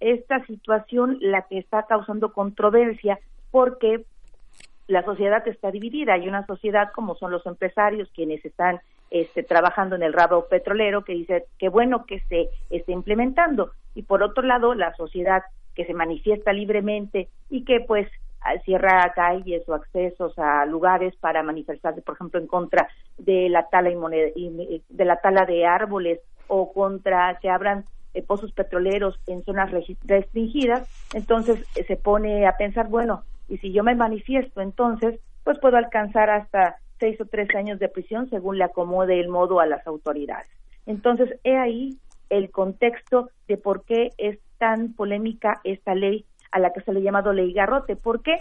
[0.00, 3.18] esta situación la que está causando controversia
[3.50, 4.06] porque
[4.88, 6.14] la sociedad está dividida.
[6.14, 8.80] Hay una sociedad como son los empresarios quienes están
[9.12, 13.72] este, trabajando en el rabo petrolero que dice que bueno que se esté implementando.
[13.94, 15.42] Y por otro lado la sociedad
[15.74, 18.08] que se manifiesta libremente y que pues
[18.64, 23.90] cierra calles o accesos a lugares para manifestarse, por ejemplo, en contra de la tala
[23.90, 27.84] y de la tala de árboles o contra que abran
[28.14, 29.70] eh, pozos petroleros en zonas
[30.04, 35.58] restringidas, entonces eh, se pone a pensar, bueno, y si yo me manifiesto, entonces, pues
[35.58, 39.66] puedo alcanzar hasta seis o tres años de prisión según le acomode el modo a
[39.66, 40.48] las autoridades.
[40.86, 41.96] Entonces, he ahí
[42.30, 47.00] el contexto de por qué es tan polémica esta ley a la que se le
[47.00, 47.96] ha llamado ley garrote.
[47.96, 48.36] ¿Por qué?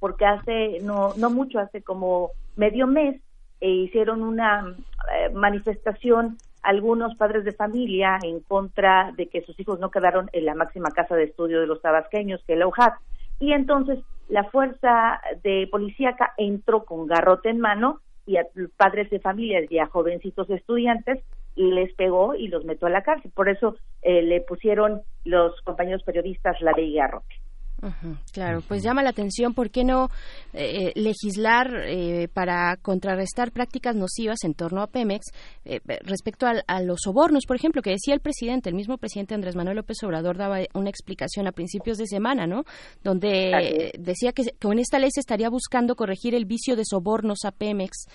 [0.00, 3.20] Porque hace, no, no mucho, hace como medio mes,
[3.60, 4.74] e hicieron una
[5.14, 10.44] eh, manifestación algunos padres de familia en contra de que sus hijos no quedaron en
[10.44, 12.94] la máxima casa de estudio de los tabasqueños, que es la UJAT.
[13.38, 18.46] Y entonces la fuerza de policíaca entró con garrote en mano y a
[18.76, 21.22] padres de familias y a jovencitos estudiantes
[21.54, 23.30] les pegó y los metió a la cárcel.
[23.34, 27.45] Por eso eh, le pusieron los compañeros periodistas la ley Garrote
[28.32, 30.08] claro, pues llama la atención por qué no
[30.52, 35.26] eh, legislar eh, para contrarrestar prácticas nocivas en torno a Pemex
[35.64, 39.56] eh, respecto a, los sobornos, por ejemplo, que decía el presidente, el mismo presidente Andrés
[39.56, 42.64] Manuel López Obrador daba una explicación a principios de semana, ¿no?
[43.02, 47.50] Donde decía que, con esta ley se estaría buscando corregir el vicio de sobornos a
[47.50, 48.06] Pemex.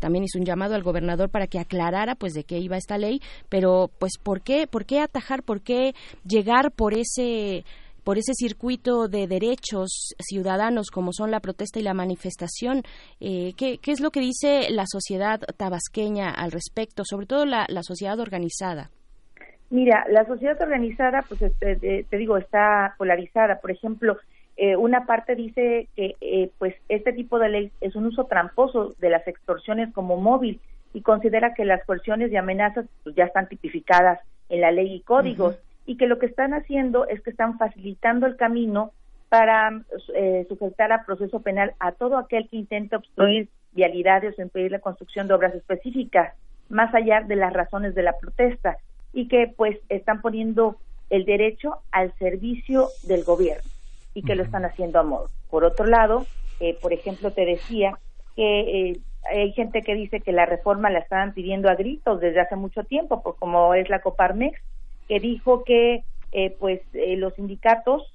[0.00, 3.20] también hizo un llamado al gobernador para que aclarara, pues, de qué iba esta ley,
[3.48, 5.94] pero, pues, ¿por qué, por qué atajar, por qué
[6.24, 7.64] llegar por ese
[8.08, 12.80] por ese circuito de derechos ciudadanos como son la protesta y la manifestación.
[13.20, 18.18] Eh, ¿qué, es lo que dice la sociedad tabasqueña al respecto, sobre todo la, sociedad
[18.18, 18.88] organizada?
[19.68, 23.60] Mira, la sociedad organizada, pues este, te digo, está polarizada.
[23.60, 24.16] Por ejemplo,
[24.56, 28.94] eh, una parte dice que eh, pues este tipo de ley es un uso tramposo
[29.00, 30.62] de las extorsiones como móvil
[30.94, 34.18] y considera que las coerciones y amenazas pues, ya están tipificadas
[34.48, 35.58] en la ley y códigos
[35.88, 38.92] y que lo que están haciendo es que están facilitando el camino
[39.30, 39.70] para
[40.14, 44.80] eh, sujetar a proceso penal a todo aquel que intenta obstruir vialidades o impedir la
[44.80, 46.34] construcción de obras específicas,
[46.68, 48.76] más allá de las razones de la protesta,
[49.14, 50.76] y que pues están poniendo
[51.08, 53.70] el derecho al servicio del gobierno
[54.12, 55.30] y que lo están haciendo a modo.
[55.48, 56.26] Por otro lado,
[56.60, 57.98] eh, por ejemplo, te decía
[58.36, 62.40] que eh, hay gente que dice que la reforma la estaban pidiendo a gritos desde
[62.40, 64.60] hace mucho tiempo, por como es la Coparmex,
[65.08, 68.12] que dijo que eh, pues eh, los sindicatos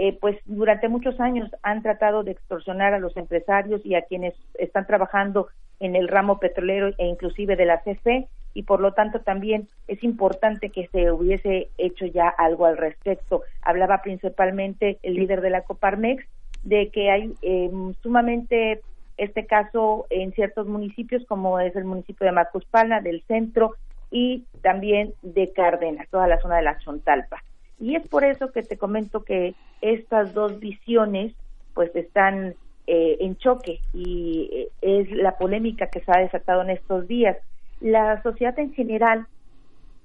[0.00, 4.32] eh, pues durante muchos años han tratado de extorsionar a los empresarios y a quienes
[4.54, 5.48] están trabajando
[5.80, 10.04] en el ramo petrolero e inclusive de la CFE y por lo tanto también es
[10.04, 13.42] importante que se hubiese hecho ya algo al respecto.
[13.60, 16.24] Hablaba principalmente el líder de la Coparmex
[16.62, 17.68] de que hay eh,
[18.00, 18.82] sumamente
[19.16, 23.74] este caso en ciertos municipios como es el municipio de Macuspana, del centro
[24.10, 27.42] y también de Cárdenas, toda la zona de la Chontalpa.
[27.80, 31.34] Y es por eso que te comento que estas dos visiones
[31.74, 32.54] pues están
[32.86, 37.36] eh, en choque y eh, es la polémica que se ha desatado en estos días.
[37.80, 39.26] La sociedad en general,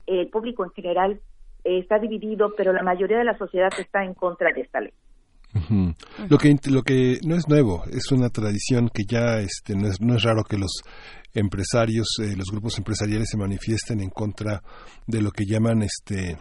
[0.06, 1.20] el público en general
[1.64, 4.94] eh, está dividido, pero la mayoría de la sociedad está en contra de esta ley.
[6.30, 10.02] Lo que lo que no es nuevo es una tradición que ya este no es
[10.02, 10.82] no es raro que los
[11.34, 14.64] empresarios los grupos empresariales se manifiesten en contra
[15.06, 16.38] de lo que llaman este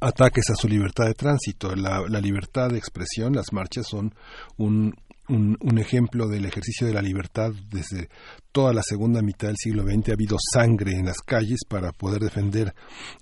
[0.00, 1.74] ataques a su libertad de tránsito.
[1.74, 4.14] La, la, libertad de expresión, las marchas son
[4.56, 4.94] un,
[5.28, 8.08] un, ejemplo del ejercicio de la libertad desde
[8.50, 10.10] toda la segunda mitad del siglo XX.
[10.10, 12.74] Ha habido sangre en las calles para poder defender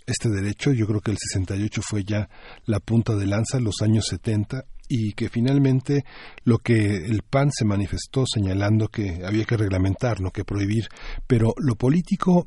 [0.07, 0.73] este derecho.
[0.73, 2.29] Yo creo que el 68 fue ya
[2.67, 6.05] la punta de lanza, los años 70, y que finalmente
[6.45, 10.89] lo que el PAN se manifestó señalando que había que reglamentar, no que prohibir,
[11.29, 12.45] pero lo político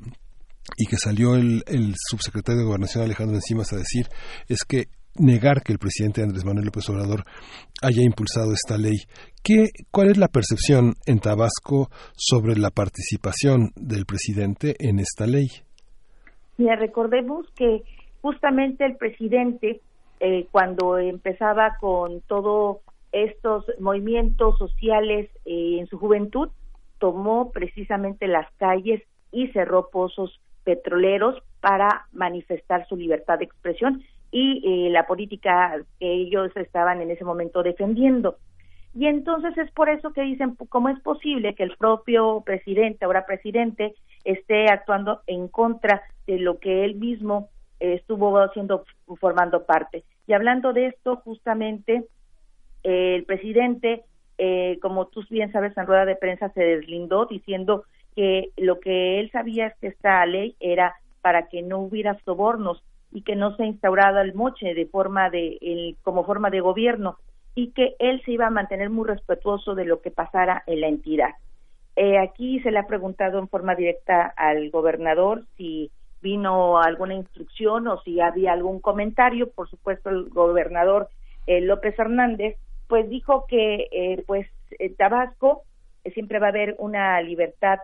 [0.77, 4.07] y que salió el, el subsecretario de Gobernación Alejandro Encimas a decir
[4.49, 7.23] es que negar que el presidente Andrés Manuel López Obrador
[7.81, 8.97] haya impulsado esta ley.
[9.41, 15.47] ¿Qué, ¿Cuál es la percepción en Tabasco sobre la participación del presidente en esta ley?
[16.57, 17.83] Mira, recordemos que
[18.21, 19.81] justamente el presidente,
[20.25, 22.77] eh, cuando empezaba con todos
[23.11, 26.47] estos movimientos sociales eh, en su juventud,
[26.97, 34.01] tomó precisamente las calles y cerró pozos petroleros para manifestar su libertad de expresión
[34.31, 38.37] y eh, la política que ellos estaban en ese momento defendiendo.
[38.95, 43.25] Y entonces es por eso que dicen, ¿cómo es posible que el propio presidente, ahora
[43.25, 43.93] presidente,
[44.23, 47.49] esté actuando en contra de lo que él mismo
[47.81, 48.85] eh, estuvo haciendo,
[49.19, 50.05] formando parte?
[50.27, 52.05] Y hablando de esto, justamente,
[52.83, 54.03] eh, el presidente,
[54.81, 57.85] como tú bien sabes, en rueda de prensa se deslindó diciendo
[58.15, 62.83] que lo que él sabía es que esta ley era para que no hubiera sobornos
[63.13, 67.17] y que no se instaurado el moche de forma de el, como forma de gobierno
[67.55, 70.87] y que él se iba a mantener muy respetuoso de lo que pasara en la
[70.87, 71.29] entidad.
[71.95, 75.91] Eh, aquí se le ha preguntado en forma directa al gobernador si
[76.23, 79.51] vino alguna instrucción o si había algún comentario.
[79.51, 81.09] Por supuesto, el gobernador
[81.45, 84.47] eh, López Hernández, pues dijo que, eh, pues,
[84.79, 85.61] en Tabasco
[86.15, 87.79] siempre va a haber una libertad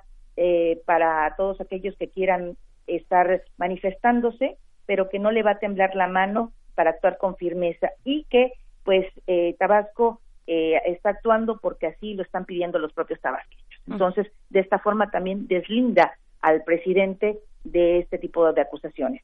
[0.86, 2.56] para todos aquellos que quieran
[2.88, 4.57] estar manifestándose
[4.90, 8.53] pero que no le va a temblar la mano para actuar con firmeza y que
[8.84, 13.68] pues eh, Tabasco eh, está actuando porque así lo están pidiendo los propios tabasqueños.
[13.86, 19.22] Entonces, de esta forma también deslinda al presidente de este tipo de acusaciones.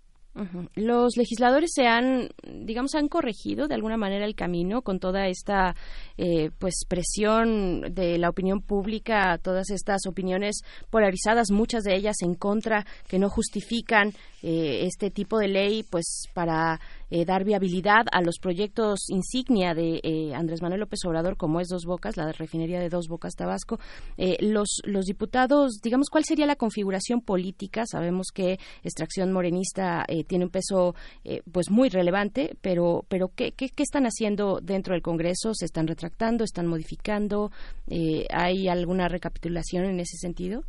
[0.76, 5.76] Los legisladores se han, digamos, han corregido de alguna manera el camino con toda esta,
[6.18, 10.60] eh, pues, presión de la opinión pública, todas estas opiniones
[10.90, 14.10] polarizadas, muchas de ellas en contra, que no justifican
[14.44, 16.82] eh, este tipo de ley, pues, para
[17.16, 21.70] eh, dar viabilidad a los proyectos insignia de eh, Andrés Manuel López Obrador, como es
[21.70, 23.80] Dos Bocas, la refinería de Dos Bocas Tabasco.
[24.18, 27.86] Eh, los, los diputados, digamos, ¿cuál sería la configuración política?
[27.86, 30.94] Sabemos que extracción morenista tiene un peso
[31.50, 35.54] pues muy relevante, pero, pero ¿qué, qué, están haciendo dentro del Congreso?
[35.54, 36.44] ¿Se están retractando?
[36.44, 37.50] ¿Están modificando?
[38.30, 40.64] ¿Hay alguna recapitulación en ese sentido?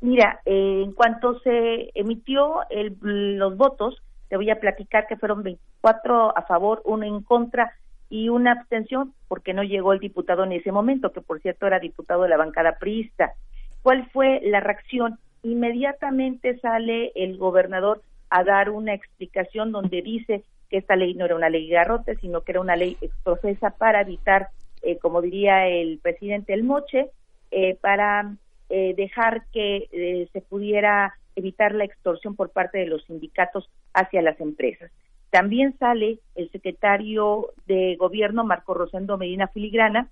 [0.00, 3.96] Mira, en cuanto se emitió el, los votos,
[4.28, 7.72] te voy a platicar que fueron 24 a favor, uno en contra
[8.10, 11.78] y una abstención porque no llegó el diputado en ese momento, que por cierto era
[11.78, 13.34] diputado de la bancada priista.
[13.82, 15.18] ¿Cuál fue la reacción?
[15.42, 21.36] Inmediatamente sale el gobernador a dar una explicación donde dice que esta ley no era
[21.36, 24.48] una ley garrote, sino que era una ley exprofesa para evitar,
[24.82, 27.10] eh, como diría el presidente, el moche,
[27.50, 28.34] eh, para
[28.68, 34.40] eh, dejar que se pudiera evitar la extorsión por parte de los sindicatos hacia las
[34.40, 34.90] empresas.
[35.30, 40.08] También sale el secretario de Gobierno, Marco Rosendo Medina Filigrana,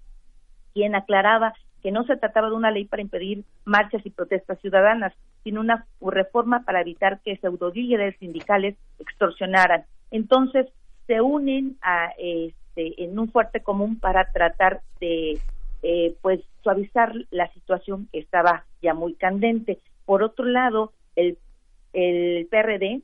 [0.75, 5.15] quien aclaraba que no se trataba de una ley para impedir marchas y protestas ciudadanas,
[5.45, 9.85] sino una reforma para evitar que pseudolíderes sindicales extorsionaran.
[10.11, 10.67] Entonces,
[11.07, 15.39] se unen a, este, en un fuerte común para tratar de
[15.83, 19.79] eh, pues suavizar la situación que estaba ya muy candente.
[20.05, 21.39] Por otro lado, el,
[21.93, 23.03] el PRD,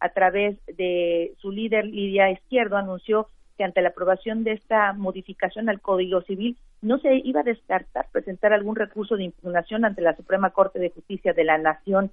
[0.00, 5.68] a través de su líder Lidia Izquierdo, anunció que ante la aprobación de esta modificación
[5.68, 10.14] al Código Civil no se iba a descartar presentar algún recurso de impugnación ante la
[10.14, 12.12] Suprema Corte de Justicia de la Nación.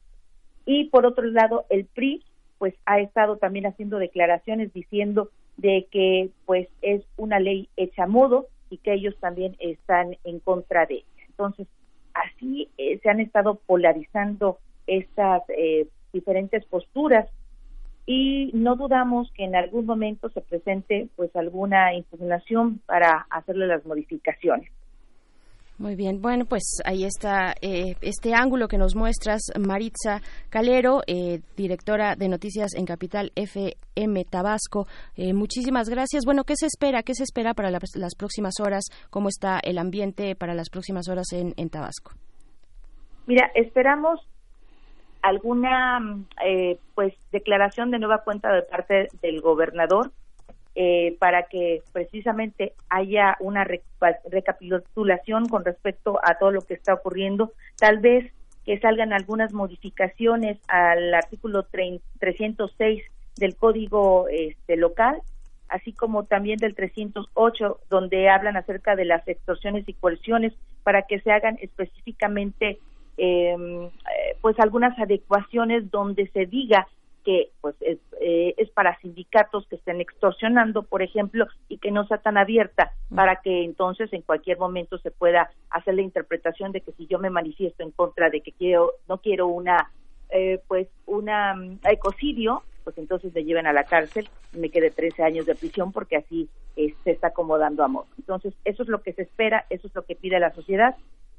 [0.65, 2.24] Y por otro lado, el PRI
[2.57, 8.07] pues ha estado también haciendo declaraciones diciendo de que pues es una ley hecha a
[8.07, 11.26] modo y que ellos también están en contra de ella.
[11.28, 11.68] Entonces,
[12.14, 17.28] así eh, se han estado polarizando estas eh, diferentes posturas
[18.06, 23.86] y no dudamos que en algún momento se presente pues alguna impugnación para hacerle las
[23.86, 24.70] modificaciones.
[25.80, 31.40] Muy bien, bueno, pues ahí está eh, este ángulo que nos muestras, Maritza Calero, eh,
[31.58, 34.86] directora de noticias en Capital FM Tabasco.
[35.16, 36.26] Eh, muchísimas gracias.
[36.26, 37.02] Bueno, ¿qué se espera?
[37.02, 38.86] ¿Qué se espera para las próximas horas?
[39.10, 42.12] ¿Cómo está el ambiente para las próximas horas en, en Tabasco?
[43.26, 44.20] Mira, esperamos
[45.24, 46.00] alguna
[46.94, 50.12] pues declaración de nueva cuenta de parte del gobernador
[50.76, 53.64] eh, para que precisamente haya una
[54.26, 58.34] recapitulación con respecto a todo lo que está ocurriendo, tal vez
[58.66, 61.68] que salgan algunas modificaciones al artículo
[62.20, 63.04] 306
[63.36, 65.22] del Código este, local,
[65.70, 71.20] así como también del 308, donde hablan acerca de las extorsiones y coerciones, para que
[71.20, 72.80] se hagan específicamente
[73.18, 73.90] eh,
[74.41, 76.88] pues algunas adecuaciones donde se diga
[77.23, 82.06] que pues es, eh, es, para sindicatos que estén extorsionando, por ejemplo, y que no
[82.06, 86.81] sea tan abierta para que entonces en cualquier momento se pueda hacer la interpretación de
[86.81, 89.90] que si yo me manifiesto en contra de que quiero no quiero una
[90.30, 94.90] eh, pues una um, ecocidio, pues entonces me lleven a la cárcel y me quede
[94.91, 98.06] 13 años de prisión porque así eh, se está acomodando amor.
[98.18, 100.95] Entonces, eso es lo que se espera, eso es lo que pide la sociedad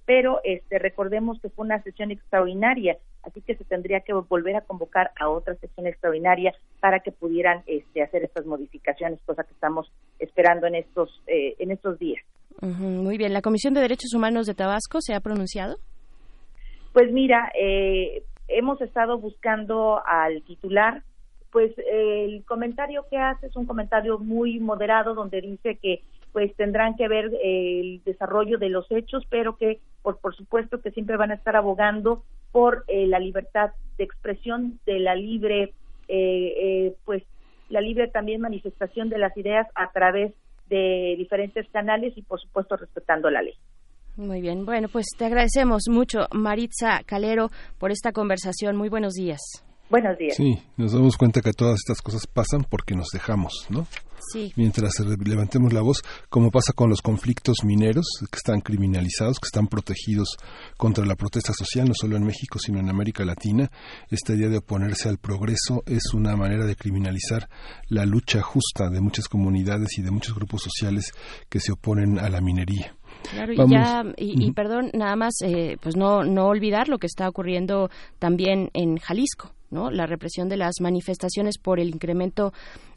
[0.07, 4.61] pero este recordemos que fue una sesión extraordinaria, así que se tendría que volver a
[4.61, 9.91] convocar a otra sesión extraordinaria para que pudieran este, hacer estas modificaciones, cosa que estamos
[10.19, 12.23] esperando en estos eh, en estos días.
[12.61, 15.77] muy bien, la Comisión de Derechos Humanos de Tabasco se ha pronunciado.
[16.93, 21.03] Pues mira, eh, hemos estado buscando al titular
[21.55, 26.03] pues el comentario que hace es un comentario muy moderado donde dice que
[26.35, 30.91] pues tendrán que ver el desarrollo de los hechos, pero que por, por supuesto que
[30.91, 35.75] siempre van a estar abogando por eh, la libertad de expresión, de la libre,
[36.09, 37.23] eh, eh, pues
[37.69, 40.35] la libre también manifestación de las ideas a través
[40.69, 43.55] de diferentes canales y por supuesto respetando la ley.
[44.17, 48.77] Muy bien, bueno, pues te agradecemos mucho, Maritza Calero, por esta conversación.
[48.77, 49.41] Muy buenos días.
[49.89, 50.35] Buenos días.
[50.35, 53.87] Sí, nos damos cuenta que todas estas cosas pasan porque nos dejamos, ¿no?
[54.33, 54.53] Sí.
[54.57, 59.67] Mientras levantemos la voz, como pasa con los conflictos mineros que están criminalizados, que están
[59.67, 60.37] protegidos
[60.77, 63.71] contra la protesta social, no solo en México, sino en América Latina,
[64.11, 67.49] esta idea de oponerse al progreso es una manera de criminalizar
[67.89, 71.13] la lucha justa de muchas comunidades y de muchos grupos sociales
[71.49, 72.95] que se oponen a la minería.
[73.31, 77.29] Claro, y ya, y, perdón, nada más, eh, pues no, no olvidar lo que está
[77.29, 79.53] ocurriendo también en Jalisco.
[79.71, 79.91] ¿no?
[79.91, 82.53] la represión de las manifestaciones por el incremento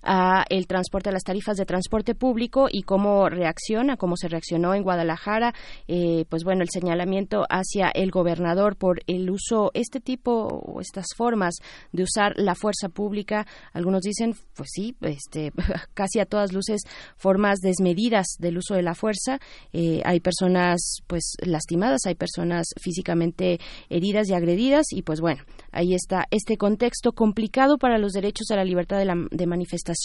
[0.07, 4.73] a el transporte, a las tarifas de transporte público y cómo reacciona, cómo se reaccionó
[4.73, 5.53] en Guadalajara,
[5.88, 11.07] eh, pues bueno, el señalamiento hacia el gobernador por el uso, este tipo o estas
[11.15, 11.55] formas
[11.91, 15.51] de usar la fuerza pública, algunos dicen, pues sí, este,
[15.93, 16.81] casi a todas luces,
[17.17, 19.39] formas desmedidas del uso de la fuerza,
[19.73, 23.59] eh, hay personas pues lastimadas, hay personas físicamente
[23.89, 28.55] heridas y agredidas y pues bueno, ahí está este contexto complicado para los derechos a
[28.55, 29.97] la libertad de, la, de manifestación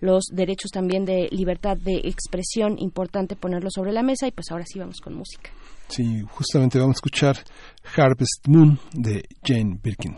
[0.00, 4.64] los derechos también de libertad de expresión, importante ponerlo sobre la mesa y pues ahora
[4.66, 5.50] sí vamos con música.
[5.88, 7.36] Sí, justamente vamos a escuchar
[7.96, 10.16] Harvest Moon de Jane Birkin.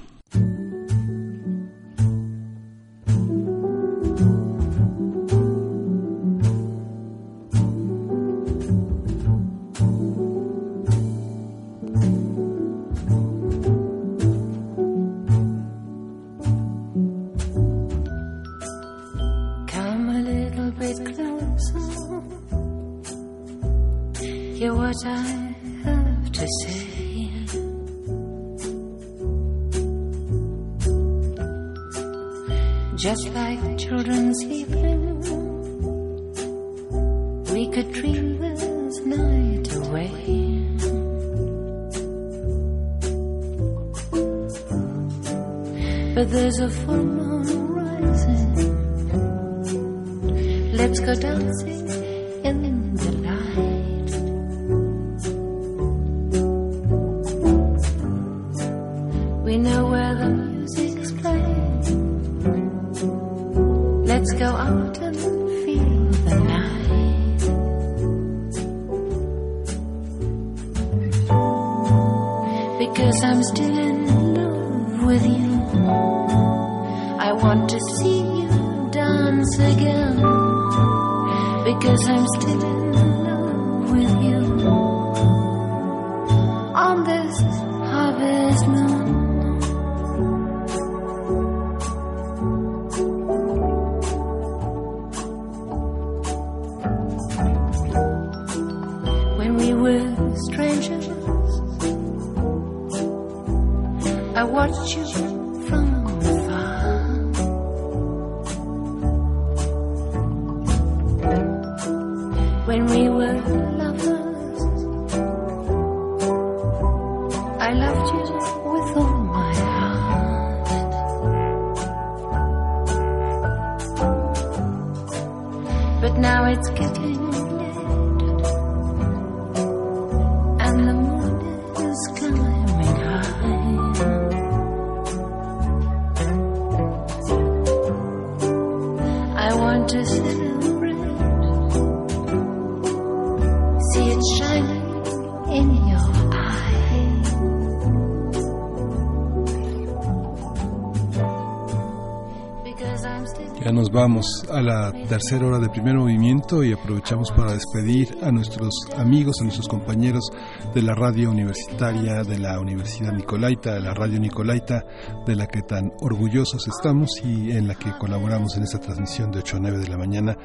[154.68, 159.66] La tercera hora de primer movimiento y aprovechamos para despedir a nuestros amigos, a nuestros
[159.66, 160.30] compañeros
[160.74, 164.84] de la radio universitaria, de la Universidad Nicolaita, de la radio Nicolaita,
[165.26, 169.38] de la que tan orgullosos estamos y en la que colaboramos en esta transmisión de
[169.38, 170.36] 8 a 9 de la mañana.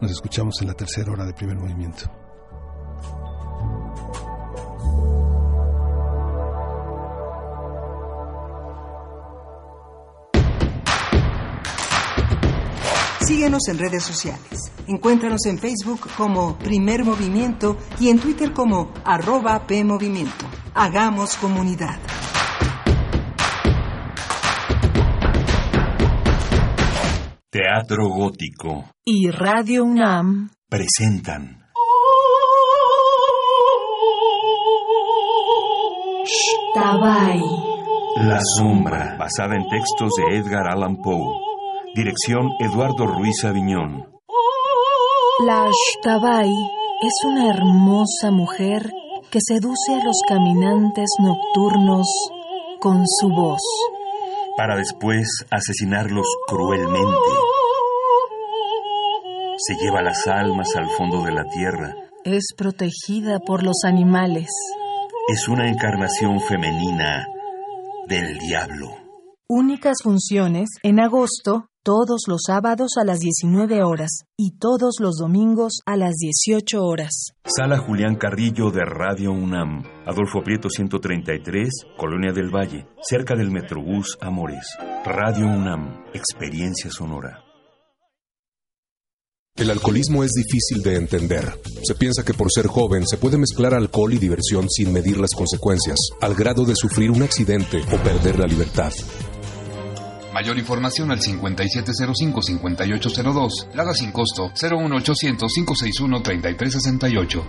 [0.00, 2.21] Nos escuchamos en la tercera hora de primer movimiento.
[13.52, 14.72] Síguenos en redes sociales.
[14.86, 20.46] Encuéntranos en Facebook como Primer Movimiento y en Twitter como arroba PMovimiento.
[20.72, 21.98] Hagamos comunidad.
[27.50, 31.66] Teatro Gótico Y Radio UNAM presentan
[36.74, 37.42] Tabay.
[38.16, 41.51] La Sombra, basada en textos de Edgar Allan Poe.
[41.94, 44.06] Dirección Eduardo Ruiz Aviñón.
[45.44, 46.50] La Shtabai
[47.02, 48.90] es una hermosa mujer
[49.30, 52.06] que seduce a los caminantes nocturnos
[52.80, 53.60] con su voz.
[54.56, 57.30] Para después asesinarlos cruelmente.
[59.58, 61.94] Se lleva las almas al fondo de la tierra.
[62.24, 64.48] Es protegida por los animales.
[65.28, 67.26] Es una encarnación femenina
[68.08, 68.96] del diablo.
[69.46, 75.80] Únicas funciones en agosto, todos los sábados a las 19 horas y todos los domingos
[75.84, 77.32] a las 18 horas.
[77.44, 79.82] Sala Julián Carrillo de Radio UNAM.
[80.06, 84.64] Adolfo Prieto 133, Colonia del Valle, cerca del Metrobús Amores.
[85.04, 87.42] Radio UNAM, experiencia sonora.
[89.56, 91.52] El alcoholismo es difícil de entender.
[91.84, 95.32] Se piensa que por ser joven se puede mezclar alcohol y diversión sin medir las
[95.36, 98.92] consecuencias, al grado de sufrir un accidente o perder la libertad.
[100.32, 103.74] Mayor información al 5705-5802.
[103.74, 107.42] Lada sin costo 01800-561-3368.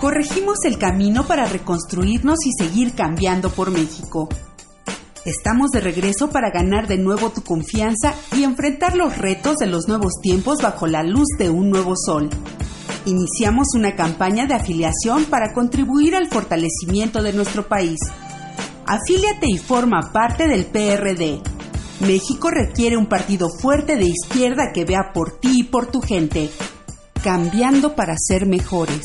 [0.00, 4.30] Corregimos el camino para reconstruirnos y seguir cambiando por México.
[5.24, 9.88] Estamos de regreso para ganar de nuevo tu confianza y enfrentar los retos de los
[9.88, 12.28] nuevos tiempos bajo la luz de un nuevo sol.
[13.06, 17.98] Iniciamos una campaña de afiliación para contribuir al fortalecimiento de nuestro país.
[18.86, 21.40] Afíliate y forma parte del PRD.
[22.00, 26.50] México requiere un partido fuerte de izquierda que vea por ti y por tu gente,
[27.22, 29.02] cambiando para ser mejores.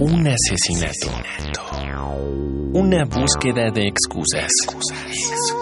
[0.00, 1.08] Un asesinato.
[2.72, 4.50] Una búsqueda de excusas,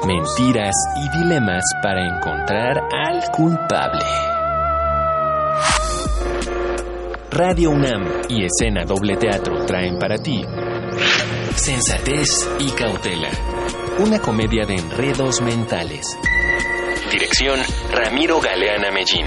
[0.07, 0.75] mentiras
[1.05, 4.36] y dilemas para encontrar al culpable.
[7.39, 10.43] Radio UNAM y Escena Doble Teatro traen para ti
[11.55, 13.29] Sensatez y Cautela,
[13.99, 16.07] una comedia de enredos mentales.
[17.13, 17.61] Dirección
[17.93, 19.27] Ramiro Galeana Mellín.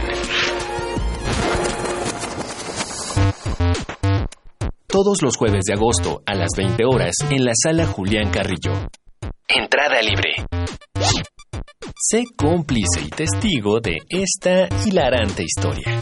[4.88, 8.90] Todos los jueves de agosto a las 20 horas en la sala Julián Carrillo.
[9.48, 10.34] Entrada libre.
[11.96, 16.02] Sé cómplice y testigo de esta hilarante historia.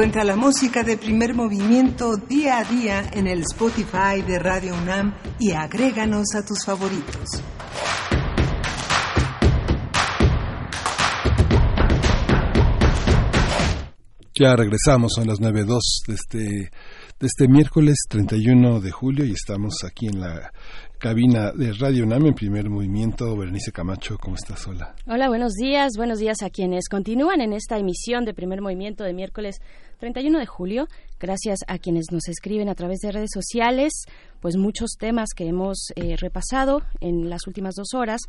[0.00, 5.14] Encuentra la música de primer movimiento día a día en el Spotify de Radio UNAM
[5.38, 7.42] y agréganos a tus favoritos.
[14.34, 19.84] Ya regresamos, son las 9.02 de este, de este miércoles 31 de julio y estamos
[19.84, 20.50] aquí en la
[21.00, 23.34] cabina de Radio UNAM en primer movimiento.
[23.34, 24.66] Berenice Camacho, ¿cómo estás?
[24.68, 24.94] Hola.
[25.06, 25.92] Hola, buenos días.
[25.96, 29.62] Buenos días a quienes continúan en esta emisión de primer movimiento de miércoles
[29.98, 30.88] 31 de julio.
[31.18, 34.04] Gracias a quienes nos escriben a través de redes sociales,
[34.40, 38.20] pues muchos temas que hemos eh, repasado en las últimas dos horas.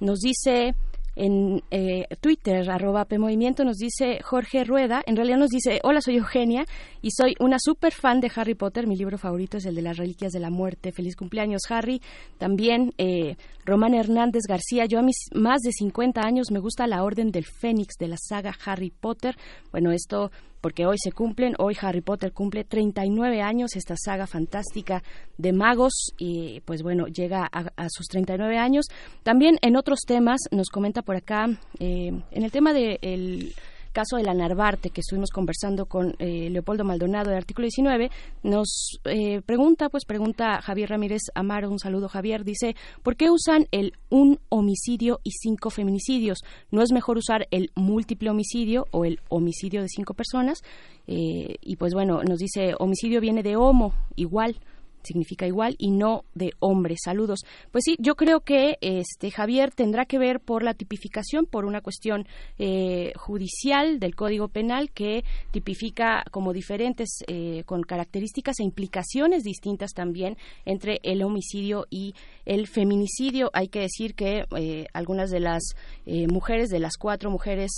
[0.00, 0.74] Nos dice
[1.16, 6.16] en eh, Twitter, arroba PMovimiento, nos dice Jorge Rueda, en realidad nos dice, hola, soy
[6.16, 6.64] Eugenia
[7.02, 9.96] y soy una super fan de Harry Potter, mi libro favorito es el de las
[9.96, 12.00] Reliquias de la Muerte, feliz cumpleaños Harry.
[12.38, 17.02] También eh, Román Hernández García, yo a mis más de 50 años me gusta la
[17.02, 19.36] Orden del Fénix de la saga Harry Potter.
[19.70, 20.30] Bueno, esto
[20.64, 25.02] porque hoy se cumplen, hoy Harry Potter cumple 39 años, esta saga fantástica
[25.36, 28.86] de magos, y pues bueno, llega a, sus 39 años.
[29.22, 31.48] También en otros temas, nos comenta por acá,
[31.80, 33.52] eh, en el tema del
[33.94, 38.10] caso de la Narvarte, que estuvimos conversando con eh, Leopoldo Maldonado de Artículo 19,
[38.42, 43.68] nos eh, pregunta, pues pregunta Javier Ramírez Amaro, un saludo Javier, dice, ¿por qué usan
[43.70, 46.40] el un homicidio y cinco feminicidios?
[46.70, 50.62] ¿No es mejor usar el múltiple homicidio o el homicidio de cinco personas?
[51.06, 54.56] Eh, y pues bueno, nos dice, homicidio viene de homo, igual
[55.04, 56.96] significa igual y no de hombre.
[57.02, 57.40] Saludos.
[57.70, 61.80] Pues sí, yo creo que este Javier tendrá que ver por la tipificación, por una
[61.80, 62.26] cuestión
[62.58, 69.92] eh, judicial del Código Penal que tipifica como diferentes eh, con características e implicaciones distintas
[69.92, 72.14] también entre el homicidio y
[72.44, 73.50] el feminicidio.
[73.52, 75.62] Hay que decir que eh, algunas de las
[76.06, 77.70] mujeres, de las cuatro mujeres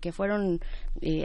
[0.00, 0.60] que fueron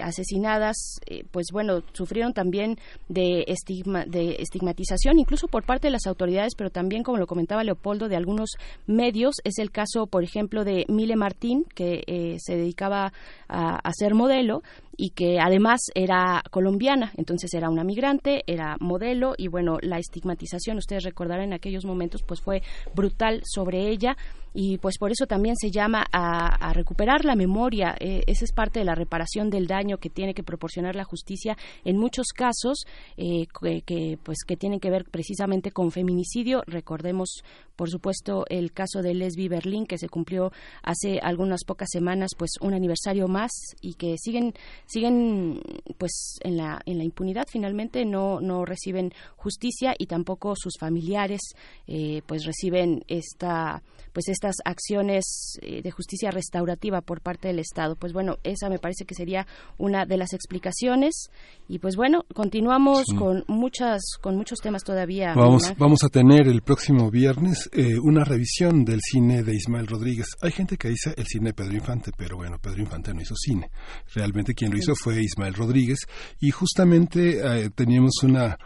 [0.02, 1.00] asesinadas,
[1.32, 2.78] pues bueno, sufrieron también
[3.08, 7.64] de, estigma, de estigmatización incluso por parte de las autoridades, pero también, como lo comentaba
[7.64, 8.52] Leopoldo, de algunos
[8.86, 9.36] medios.
[9.44, 13.14] Es el caso, por ejemplo, de Mile Martín, que eh, se dedicaba
[13.48, 14.62] a, a ser modelo
[14.98, 20.78] y que además era colombiana, entonces era una migrante, era modelo y bueno, la estigmatización,
[20.78, 22.62] ustedes recordarán en aquellos momentos, pues fue
[22.94, 24.16] brutal sobre ella
[24.54, 27.96] y pues por eso también se llama a, recuperar la memoria.
[28.00, 31.58] Eh, esa es parte de la reparación del daño que tiene que proporcionar la justicia
[31.84, 32.86] en muchos casos
[33.18, 33.48] eh,
[33.86, 36.64] que, pues que tienen que ver precisamente con feminicidio.
[36.68, 37.44] Recordemos,
[37.76, 40.52] por supuesto, el caso de Lesbi Berlín que se cumplió
[40.84, 43.52] hace algunas pocas semanas, pues un aniversario más
[43.82, 44.54] y que siguen
[44.86, 45.62] siguen
[45.98, 47.48] pues en la en la impunidad.
[47.50, 51.42] Finalmente no no reciben justicia y tampoco sus familiares
[51.88, 53.82] eh, pues reciben esta
[54.14, 57.96] pues estas acciones eh, de justicia restaurativa por parte del Estado.
[57.96, 59.46] Pues bueno, esa me parece que sería
[59.78, 61.30] una de las explicaciones
[61.68, 65.36] y pues bueno, continuamos con muchas con muchos temas todavía.
[65.36, 70.26] Vamos vamos a tener el próximo viernes eh, una revisión del cine de Ismael Rodríguez.
[70.42, 73.36] Hay gente que dice el cine de Pedro Infante, pero bueno, Pedro Infante no hizo
[73.36, 73.70] cine.
[74.16, 76.00] Realmente quien lo hizo fue Ismael Rodríguez
[76.40, 78.58] y justamente eh, teníamos una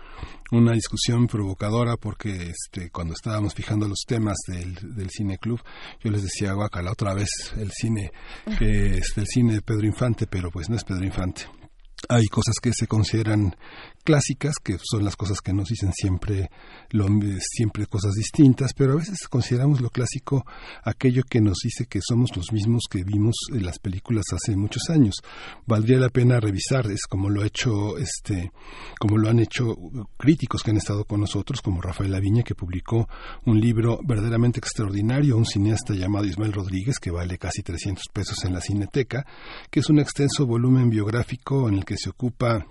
[0.51, 5.59] una discusión provocadora porque este cuando estábamos fijando los temas del, del cine club
[6.03, 8.11] yo les decía guacala otra vez el cine
[8.59, 11.45] que es el cine de Pedro Infante pero pues no es Pedro Infante
[12.09, 13.55] hay cosas que se consideran
[14.05, 16.49] clásicas, que son las cosas que nos dicen siempre,
[16.91, 17.07] lo,
[17.39, 20.45] siempre cosas distintas, pero a veces consideramos lo clásico
[20.83, 24.89] aquello que nos dice que somos los mismos que vimos en las películas hace muchos
[24.89, 25.15] años.
[25.65, 28.51] Valdría la pena revisar, es como lo ha hecho, este,
[28.99, 29.75] como lo han hecho
[30.17, 33.09] críticos que han estado con nosotros, como Rafael Laviña, que publicó
[33.45, 38.53] un libro verdaderamente extraordinario, un cineasta llamado Ismael Rodríguez, que vale casi 300 pesos en
[38.53, 39.25] la Cineteca,
[39.71, 42.65] que es un extenso volumen biográfico en el que se ocupa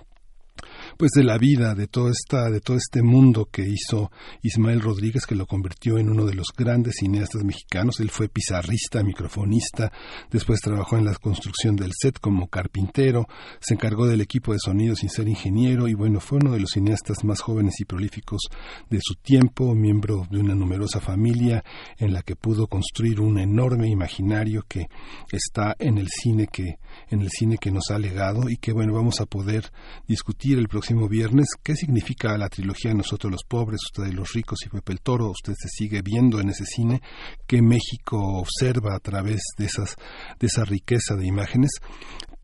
[0.97, 4.11] pues de la vida de todo esta de todo este mundo que hizo
[4.43, 8.01] Ismael Rodríguez que lo convirtió en uno de los grandes cineastas mexicanos.
[8.01, 9.93] Él fue pizarrista microfonista
[10.31, 13.27] después trabajó en la construcción del set como carpintero
[13.61, 16.71] se encargó del equipo de sonido sin ser ingeniero y bueno fue uno de los
[16.71, 18.43] cineastas más jóvenes y prolíficos
[18.89, 21.65] de su tiempo miembro de una numerosa familia
[21.99, 24.87] en la que pudo construir un enorme imaginario que
[25.33, 26.79] está en el cine que
[27.11, 29.73] en el cine que nos ha legado y que bueno vamos a poder
[30.07, 34.69] discutir el próximo viernes qué significa la trilogía Nosotros los pobres, ustedes los ricos y
[34.69, 37.01] Pepe el Toro, usted se sigue viendo en ese cine,
[37.47, 39.97] qué México observa a través de esas
[40.39, 41.71] de esa riqueza de imágenes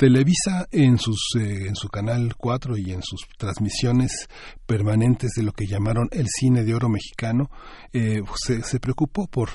[0.00, 4.28] Televisa en, sus, eh, su canal 4 y en sus transmisiones
[4.64, 7.50] permanentes de lo que llamaron el cine de oro mexicano,
[7.92, 9.50] eh, se, se preocupó por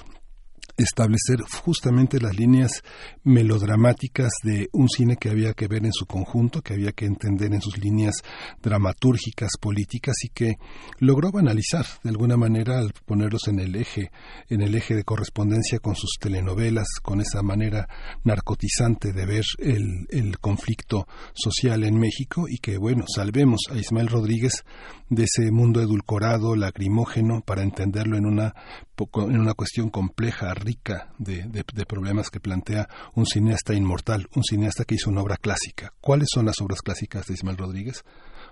[0.77, 2.83] establecer justamente las líneas
[3.23, 7.53] melodramáticas de un cine que había que ver en su conjunto, que había que entender
[7.53, 8.15] en sus líneas
[8.61, 10.57] dramatúrgicas, políticas y que
[10.99, 14.11] logró banalizar de alguna manera al ponerlos en el eje,
[14.49, 17.87] en el eje de correspondencia con sus telenovelas, con esa manera
[18.23, 24.07] narcotizante de ver el, el conflicto social en México y que bueno, salvemos a Ismael
[24.07, 24.63] Rodríguez
[25.09, 28.55] de ese mundo edulcorado, lacrimógeno, para entenderlo en una,
[28.97, 34.83] en una cuestión compleja, rica de, de, problemas que plantea un cineasta inmortal, un cineasta
[34.83, 35.93] que hizo una obra clásica.
[36.01, 38.03] ¿Cuáles son las obras clásicas de Ismael Rodríguez?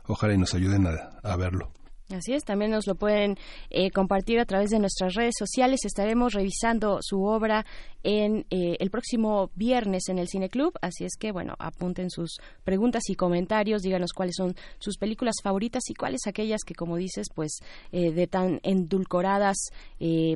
[0.05, 1.71] Ojalá y nos ayuden a, a verlo.
[2.13, 3.37] Así es, también nos lo pueden
[3.69, 5.81] eh, compartir a través de nuestras redes sociales.
[5.83, 7.65] Estaremos revisando su obra
[8.03, 12.37] en eh, el próximo viernes en el Cine Club, así es que bueno, apunten sus
[12.63, 17.27] preguntas y comentarios, díganos cuáles son sus películas favoritas y cuáles aquellas que, como dices,
[17.33, 17.59] pues
[17.91, 19.57] eh, de tan endulcoradas,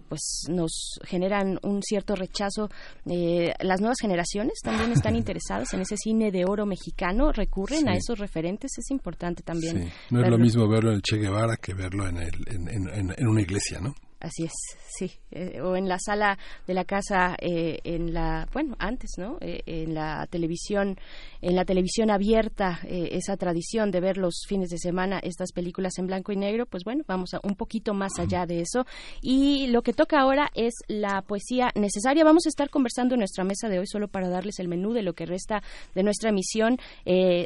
[0.07, 2.69] pues nos generan un cierto rechazo.
[3.05, 8.17] las nuevas generaciones también están interesadas en ese cine de oro mexicano, recurren a esos
[8.19, 9.91] referentes, es importante también.
[10.09, 13.27] No es lo mismo verlo en el Che Guevara que verlo en, el, en, en,
[13.27, 13.93] una iglesia, ¿no?
[14.19, 14.53] Así es,
[14.97, 15.11] sí.
[15.29, 19.37] Eh, o en la sala de la casa, eh, en la, bueno, antes, ¿no?
[19.41, 20.97] Eh, en la televisión,
[21.41, 26.07] en la televisión abierta, esa tradición de ver los fines de semana estas películas en
[26.07, 28.85] blanco y negro, pues bueno, vamos a un poquito más allá de eso.
[29.21, 32.23] Y lo que toca ahora es la poesía necesaria.
[32.23, 35.03] Vamos a estar conversando en nuestra mesa de hoy solo para darles el menú de
[35.03, 35.61] lo que resta
[35.93, 36.79] de nuestra emisión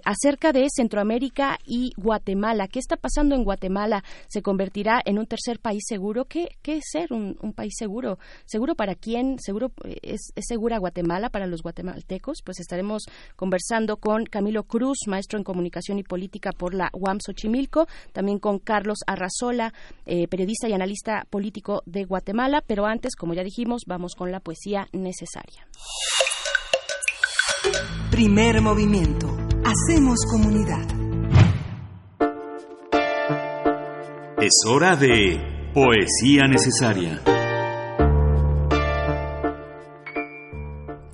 [0.05, 2.67] acerca de Centroamérica y Guatemala.
[2.67, 4.03] ¿Qué está pasando en Guatemala?
[4.29, 6.25] ¿Se convertirá en un tercer país seguro?
[6.25, 8.17] ¿Qué, qué es ser un, país seguro.
[8.45, 9.37] ¿Seguro para quién?
[9.39, 12.39] ¿Seguro eh, es, segura Guatemala para los guatemaltecos?
[12.43, 13.03] Pues estaremos
[13.35, 18.59] conversando con Camilo Cruz, maestro en comunicación y política por la UAM Xochimilco, también con
[18.59, 19.73] Carlos Arrazola,
[20.05, 22.63] eh, periodista y analista político de Guatemala.
[22.65, 25.67] Pero antes, como ya dijimos, vamos con la poesía necesaria.
[28.09, 29.27] Primer movimiento.
[29.63, 30.85] Hacemos comunidad.
[34.41, 37.21] Es hora de Poesía necesaria.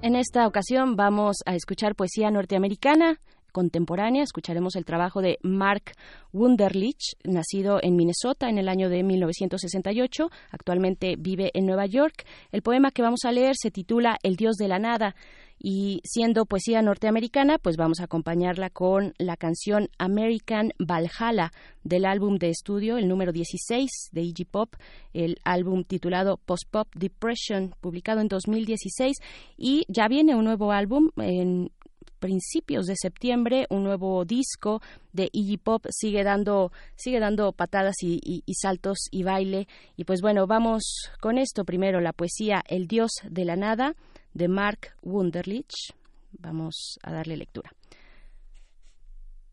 [0.01, 3.19] En esta ocasión vamos a escuchar poesía norteamericana
[3.51, 4.23] contemporánea.
[4.23, 5.91] Escucharemos el trabajo de Mark
[6.33, 10.31] Wunderlich, nacido en Minnesota en el año de 1968.
[10.49, 12.25] Actualmente vive en Nueva York.
[12.51, 15.15] El poema que vamos a leer se titula El Dios de la Nada
[15.59, 21.51] y siendo poesía norteamericana, pues vamos a acompañarla con la canción American Valhalla
[21.83, 24.75] del álbum de estudio, el número 16 de Iggy Pop,
[25.13, 29.17] el álbum titulado Post Pop Depression, publicado en 2016
[29.57, 31.71] y ya viene un nuevo álbum en
[32.17, 34.81] principios de septiembre un nuevo disco
[35.13, 35.85] de Iggy Pop.
[35.89, 39.67] Sigue dando sigue dando patadas y, y, saltos y baile.
[39.95, 41.65] Y pues bueno vamos con esto.
[41.65, 43.95] Primero la poesía El Dios de la nada
[44.37, 45.93] de Mark Wunderlich.
[46.31, 47.71] Vamos a darle lectura.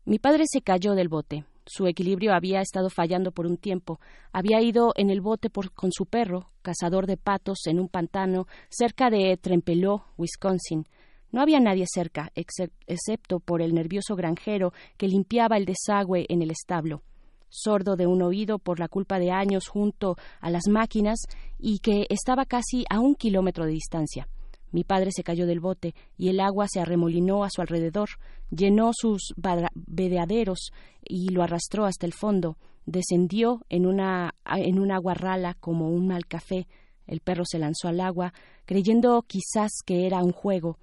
[0.05, 1.45] Mi padre se cayó del bote.
[1.65, 3.99] Su equilibrio había estado fallando por un tiempo.
[4.31, 9.09] Había ido en el bote con su perro, cazador de patos, en un pantano cerca
[9.09, 10.85] de Trempeló, Wisconsin.
[11.31, 16.51] No había nadie cerca, excepto por el nervioso granjero que limpiaba el desagüe en el
[16.51, 17.01] establo
[17.49, 21.19] sordo de un oído por la culpa de años junto a las máquinas
[21.57, 24.27] y que estaba casi a un kilómetro de distancia.
[24.75, 28.09] Mi padre se cayó del bote y el agua se arremolinó a su alrededor,
[28.51, 32.57] llenó sus vedeaderos y lo arrastró hasta el fondo.
[32.85, 36.67] Descendió en una, en un agua rala como un mal café.
[37.07, 38.33] El perro se lanzó al agua,
[38.65, 40.77] creyendo quizás que era un juego.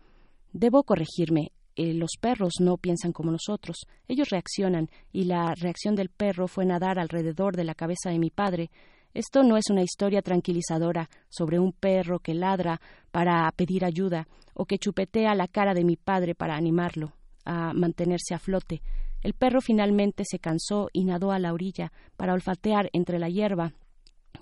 [0.54, 1.52] Debo corregirme.
[1.76, 3.76] Eh, los perros no piensan como nosotros.
[4.08, 8.30] Ellos reaccionan, y la reacción del perro fue nadar alrededor de la cabeza de mi
[8.30, 8.70] padre.
[9.14, 12.80] Esto no es una historia tranquilizadora sobre un perro que ladra
[13.10, 17.12] para pedir ayuda o que chupetea la cara de mi padre para animarlo
[17.44, 18.80] a mantenerse a flote.
[19.22, 23.74] El perro finalmente se cansó y nadó a la orilla para olfatear entre la hierba,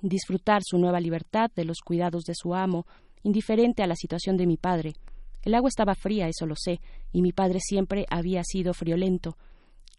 [0.03, 2.87] disfrutar su nueva libertad de los cuidados de su amo,
[3.23, 4.95] indiferente a la situación de mi padre.
[5.43, 6.81] El agua estaba fría, eso lo sé,
[7.13, 9.37] y mi padre siempre había sido friolento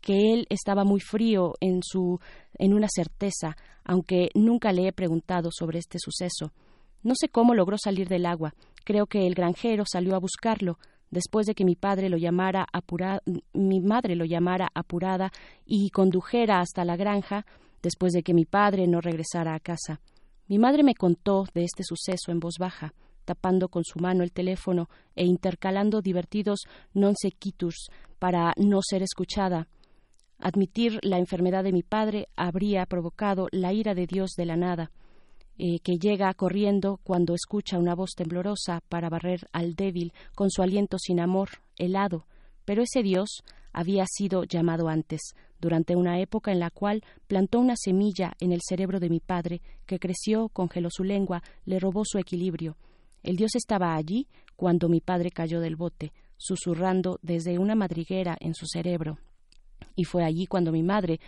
[0.02, 2.19] que él estaba muy frío en su
[2.57, 6.52] en una certeza, aunque nunca le he preguntado sobre este suceso.
[7.03, 8.53] No sé cómo logró salir del agua.
[8.84, 10.78] Creo que el granjero salió a buscarlo
[11.10, 13.22] después de que mi padre lo llamara apurada,
[13.53, 15.32] mi madre lo llamara apurada
[15.65, 17.45] y condujera hasta la granja
[17.82, 20.02] después de que mi padre no regresara a casa.
[20.48, 22.94] Mi madre me contó de este suceso en voz baja.
[23.26, 27.88] tapando con su mano el teléfono e intercalando divertidos non sequiturs
[28.19, 29.68] para no ser escuchada.
[30.43, 34.91] Admitir la enfermedad de mi padre habría provocado la ira de Dios de la nada,
[35.59, 40.63] eh, que llega corriendo cuando escucha una voz temblorosa para barrer al débil con su
[40.63, 42.26] aliento sin amor, helado.
[42.65, 45.22] Pero ese Dios había sido llamado antes,
[45.59, 49.61] durante una época en la cual plantó una semilla en el cerebro de mi padre,
[49.85, 52.77] que creció, congeló su lengua, le robó su equilibrio.
[53.22, 58.55] El Dios estaba allí cuando mi padre cayó del bote, susurrando desde una madriguera en
[58.55, 59.19] su cerebro.
[59.95, 61.20] Y fue allí cuando mi madre,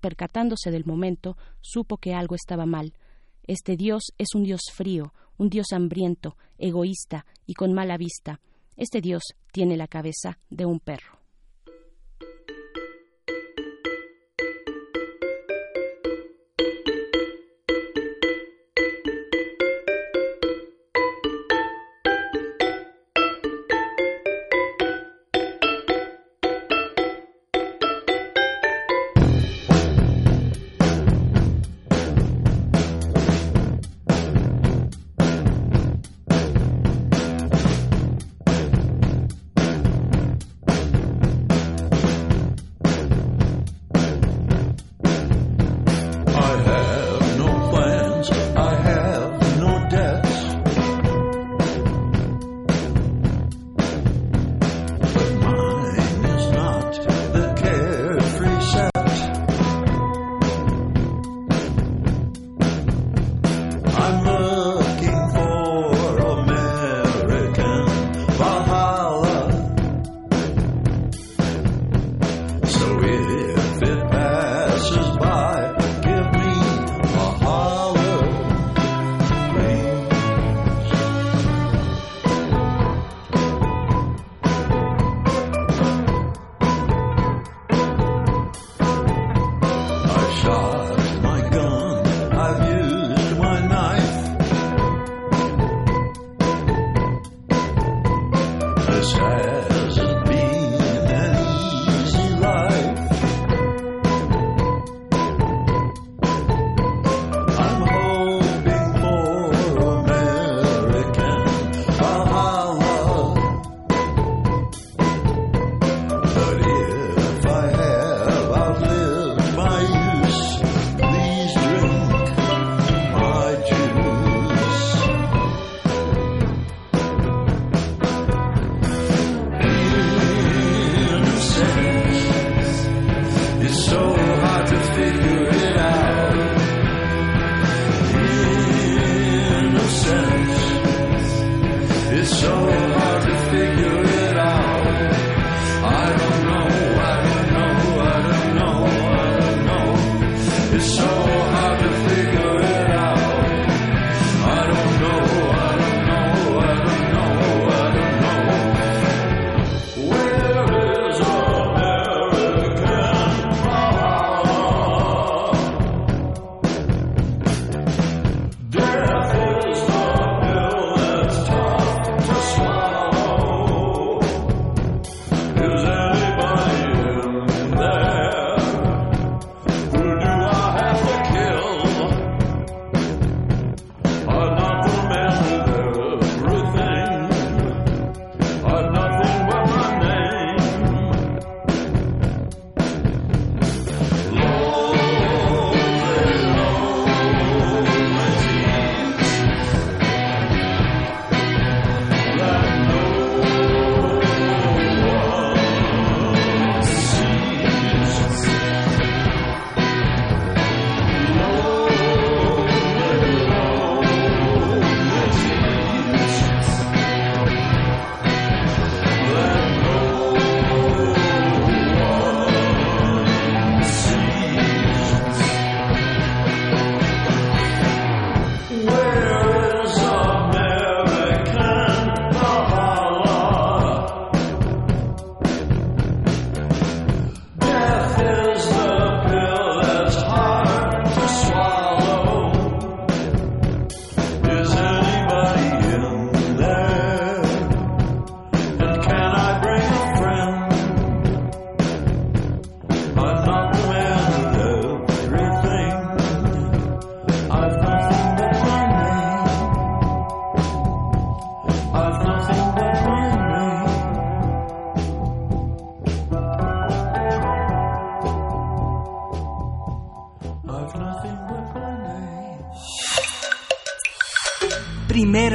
[0.00, 2.92] percatándose del momento, supo que algo estaba mal.
[3.44, 8.40] Este Dios es un Dios frío, un Dios hambriento, egoísta y con mala vista.
[8.76, 11.21] Este Dios tiene la cabeza de un perro.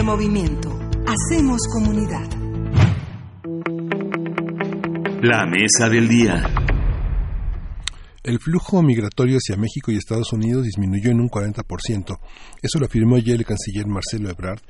[0.08, 0.70] Movimiento.
[1.06, 2.26] Hacemos comunidad.
[5.22, 6.46] La mesa del día.
[8.24, 12.20] El flujo migratorio hacia México y Estados Unidos disminuyó en un 40%.
[12.62, 14.62] Eso lo afirmó ayer el canciller Marcelo Ebrard.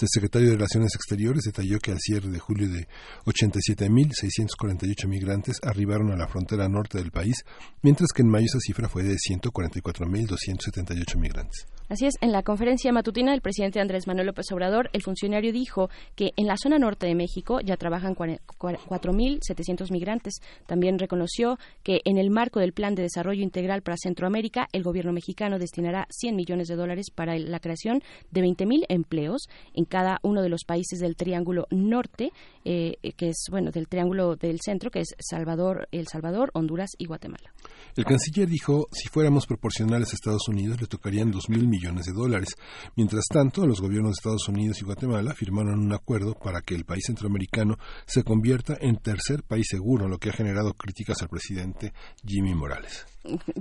[0.00, 2.88] El secretario de Relaciones Exteriores detalló que al cierre de julio de
[3.26, 7.44] 87.648 migrantes arribaron a la frontera norte del país,
[7.82, 11.66] mientras que en mayo esa cifra fue de 144.278 migrantes.
[11.96, 15.88] Así es, en la conferencia matutina del presidente Andrés Manuel López Obrador, el funcionario dijo
[16.14, 20.34] que en la zona norte de México ya trabajan 4.700 migrantes.
[20.66, 25.14] También reconoció que en el marco del Plan de Desarrollo Integral para Centroamérica, el gobierno
[25.14, 30.42] mexicano destinará 100 millones de dólares para la creación de 20.000 empleos en cada uno
[30.42, 32.30] de los países del Triángulo Norte,
[32.66, 37.06] eh, que es, bueno, del Triángulo del Centro, que es Salvador, El Salvador, Honduras y
[37.06, 37.54] Guatemala.
[37.96, 42.56] El canciller dijo, si fuéramos proporcionales a Estados Unidos, le tocarían 2.000 millones de dólares.
[42.96, 46.84] Mientras tanto, los gobiernos de Estados Unidos y Guatemala firmaron un acuerdo para que el
[46.84, 47.76] país centroamericano
[48.06, 51.92] se convierta en tercer país seguro, lo que ha generado críticas al presidente
[52.24, 53.06] Jimmy Morales.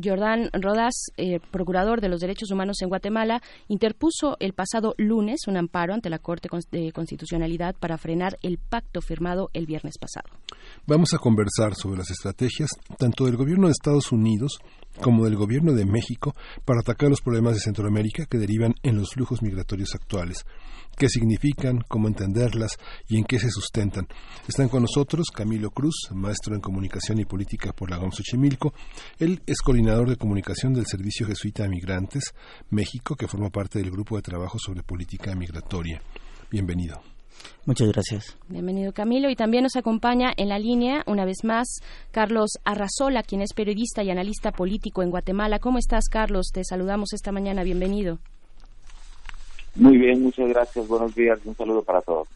[0.01, 5.57] Jordán Rodas, eh, procurador de los derechos humanos en Guatemala, interpuso el pasado lunes un
[5.57, 10.29] amparo ante la Corte de Constitucionalidad para frenar el pacto firmado el viernes pasado.
[10.85, 14.59] Vamos a conversar sobre las estrategias tanto del gobierno de Estados Unidos
[15.01, 16.35] como del gobierno de México
[16.65, 20.45] para atacar los problemas de Centroamérica que derivan en los flujos migratorios actuales.
[20.97, 21.83] ¿Qué significan?
[21.89, 22.77] ¿Cómo entenderlas?
[23.09, 24.07] ¿Y en qué se sustentan?
[24.47, 28.73] Están con nosotros Camilo Cruz, maestro en comunicación y política por la GOM Xochimilco.
[29.19, 32.33] Él es coordinador de comunicación del Servicio Jesuita de Migrantes
[32.69, 36.01] México, que forma parte del grupo de trabajo sobre política migratoria.
[36.49, 37.14] Bienvenido.
[37.65, 38.37] Muchas gracias.
[38.47, 39.29] Bienvenido Camilo.
[39.29, 41.79] Y también nos acompaña en la línea, una vez más,
[42.11, 45.59] Carlos Arrazola, quien es periodista y analista político en Guatemala.
[45.59, 46.51] ¿Cómo estás, Carlos?
[46.53, 47.63] Te saludamos esta mañana.
[47.63, 48.19] Bienvenido.
[49.75, 50.87] Muy bien, muchas gracias.
[50.87, 51.39] Buenos días.
[51.43, 52.27] Un saludo para todos.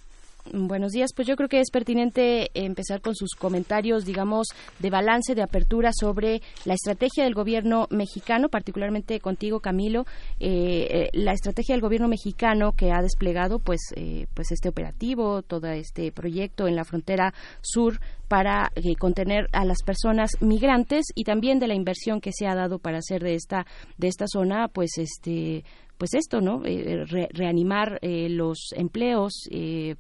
[0.52, 1.12] Buenos días.
[1.16, 4.48] Pues yo creo que es pertinente empezar con sus comentarios, digamos,
[4.80, 10.06] de balance, de apertura sobre la estrategia del gobierno mexicano, particularmente contigo, Camilo,
[10.40, 15.44] eh, eh, la estrategia del gobierno mexicano que ha desplegado, pues, eh, pues este operativo,
[15.44, 21.60] todo este proyecto en la frontera sur para contener a las personas migrantes y también
[21.60, 23.66] de la inversión que se ha dado para hacer de esta
[23.98, 25.64] de esta zona, pues, este
[26.00, 26.62] pues esto, ¿no?
[26.66, 27.04] Eh,
[27.34, 29.96] reanimar eh, los empleos, eh,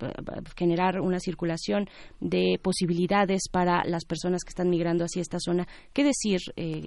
[0.56, 1.90] generar una circulación
[2.22, 5.68] de posibilidades para las personas que están migrando hacia esta zona.
[5.92, 6.40] ¿Qué decir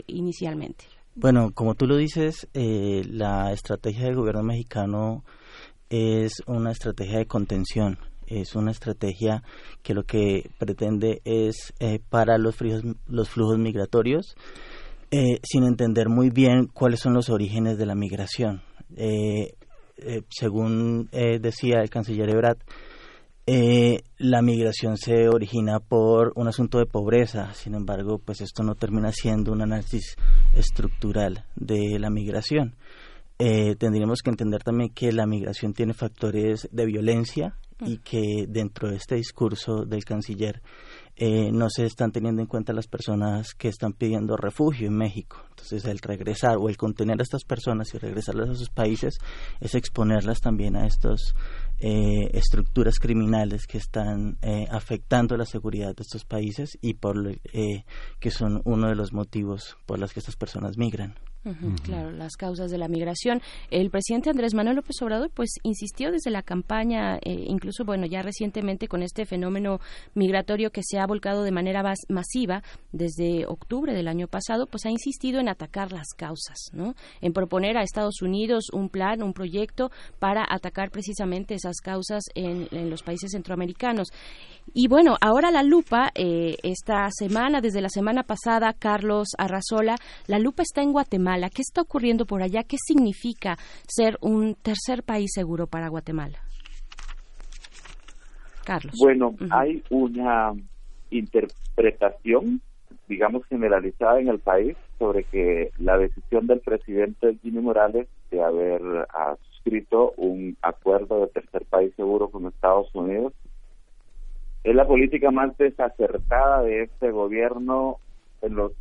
[0.07, 0.87] inicialmente?
[1.15, 5.25] Bueno, como tú lo dices, la estrategia del gobierno mexicano
[5.91, 9.43] es una estrategia de contención, es una estrategia
[9.83, 11.75] que lo que pretende es
[12.09, 12.57] para los,
[13.07, 14.37] los flujos migratorios,
[15.11, 18.63] sin entender muy bien cuáles son los orígenes de la migración.
[18.97, 19.55] Eh,
[19.99, 22.59] eh, según eh, decía el canciller Ebrard,
[24.19, 29.11] la migración se origina por un asunto de pobreza, sin embargo, pues esto no termina
[29.13, 30.17] siendo un análisis
[30.55, 32.77] estructural de la migración.
[33.37, 38.97] tendríamos que entender también que la migración tiene factores de violencia y que dentro de
[38.97, 40.63] este discurso del canciller
[41.17, 45.45] eh, no se están teniendo en cuenta las personas que están pidiendo refugio en México.
[45.51, 49.19] Entonces, el regresar o el contener a estas personas y regresarlas a sus países
[49.61, 51.35] es exponerlas también a estas
[51.81, 57.13] eh, estructuras criminales que están eh, afectando la seguridad de estos países y por
[58.19, 61.15] que son uno de los motivos por los que estas personas migran.
[61.83, 63.43] Claro, las causas de la migración.
[63.71, 68.23] El presidente Andrés Manuel López Obrador, pues, insistió desde la campaña, eh, incluso, bueno, ya
[68.23, 69.81] recientemente con este fenómeno
[70.15, 72.63] migratorio que se ha volcado de manera masiva
[72.93, 76.95] desde octubre del año pasado, pues ha insistido en atacar las causas, ¿no?
[77.21, 79.91] En proponer a Estados Unidos un plan, un proyecto
[80.21, 84.09] para atacar precisamente esas causas en, los países centroamericanos.
[84.75, 89.97] Y bueno, ahora la lupa, eh, esta semana, desde la semana pasada, Carlos Arrazola,
[90.27, 92.63] la lupa está en Guatemala ¿Qué está ocurriendo por allá?
[92.65, 93.57] ¿Qué significa
[93.87, 96.39] ser un tercer país seguro para Guatemala?
[98.65, 98.95] Carlos.
[99.01, 100.53] Bueno, hay una
[101.11, 102.61] interpretación,
[103.09, 108.83] digamos, generalizada en el país sobre que la decisión del presidente Jimmy Morales de haber
[109.13, 113.33] ah, suscrito un acuerdo de tercer país seguro con Estados Unidos
[114.65, 117.99] es la política más desacertada de este gobierno
[118.43, 118.73] en los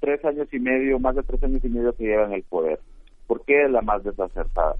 [0.00, 2.80] tres años y medio, más de tres años y medio que llevan el poder.
[3.26, 4.76] ¿Por qué es la más desacertada?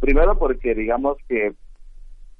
[0.00, 1.54] Primero porque digamos que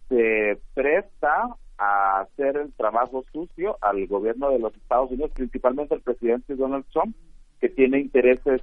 [0.08, 6.02] se presta a hacer el trabajo sucio al gobierno de los Estados Unidos, principalmente el
[6.02, 7.14] presidente Donald Trump,
[7.60, 8.62] que tiene intereses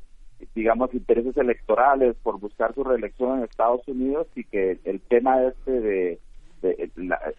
[0.56, 5.72] digamos, intereses electorales por buscar su reelección en Estados Unidos y que el tema este
[5.72, 6.20] de,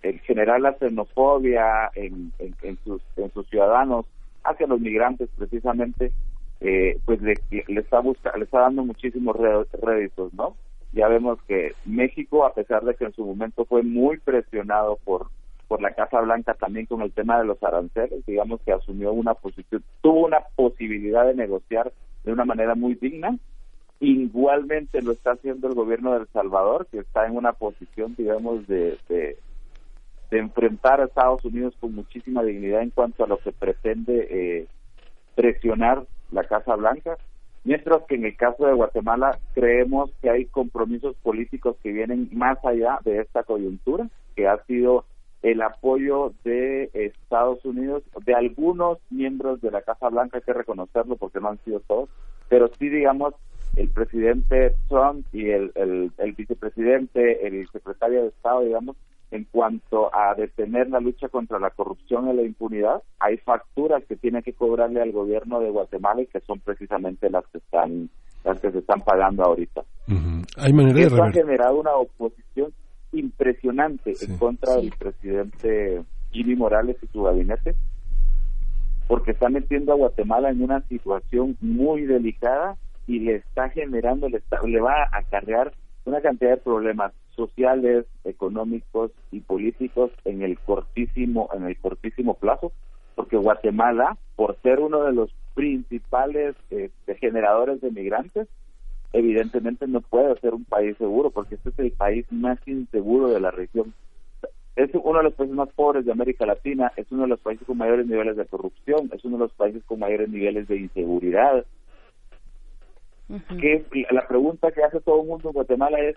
[0.02, 4.06] el generar la xenofobia en, en, sus, en sus ciudadanos
[4.44, 6.12] hacia los migrantes precisamente,
[6.60, 7.34] eh, pues le,
[7.68, 10.56] está busca, le está dando muchísimos réditos, ¿no?
[10.92, 15.28] Ya vemos que México, a pesar de que en su momento fue muy presionado por
[15.72, 19.32] por la Casa Blanca también con el tema de los aranceles, digamos que asumió una
[19.32, 21.90] posición, tuvo una posibilidad de negociar
[22.24, 23.38] de una manera muy digna.
[23.98, 28.66] Igualmente lo está haciendo el gobierno de El Salvador, que está en una posición, digamos,
[28.66, 29.38] de, de,
[30.38, 34.66] enfrentar a Estados Unidos con muchísima dignidad en cuanto a lo que pretende eh,
[35.34, 37.16] presionar la Casa Blanca.
[37.64, 42.58] Mientras que en el caso de Guatemala creemos que hay compromisos políticos que vienen más
[42.64, 45.04] allá de esta coyuntura, que ha sido
[45.42, 51.16] el apoyo de Estados Unidos, de algunos miembros de la Casa Blanca, hay que reconocerlo
[51.16, 52.08] porque no han sido todos,
[52.48, 53.34] pero sí, digamos,
[53.76, 58.96] el presidente Trump y el, el, vicepresidente, el secretario de Estado, digamos,
[59.32, 64.14] en cuanto a detener la lucha contra la corrupción y la impunidad, hay facturas que
[64.14, 68.10] tiene que cobrarle al gobierno de Guatemala y que son precisamente las que están
[68.44, 69.82] las que se están pagando ahorita.
[70.58, 72.74] Hay manera de Esto ha generado una oposición
[73.12, 77.74] impresionante en contra del presidente Jimmy Morales y su gabinete,
[79.08, 84.42] porque está metiendo a Guatemala en una situación muy delicada y le está generando, le,
[84.66, 85.72] le va a acarrear
[86.04, 92.72] una cantidad de problemas sociales, económicos y políticos en el cortísimo, en el cortísimo plazo,
[93.14, 98.48] porque Guatemala, por ser uno de los principales este, generadores de migrantes,
[99.12, 103.40] evidentemente no puede ser un país seguro, porque este es el país más inseguro de
[103.40, 103.92] la región.
[104.74, 107.66] Es uno de los países más pobres de América Latina, es uno de los países
[107.66, 111.66] con mayores niveles de corrupción, es uno de los países con mayores niveles de inseguridad.
[113.60, 116.16] que la pregunta que hace todo el mundo en Guatemala es,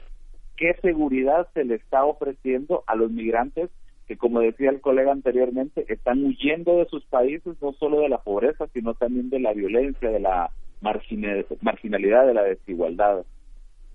[0.58, 3.70] ¿qué seguridad se le está ofreciendo a los migrantes
[4.08, 8.20] que, como decía el colega anteriormente, están huyendo de sus países, no solo de la
[8.20, 10.52] pobreza, sino también de la violencia, de la
[10.82, 13.26] marginalidad de la desigualdad.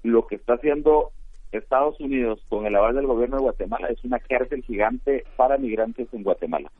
[0.03, 1.13] Lo que está haciendo
[1.53, 6.09] Estados Unidos con el aval del gobierno de Guatemala es una cárcel gigante para migrantes
[6.13, 6.71] en Guatemala.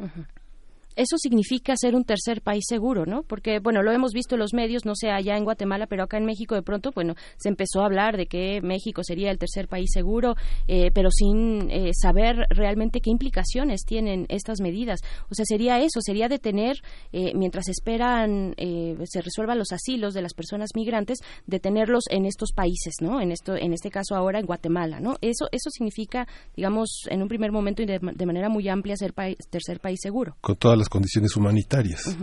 [1.01, 3.23] Eso significa ser un tercer país seguro, ¿no?
[3.23, 6.19] Porque, bueno, lo hemos visto en los medios, no sé allá en Guatemala, pero acá
[6.19, 9.67] en México de pronto, bueno, se empezó a hablar de que México sería el tercer
[9.67, 10.35] país seguro,
[10.69, 15.01] eh, pero sin eh, saber realmente qué implicaciones tienen estas medidas.
[15.31, 16.77] O sea, sería eso, sería detener,
[17.15, 22.97] eh, mientras esperan, se resuelvan los asilos de las personas migrantes, detenerlos en estos países,
[23.01, 23.23] ¿no?
[23.23, 25.17] En, esto, en este caso ahora en Guatemala, ¿no?
[25.23, 29.15] Eso, eso significa, digamos, en un primer momento y de, manera muy amplia, ser
[29.49, 30.37] tercer país seguro.
[30.91, 32.19] Condiciones humanitarias.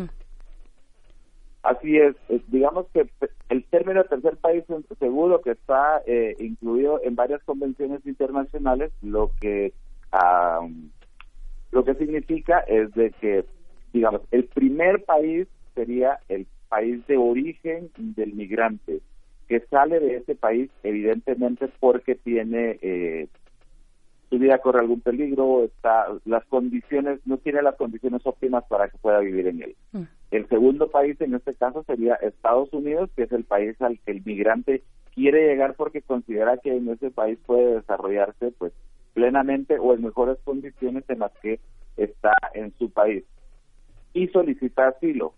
[1.63, 2.15] Así es,
[2.47, 3.09] digamos que
[3.49, 4.63] el término tercer país
[4.99, 9.73] seguro que está eh, incluido en varias convenciones internacionales, lo que
[11.71, 13.45] lo que significa es de que,
[13.91, 19.01] digamos, el primer país sería el país de origen del migrante,
[19.47, 23.27] que sale de ese país evidentemente porque tiene eh,
[24.29, 28.97] su vida corre algún peligro, está las condiciones, no tiene las condiciones óptimas para que
[28.97, 29.75] pueda vivir en él.
[29.93, 30.01] Mm.
[30.31, 34.11] El segundo país en este caso sería Estados Unidos, que es el país al que
[34.11, 34.83] el migrante
[35.15, 38.73] quiere llegar porque considera que en ese país puede desarrollarse pues
[39.13, 41.59] plenamente o en mejores condiciones en las que
[41.95, 43.23] está en su país
[44.13, 45.33] y solicita asilo.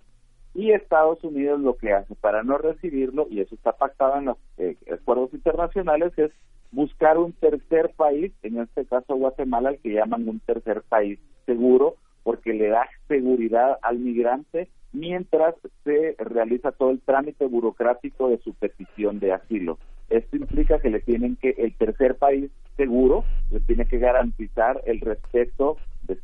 [0.54, 4.38] Y Estados Unidos lo que hace para no recibirlo, y eso está pactado en los
[4.58, 6.32] eh, acuerdos internacionales, es
[6.72, 11.96] buscar un tercer país, en este caso Guatemala, el que llaman un tercer país seguro,
[12.24, 18.54] porque le da seguridad al migrante mientras se realiza todo el trámite burocrático de su
[18.54, 19.78] petición de asilo.
[20.10, 25.00] Esto implica que le tienen que, el tercer país seguro, le tiene que garantizar el
[25.02, 26.18] respeto de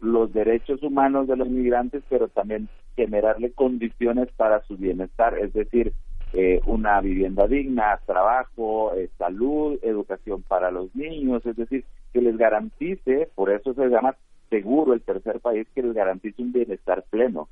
[0.00, 5.92] los derechos humanos de los migrantes, pero también generarle condiciones para su bienestar, es decir,
[6.32, 12.36] eh, una vivienda digna, trabajo, eh, salud, educación para los niños, es decir, que les
[12.36, 14.14] garantice, por eso se llama
[14.48, 17.48] seguro el tercer país, que les garantice un bienestar pleno.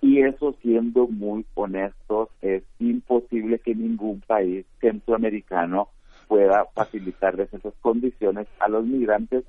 [0.00, 5.88] Y eso, siendo muy honestos, es imposible que ningún país centroamericano
[6.26, 9.44] pueda facilitarles esas condiciones a los migrantes,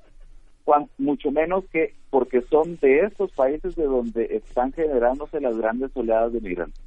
[0.98, 6.32] mucho menos que porque son de estos países de donde están generándose las grandes oleadas
[6.32, 6.82] de migrantes.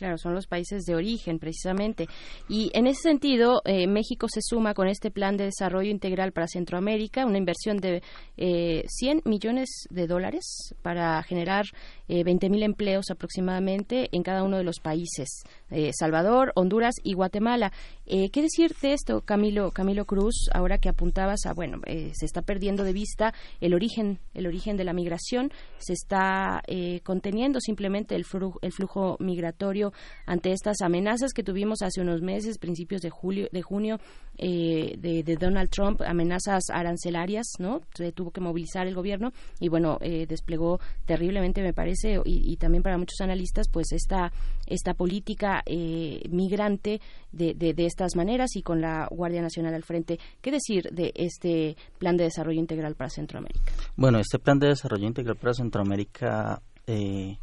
[0.00, 2.06] Claro, son los países de origen, precisamente.
[2.48, 6.46] Y en ese sentido, eh, México se suma con este plan de desarrollo integral para
[6.48, 8.02] Centroamérica, una inversión de
[8.38, 11.66] eh, 100 millones de dólares para generar
[12.08, 17.70] eh, 20.000 empleos aproximadamente en cada uno de los países, eh, Salvador, Honduras y Guatemala.
[18.06, 22.24] Eh, ¿Qué decir de esto, Camilo, Camilo Cruz, ahora que apuntabas a, bueno, eh, se
[22.24, 26.62] está perdiendo de vista el origen, el origen de la migración, se está
[27.04, 29.89] conteniendo simplemente el, flu- el flujo migratorio
[30.26, 33.98] ante estas amenazas que tuvimos hace unos meses, principios de julio, de junio,
[34.38, 37.82] eh, de, Donald Trump, amenazas arancelarias, ¿no?
[37.94, 42.56] Se tuvo que movilizar el gobierno y bueno, eh, desplegó terriblemente, me parece, y, y
[42.56, 44.32] también para muchos analistas, pues esta
[44.70, 47.00] esta política eh, migrante
[47.32, 50.18] de, de, de estas maneras y con la Guardia Nacional al frente.
[50.40, 53.72] ¿Qué decir de este plan de desarrollo integral para Centroamérica?
[53.96, 57.36] Bueno, este plan de desarrollo integral para Centroamérica, eh,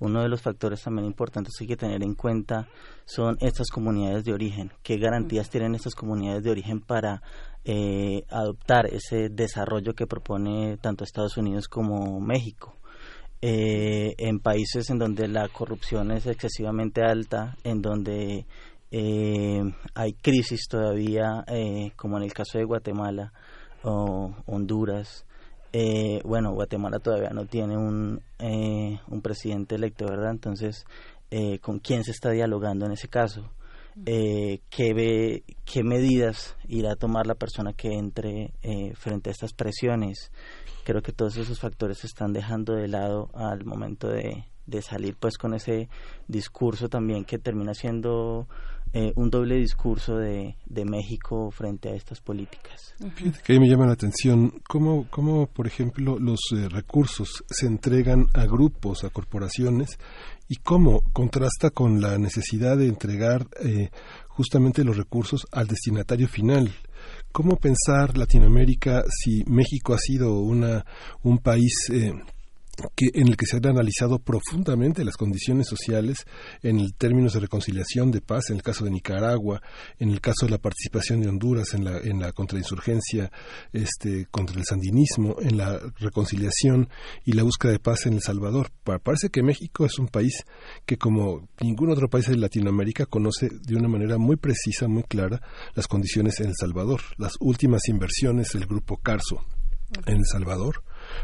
[0.00, 2.68] uno de los factores también importantes que hay que tener en cuenta
[3.04, 4.72] son estas comunidades de origen.
[4.82, 7.22] ¿Qué garantías tienen estas comunidades de origen para
[7.64, 12.78] eh, adoptar ese desarrollo que propone tanto Estados Unidos como México?
[13.40, 18.46] Eh, en países en donde la corrupción es excesivamente alta, en donde
[18.90, 19.62] eh,
[19.94, 23.32] hay crisis todavía, eh, como en el caso de Guatemala
[23.84, 25.24] o Honduras.
[25.80, 30.32] Eh, bueno, Guatemala todavía no tiene un, eh, un presidente electo, ¿verdad?
[30.32, 30.84] Entonces,
[31.30, 33.48] eh, ¿con quién se está dialogando en ese caso?
[34.04, 39.32] Eh, ¿qué, ve, ¿Qué medidas irá a tomar la persona que entre eh, frente a
[39.32, 40.32] estas presiones?
[40.82, 45.16] Creo que todos esos factores se están dejando de lado al momento de, de salir
[45.16, 45.88] pues con ese
[46.26, 48.48] discurso también que termina siendo
[48.92, 52.94] eh, un doble discurso de, de México frente a estas políticas.
[53.14, 57.66] Fíjate que ahí me llama la atención cómo, cómo por ejemplo, los eh, recursos se
[57.66, 59.98] entregan a grupos, a corporaciones,
[60.48, 63.90] y cómo contrasta con la necesidad de entregar eh,
[64.28, 66.72] justamente los recursos al destinatario final.
[67.32, 70.84] ¿Cómo pensar Latinoamérica si México ha sido una,
[71.22, 72.12] un país eh,
[72.94, 76.24] que, en el que se han analizado profundamente las condiciones sociales
[76.62, 79.60] en términos de reconciliación de paz, en el caso de Nicaragua,
[79.98, 83.30] en el caso de la participación de Honduras en la, en la contrainsurgencia
[83.72, 86.88] este, contra el sandinismo, en la reconciliación
[87.24, 88.70] y la búsqueda de paz en El Salvador.
[88.84, 90.44] Pa- Parece que México es un país
[90.86, 95.40] que, como ningún otro país de Latinoamérica, conoce de una manera muy precisa, muy clara,
[95.74, 97.00] las condiciones en El Salvador.
[97.16, 99.44] Las últimas inversiones del grupo Carso
[100.06, 100.82] en El Salvador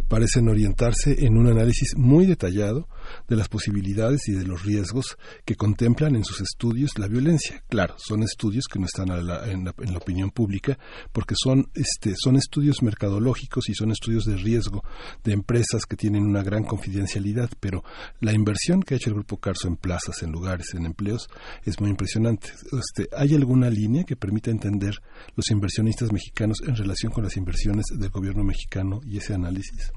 [0.08, 2.88] parecen orientarse en un análisis muy detallado
[3.28, 7.62] de las posibilidades y de los riesgos que contemplan en sus estudios la violencia.
[7.68, 10.78] Claro, son estudios que no están a la- en, la, en la opinión pública
[11.12, 14.82] porque son, este, son estudios mercadológicos y son estudios de riesgo
[15.22, 17.82] de empresas que tienen una gran confidencialidad, pero
[18.20, 21.28] la inversión que ha hecho el Grupo Carso en plazas, en lugares, en empleos,
[21.64, 22.48] es muy impresionante.
[22.72, 25.00] Este, ¿Hay alguna línea que permita entender
[25.36, 29.90] los inversionistas mexicanos en relación con las inversiones del gobierno mexicano y ese análisis?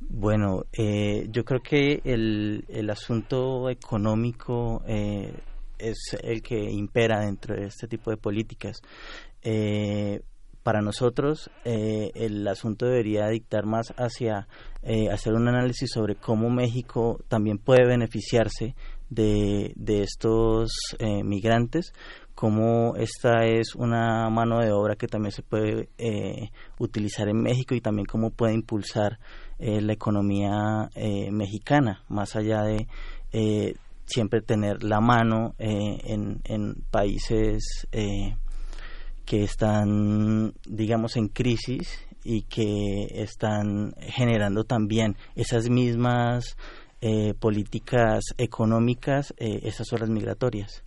[0.00, 5.32] Bueno, eh, yo creo que el, el asunto económico eh,
[5.78, 8.80] es el que impera dentro de este tipo de políticas.
[9.42, 10.20] Eh,
[10.62, 14.48] para nosotros, eh, el asunto debería dictar más hacia
[14.82, 18.74] eh, hacer un análisis sobre cómo México también puede beneficiarse
[19.10, 21.92] de, de estos eh, migrantes,
[22.34, 27.74] cómo esta es una mano de obra que también se puede eh, utilizar en México
[27.74, 29.18] y también cómo puede impulsar
[29.58, 32.86] eh, la economía eh, mexicana, más allá de
[33.32, 33.74] eh,
[34.06, 38.36] siempre tener la mano eh, en, en países eh,
[39.24, 46.56] que están, digamos, en crisis y que están generando también esas mismas
[47.00, 50.82] eh, políticas económicas, esas olas migratorias.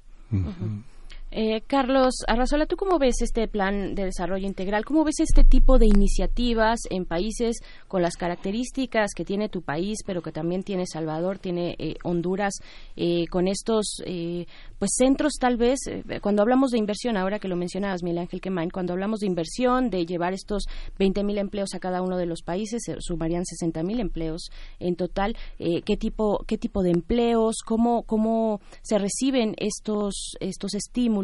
[1.30, 4.86] Eh, Carlos Arrazola, ¿tú cómo ves este plan de desarrollo integral?
[4.86, 7.58] ¿Cómo ves este tipo de iniciativas en países
[7.90, 12.54] con las características que tiene tu país, pero que también tiene Salvador, tiene eh, Honduras,
[12.96, 14.46] eh, con estos eh,
[14.80, 18.40] pues centros tal vez, eh, cuando hablamos de inversión, ahora que lo mencionabas, Miguel Ángel
[18.40, 20.64] Quemain, cuando hablamos de inversión, de llevar estos
[20.98, 24.50] 20.000 empleos a cada uno de los países, se sumarían 60.000 empleos
[24.80, 31.17] en total, ¿qué, tipo, ¿qué tipo de empleos, cómo, cómo se reciben estos, estos estímulos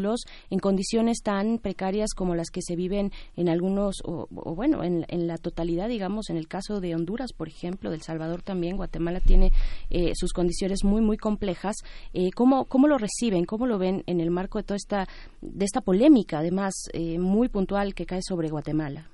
[0.50, 5.26] en condiciones tan precarias como las que se viven en algunos, o, bueno, en, en,
[5.26, 9.52] la totalidad, digamos, en el caso de Honduras, por ejemplo, del Salvador también, Guatemala tiene
[9.90, 11.76] eh, sus condiciones muy, muy complejas.
[12.12, 13.44] Eh, ¿cómo, ¿Cómo lo reciben?
[13.44, 15.06] ¿Cómo lo ven en el marco de toda esta,
[15.40, 19.08] de esta polémica, además, eh, muy puntual que cae sobre Guatemala?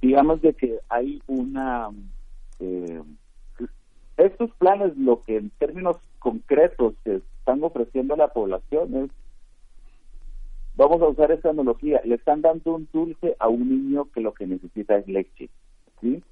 [0.00, 1.88] Digamos de que hay una...
[2.58, 3.02] Eh,
[4.16, 6.94] estos planes, lo que en términos concretos
[7.40, 9.10] están ofreciendo a la población es,
[10.76, 14.32] vamos a usar esta analogía, le están dando un dulce a un niño que lo
[14.32, 15.50] que necesita es leche,
[16.00, 16.22] ¿sí?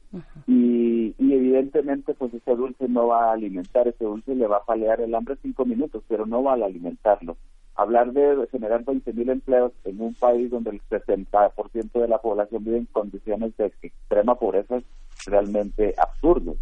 [0.47, 4.65] y, y evidentemente pues ese dulce no va a alimentar, ese dulce le va a
[4.65, 7.37] palear el hambre cinco minutos, pero no va a alimentarlo.
[7.75, 12.79] Hablar de generar 20.000 empleos en un país donde el 60% de la población vive
[12.79, 14.85] en condiciones de extrema pobreza es
[15.27, 16.57] realmente absurdo.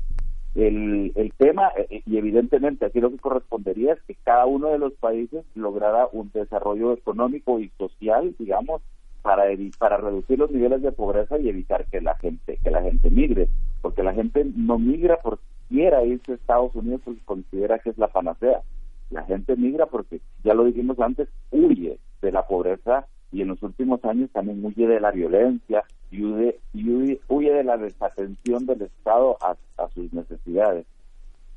[0.56, 4.78] El, el tema, eh, y evidentemente aquí lo que correspondería es que cada uno de
[4.78, 8.80] los países lograra un desarrollo económico y social, digamos,
[9.20, 9.44] para
[9.78, 13.48] para reducir los niveles de pobreza y evitar que la gente que la gente migre
[13.82, 17.98] porque la gente no migra porque quiera irse a Estados Unidos porque considera que es
[17.98, 18.62] la panacea.
[19.10, 23.62] La gente migra porque ya lo dijimos antes huye de la pobreza y en los
[23.62, 28.80] últimos años también huye de la violencia y huye, huye, huye de la desatención del
[28.80, 30.86] Estado a, a sus necesidades.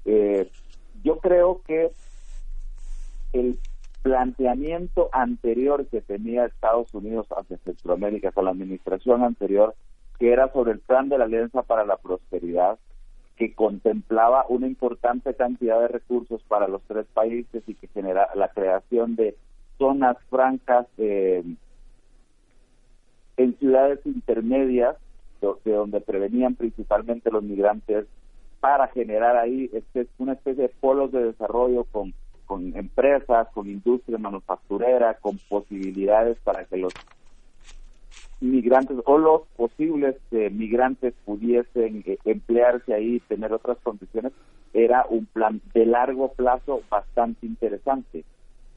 [0.04, 0.52] Eh,
[1.06, 1.92] yo creo que
[3.32, 3.58] el
[4.02, 9.74] planteamiento anterior que tenía Estados Unidos hacia Centroamérica con la administración anterior,
[10.20, 12.78] que era sobre el plan de la Alianza para la Prosperidad,
[13.38, 18.50] que contemplaba una importante cantidad de recursos para los tres países y que genera la
[18.50, 19.38] creación de
[19.78, 21.42] zonas francas eh,
[23.40, 24.96] en ciudades intermedias,
[25.42, 28.06] de donde prevenían principalmente los migrantes,
[28.60, 29.72] para generar ahí
[30.18, 32.14] una especie de polos de desarrollo con
[32.50, 36.92] con empresas, con industria manufacturera, con posibilidades para que los
[38.40, 44.34] migrantes o los posibles eh, migrantes pudiesen eh, emplearse ahí y tener otras condiciones,
[44.74, 48.24] era un plan de largo plazo bastante interesante.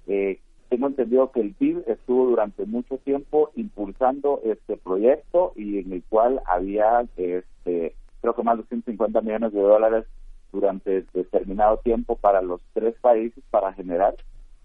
[0.07, 0.39] Eh,
[0.73, 6.03] tengo entendido que el PIB estuvo durante mucho tiempo impulsando este proyecto y en el
[6.09, 10.07] cual había, este, creo que más de 150 millones de dólares
[10.51, 14.15] durante determinado tiempo para los tres países para generar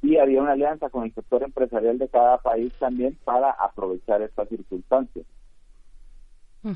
[0.02, 4.48] y había una alianza con el sector empresarial de cada país también para aprovechar estas
[4.48, 5.26] circunstancias.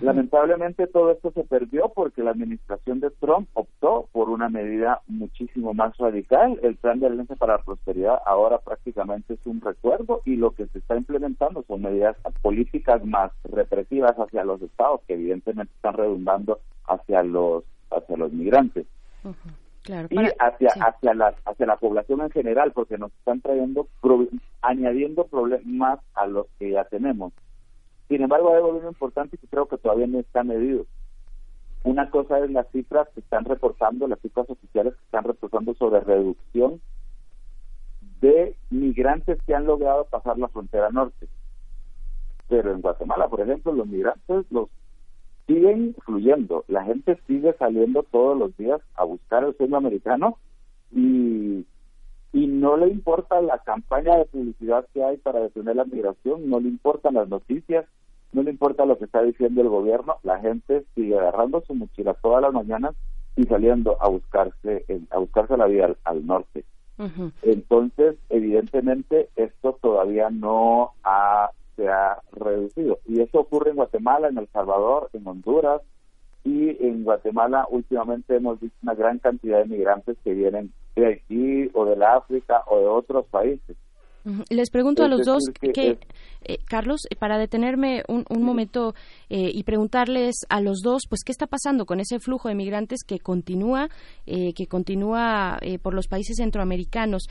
[0.02, 5.74] Lamentablemente todo esto se perdió porque la administración de Trump optó por una medida muchísimo
[5.74, 6.60] más radical.
[6.64, 10.68] El plan de alianza para la prosperidad ahora prácticamente es un recuerdo y lo que
[10.68, 16.60] se está implementando son medidas políticas más represivas hacia los estados que evidentemente están redundando
[16.88, 18.86] hacia los hacia los migrantes
[19.84, 20.80] Claro, y hacia sí.
[20.80, 24.28] hacia la hacia la población en general porque nos están trayendo pro-
[24.62, 27.34] añadiendo problemas a los que ya tenemos
[28.12, 30.86] sin embargo hay bien importante que creo que todavía no está medido
[31.84, 36.02] una cosa es las cifras que están reportando las cifras oficiales que están reportando sobre
[36.02, 36.82] reducción
[38.20, 41.28] de migrantes que han logrado pasar la frontera norte
[42.48, 44.70] pero en Guatemala por ejemplo los migrantes los
[45.48, 46.64] siguen fluyendo.
[46.68, 50.38] La gente sigue saliendo todos los días a buscar el sueño americano
[50.92, 51.66] y,
[52.34, 56.60] y no le importa la campaña de publicidad que hay para detener la migración, no
[56.60, 57.86] le importan las noticias,
[58.34, 60.16] no le importa lo que está diciendo el gobierno.
[60.24, 62.96] La gente sigue agarrando su mochila todas las mañanas
[63.36, 66.64] y saliendo a buscarse a buscarse la vida al, al norte.
[67.42, 73.00] Entonces, evidentemente, esto todavía no ha, se ha reducido.
[73.08, 75.82] Y eso ocurre en Guatemala, en El Salvador, en Honduras.
[76.44, 81.70] Y en Guatemala últimamente hemos visto una gran cantidad de migrantes que vienen de Haití
[81.74, 83.78] o de la África o de otros países.
[84.50, 85.44] Les pregunto a los dos
[85.74, 85.98] que
[86.44, 88.94] eh, Carlos, eh, para detenerme un, un momento
[89.30, 93.04] eh, y preguntarles a los dos, pues, ¿qué está pasando con ese flujo de migrantes
[93.06, 93.90] que continúa,
[94.26, 97.24] eh, que continúa por los países centroamericanos?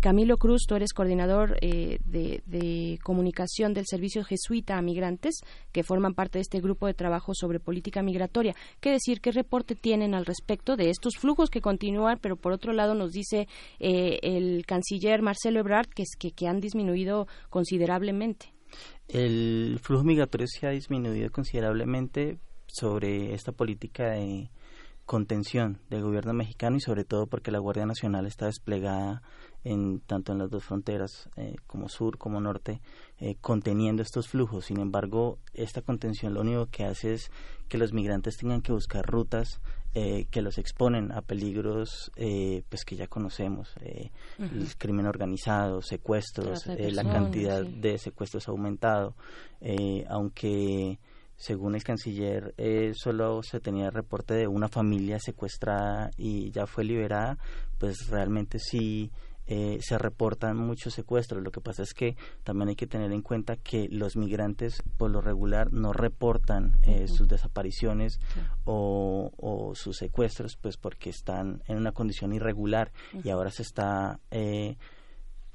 [0.00, 2.00] Camilo Cruz, tú eres coordinador de,
[2.46, 5.40] de comunicación del Servicio Jesuita a Migrantes,
[5.72, 8.54] que forman parte de este grupo de trabajo sobre política migratoria.
[8.80, 9.20] ¿Qué decir?
[9.20, 13.12] ¿Qué reporte tienen al respecto de estos flujos que continúan, pero por otro lado nos
[13.12, 13.46] dice
[13.78, 18.52] eh, el canciller Marcelo Ebrard que, es- que, que han disminuido considerablemente?
[19.08, 24.50] El flujo migratorio se ha disminuido considerablemente sobre esta política de
[25.06, 29.22] contención del gobierno mexicano y sobre todo porque la Guardia Nacional está desplegada
[29.62, 32.80] en tanto en las dos fronteras eh, como sur como norte
[33.18, 37.30] eh, conteniendo estos flujos sin embargo esta contención lo único que hace es
[37.68, 39.60] que los migrantes tengan que buscar rutas
[39.94, 45.80] eh, que los exponen a peligros eh, pues que ya conocemos eh, el crimen organizado
[45.82, 47.80] secuestros eh, la cantidad sí.
[47.80, 49.14] de secuestros ha aumentado
[49.60, 50.98] eh, aunque
[51.36, 56.82] según el canciller, eh, solo se tenía reporte de una familia secuestrada y ya fue
[56.82, 57.38] liberada,
[57.78, 59.10] pues realmente sí
[59.46, 61.42] eh, se reportan muchos secuestros.
[61.42, 65.10] Lo que pasa es que también hay que tener en cuenta que los migrantes por
[65.10, 68.18] lo regular no reportan eh, sus desapariciones
[68.64, 72.92] o, o, sus secuestros pues porque están en una condición irregular
[73.22, 74.76] y ahora se está eh,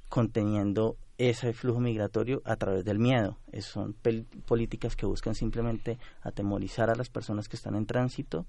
[0.09, 3.37] conteniendo ese flujo migratorio a través del miedo.
[3.51, 3.95] Es, son
[4.45, 8.47] políticas que buscan simplemente atemorizar a las personas que están en tránsito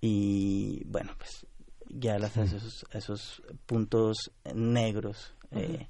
[0.00, 1.46] y bueno, pues
[1.92, 5.34] ya las, esos, esos puntos negros.
[5.50, 5.86] Eh,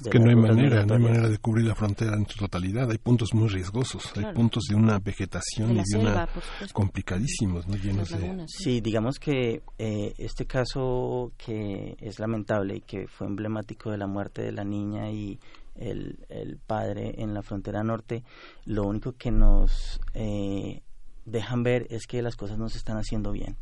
[0.00, 2.90] es que no hay manera, no hay manera de cubrir la frontera en su totalidad.
[2.90, 6.28] Hay puntos muy riesgosos, hay puntos de una vegetación y de una
[6.72, 7.76] complicadísimos, ¿no?
[7.76, 8.44] llenos de.
[8.48, 14.08] Sí, digamos que eh, este caso que es lamentable y que fue emblemático de la
[14.08, 15.38] muerte de la niña y
[15.76, 18.24] el, el padre en la frontera norte,
[18.64, 20.82] lo único que nos eh,
[21.24, 23.56] dejan ver es que las cosas no se están haciendo bien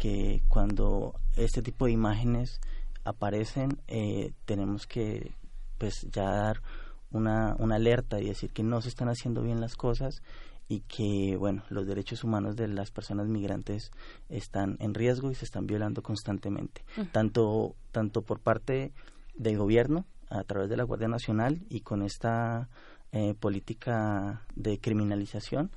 [0.00, 2.58] que cuando este tipo de imágenes
[3.04, 5.32] aparecen eh, tenemos que
[5.76, 6.62] pues ya dar
[7.10, 10.22] una, una alerta y decir que no se están haciendo bien las cosas
[10.68, 13.90] y que bueno los derechos humanos de las personas migrantes
[14.30, 16.82] están en riesgo y se están violando constantemente.
[17.12, 18.92] Tanto tanto por parte
[19.34, 22.70] del gobierno a través de la Guardia Nacional y con esta
[23.12, 25.70] eh, política de criminalización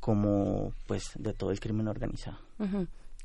[0.00, 2.38] como pues de todo el crimen organizado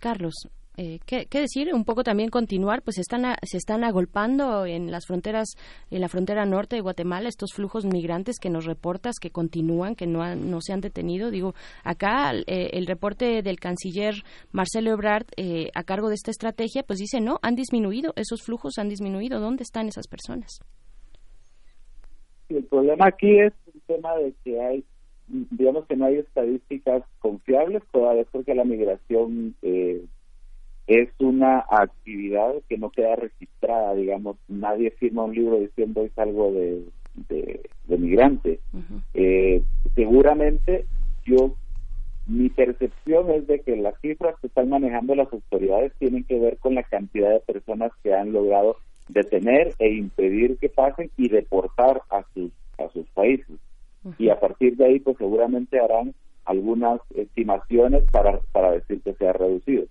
[0.01, 0.33] Carlos,
[0.77, 1.71] eh, ¿qué, decir?
[1.75, 5.49] Un poco también continuar, pues están se están agolpando en las fronteras,
[5.91, 10.07] en la frontera norte de Guatemala, estos flujos migrantes que nos reportas, que continúan, que
[10.07, 11.29] no, no se han detenido.
[11.29, 14.15] Digo, acá eh, el reporte del canciller
[14.51, 18.79] Marcelo Ebrard eh, a cargo de esta estrategia, pues dice, no, han disminuido, esos flujos
[18.79, 19.39] han disminuido.
[19.39, 20.61] ¿Dónde están esas personas?
[22.49, 24.83] El problema aquí es un tema de que hay
[25.51, 30.03] digamos que no hay estadísticas confiables todavía porque la migración eh,
[30.87, 36.51] es una actividad que no queda registrada, digamos, nadie firma un libro diciendo es algo
[36.51, 36.83] de,
[37.29, 38.59] de, migrante.
[39.13, 39.61] eh,
[39.95, 40.85] seguramente
[41.25, 41.55] yo,
[42.27, 46.57] mi percepción es de que las cifras que están manejando las autoridades tienen que ver
[46.57, 48.77] con la cantidad de personas que han logrado
[49.07, 53.57] detener e impedir que pasen y deportar a sus, a sus países
[54.17, 56.13] y a partir de ahí pues seguramente harán
[56.45, 59.85] algunas estimaciones para, para decir que se ha reducido.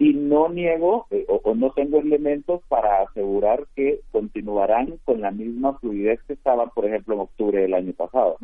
[0.00, 5.76] Y no niego eh, o, no tengo elementos para asegurar que continuarán con la misma
[5.78, 8.36] fluidez que estaban, por ejemplo, en octubre del año pasado.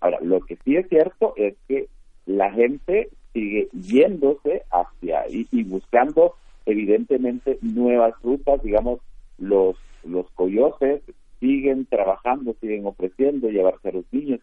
[0.00, 1.88] Ahora, lo que sí es cierto es que
[2.24, 9.00] la gente sigue yéndose hacia ahí y buscando evidentemente nuevas rutas, digamos,
[9.38, 11.02] los los coyotes
[11.42, 14.38] siguen trabajando, siguen ofreciendo llevarse a los niños,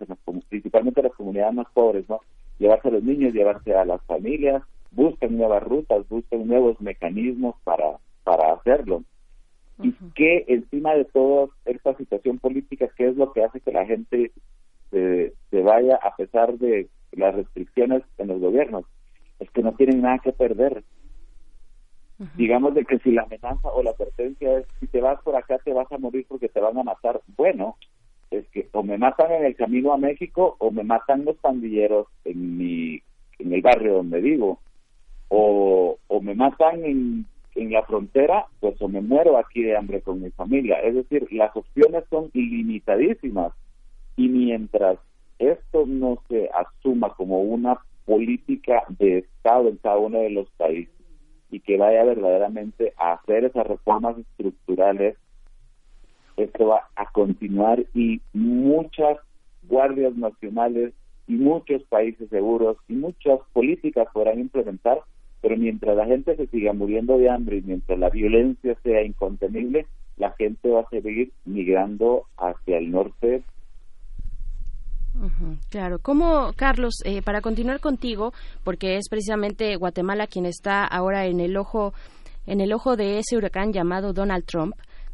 [0.50, 2.20] principalmente a las comunidades más pobres, ¿no?
[2.60, 4.62] Llevarse a los niños, llevarse a las familias,
[4.92, 9.06] buscan nuevas rutas, buscan nuevos mecanismos para, para hacerlo.
[9.82, 13.86] Y que encima de toda esta situación política, ¿qué es lo que hace que la
[13.86, 14.34] gente
[14.92, 18.84] se, se vaya a pesar de las restricciones en los gobiernos?
[19.40, 20.84] Es que no tienen nada que perder
[22.36, 25.58] digamos de que si la amenaza o la advertencia es si te vas por acá
[25.60, 27.78] te vas a morir porque te van a matar, bueno,
[28.30, 32.08] es que o me matan en el camino a México o me matan los pandilleros
[32.26, 33.02] en mi
[33.40, 34.60] en el barrio donde vivo.
[35.30, 37.26] O, o me matan en,
[37.56, 40.80] en la frontera, pues o me muero aquí de hambre con mi familia.
[40.82, 43.54] Es decir, las opciones son ilimitadísimas.
[44.18, 44.98] Y mientras
[45.38, 50.94] esto no se asuma como una política de Estado en cada uno de los países,
[51.52, 55.18] y que vaya verdaderamente a hacer esas reformas estructurales,
[56.38, 59.18] esto va a continuar y muchas
[59.64, 60.94] guardias nacionales
[61.28, 65.02] y muchos países seguros y muchas políticas podrán implementar,
[65.42, 69.86] pero mientras la gente se siga muriendo de hambre y mientras la violencia sea incontenible,
[70.18, 73.44] la gente va a seguir migrando hacia el norte
[75.70, 76.00] claro.
[76.00, 78.34] ¿Cómo, Carlos, eh, para continuar contigo,
[78.64, 81.94] porque es precisamente Guatemala quien está ahora en el ojo
[82.46, 84.74] en el ojo de ese huracán llamado Donald Trump,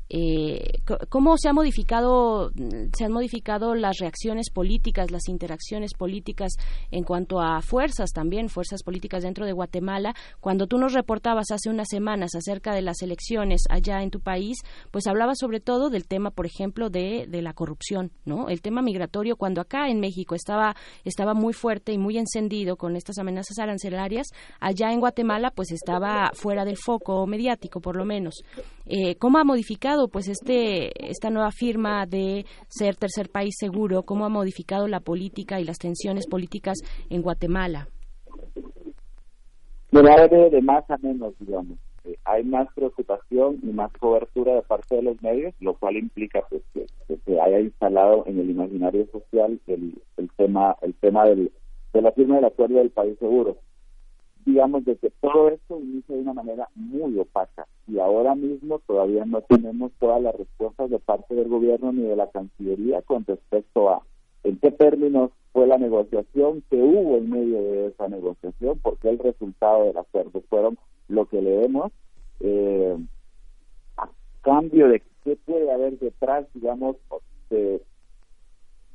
[0.10, 2.52] eh, cómo se ha modificado
[2.96, 6.54] se han modificado las reacciones políticas las interacciones políticas
[6.92, 11.70] en cuanto a fuerzas también fuerzas políticas dentro de Guatemala cuando tú nos reportabas hace
[11.70, 14.58] unas semanas acerca de las elecciones allá en tu país
[14.92, 18.82] pues hablabas sobre todo del tema por ejemplo de, de la corrupción no el tema
[18.82, 23.58] migratorio cuando acá en México estaba estaba muy fuerte y muy encendido con estas amenazas
[23.58, 24.28] arancelarias
[24.60, 28.44] allá en Guatemala pues estaba fuera del foco mediático por lo menos.
[28.86, 34.04] Eh, cómo ha modificado pues este esta nueva firma de ser tercer país seguro?
[34.04, 36.78] ¿Cómo ha modificado la política y las tensiones políticas
[37.10, 37.88] en Guatemala?
[39.92, 41.78] De más a menos, digamos.
[42.06, 46.42] eh, hay más preocupación y más cobertura de parte de los medios, lo cual implica
[46.50, 51.26] pues, que, que se haya instalado en el imaginario social el, el tema el tema
[51.26, 51.52] del,
[51.94, 53.58] de la firma del acuerdo del país seguro.
[54.46, 59.26] Digamos de que todo esto inicia de una manera muy opaca y ahora mismo todavía
[59.26, 63.90] no tenemos todas las respuestas de parte del gobierno ni de la Cancillería con respecto
[63.90, 64.04] a
[64.46, 69.20] en qué términos fue la negociación, que hubo en medio de esa negociación, porque el
[69.20, 71.92] resultado del acuerdo fueron lo que leemos,
[72.42, 72.96] eh,
[73.98, 74.10] a
[74.42, 76.98] cambio de qué puede haber detrás, digamos,
[77.50, 77.82] de,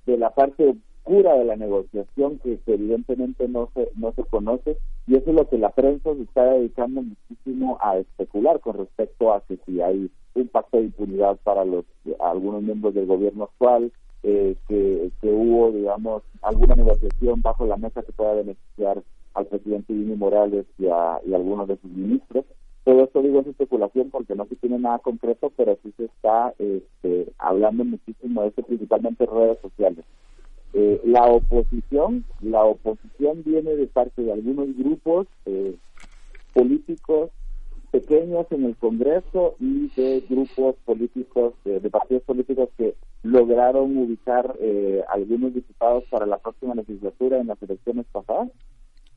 [0.07, 5.17] de la parte oscura de la negociación que, evidentemente no se no se conoce y
[5.17, 9.41] eso es lo que la prensa se está dedicando muchísimo a especular con respecto a
[9.43, 11.85] que si hay un pacto de impunidad para los
[12.21, 18.13] algunos miembros del gobierno actual eh, que, hubo, digamos, alguna negociación bajo la mesa que
[18.13, 19.03] pueda beneficiar
[19.35, 22.45] al presidente Jimmy Morales y a, y a algunos de sus ministros.
[22.85, 26.53] Todo esto digo es especulación porque no se tiene nada concreto, pero sí se está
[26.59, 30.05] este, hablando muchísimo de esto, principalmente en redes sociales.
[30.73, 35.75] Eh, la oposición, la oposición viene de parte de algunos grupos eh,
[36.55, 37.31] políticos
[37.91, 44.57] pequeños en el Congreso y de grupos políticos, de, de partidos políticos que lograron ubicar
[44.61, 48.51] eh, algunos diputados para la próxima legislatura en las elecciones pasadas.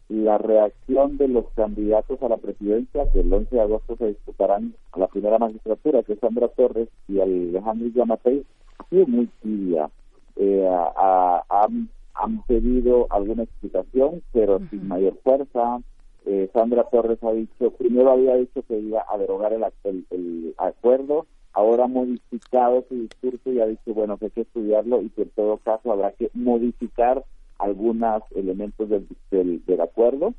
[0.09, 4.75] La reacción de los candidatos a la presidencia, que el 11 de agosto se disputarán
[4.91, 8.43] a la primera magistratura, que es Sandra Torres y Alejandro Yamatei,
[8.79, 9.89] ha sido muy tibia.
[10.35, 11.67] Eh, a- a-
[12.15, 15.79] han, pedido alguna explicación, pero sin mayor fuerza.
[16.25, 20.53] Eh, Sandra Torres ha dicho, primero había dicho que iba a derogar el, el- el
[20.57, 25.09] acuerdo, ahora ha modificado su discurso y ha dicho, bueno, que hay que estudiarlo y
[25.09, 27.23] que en todo caso habrá que modificar
[27.59, 30.33] algunos elementos del, del, del acuerdo,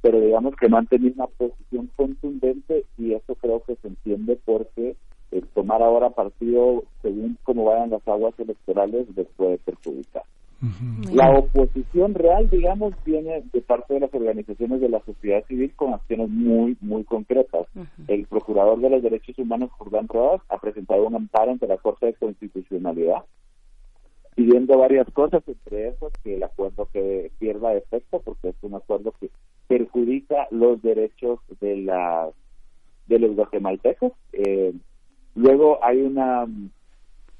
[0.00, 4.38] pero digamos que no han tenido una posición contundente y eso creo que se entiende
[4.44, 4.96] porque
[5.38, 10.22] el tomar ahora partido según cómo vayan las aguas electorales les puede perjudicar.
[11.12, 15.92] La oposición real, digamos, viene de parte de las organizaciones de la sociedad civil con
[15.92, 17.66] acciones muy, muy concretas.
[18.08, 22.06] El procurador de los derechos humanos, Jordán Rodas, ha presentado un amparo ante la Corte
[22.06, 23.24] de Constitucionalidad
[24.34, 29.14] pidiendo varias cosas, entre esas que el acuerdo que pierda efecto, porque es un acuerdo
[29.18, 29.30] que
[29.66, 32.28] perjudica los derechos de la
[33.06, 34.12] de los guatemaltecos.
[34.32, 34.74] Eh,
[35.36, 36.46] luego hay una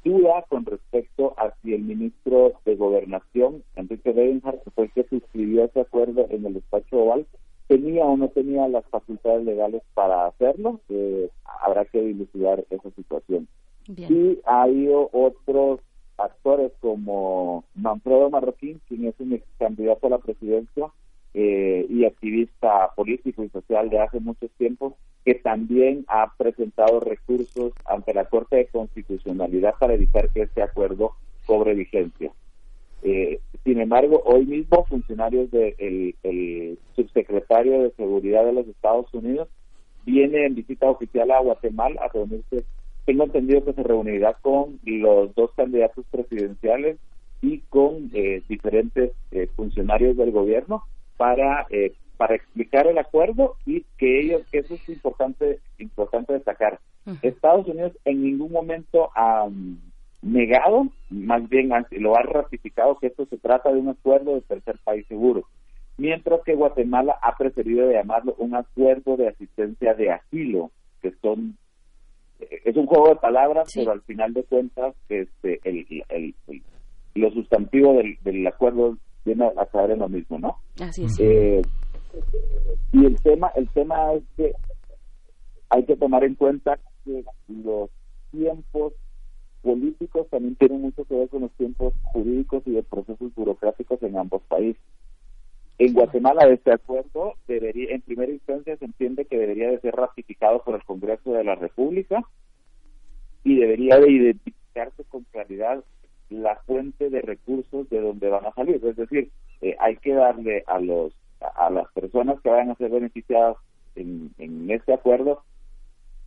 [0.04, 5.08] duda con respecto a si el ministro de Gobernación, Enrique Bedenhardt, que fue el que
[5.08, 7.26] suscribió ese acuerdo en el despacho oval,
[7.66, 10.80] tenía o no tenía las facultades legales para hacerlo.
[10.88, 11.28] Eh,
[11.60, 13.48] habrá que dilucidar esa situación.
[13.88, 15.80] Y ha habido otros
[16.18, 20.90] actores como Manfredo Marroquín, quien es un ex candidato a la presidencia
[21.38, 27.74] eh, y activista político y social de hace muchos tiempos, que también ha presentado recursos
[27.84, 31.12] ante la Corte de Constitucionalidad para evitar que este acuerdo
[31.44, 32.32] cobre vigencia.
[33.02, 39.48] Eh, sin embargo, hoy mismo funcionarios del el subsecretario de Seguridad de los Estados Unidos
[40.06, 42.64] viene en visita oficial a Guatemala a reunirse.
[43.04, 46.96] Tengo entendido que se reunirá con los dos candidatos presidenciales
[47.42, 50.84] y con eh, diferentes eh, funcionarios del gobierno
[51.16, 56.80] para eh, para explicar el acuerdo y que ellos que eso es importante importante destacar.
[57.22, 59.76] Estados Unidos en ningún momento ha mm,
[60.22, 64.76] negado, más bien lo ha ratificado que esto se trata de un acuerdo de tercer
[64.82, 65.44] país seguro,
[65.98, 70.70] mientras que Guatemala ha preferido llamarlo un acuerdo de asistencia de asilo,
[71.02, 71.56] que son
[72.40, 76.62] eh, es un juego de palabras, pero al final de cuentas este el, el, el-
[77.14, 80.56] lo sustantivo del, del acuerdo viene a caer en lo mismo, ¿no?
[80.80, 81.18] Así es.
[81.20, 81.62] Eh,
[82.92, 84.52] y el tema el tema es que
[85.68, 87.90] hay que tomar en cuenta que los
[88.30, 88.94] tiempos
[89.62, 94.16] políticos también tienen mucho que ver con los tiempos jurídicos y de procesos burocráticos en
[94.16, 94.80] ambos países.
[95.78, 100.62] En Guatemala este acuerdo debería, en primera instancia se entiende que debería de ser ratificado
[100.62, 102.22] por el Congreso de la República
[103.44, 105.84] y debería de identificarse con claridad
[106.30, 108.80] la fuente de recursos de donde van a salir.
[108.84, 109.30] Es decir,
[109.60, 113.56] eh, hay que darle a los a, las personas que vayan a ser beneficiadas
[113.94, 115.42] en, en este acuerdo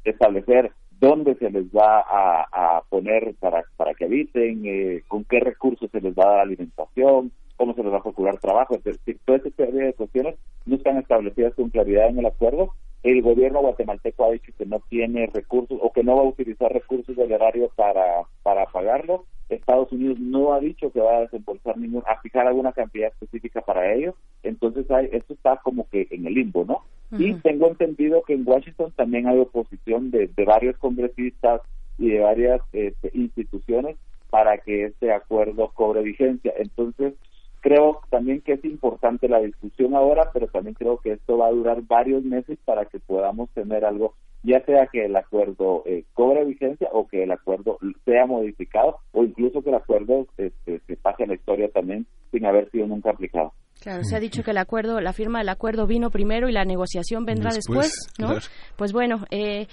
[0.03, 5.89] establecer dónde se les va a, poner para, para que habiten, eh, con qué recursos
[5.91, 9.19] se les va a dar alimentación, cómo se les va a procurar trabajo, es decir,
[9.25, 12.73] toda esta serie de cuestiones no están establecidas con claridad en el acuerdo.
[13.03, 16.71] El gobierno guatemalteco ha dicho que no tiene recursos o que no va a utilizar
[16.71, 19.25] recursos del erario para, para pagarlo.
[19.49, 23.61] Estados Unidos no ha dicho que va a desembolsar ningún, a fijar alguna cantidad específica
[23.61, 24.15] para ello.
[24.43, 26.83] Entonces hay, esto está como que en el limbo, ¿no?
[27.11, 31.61] Y tengo entendido que en Washington también hay oposición de, de varios congresistas
[31.97, 33.97] y de varias este, instituciones
[34.29, 36.53] para que este acuerdo cobre vigencia.
[36.57, 37.13] Entonces,
[37.61, 41.51] creo también que es importante la discusión ahora, pero también creo que esto va a
[41.51, 46.45] durar varios meses para que podamos tener algo, ya sea que el acuerdo eh, cobre
[46.45, 51.23] vigencia o que el acuerdo sea modificado o incluso que el acuerdo este, se pase
[51.23, 53.53] a la historia también sin haber sido nunca aplicado.
[53.81, 56.65] Claro, se ha dicho que el acuerdo, la firma del acuerdo vino primero y la
[56.65, 58.35] negociación vendrá después, ¿no?
[58.75, 59.67] Pues bueno, eh,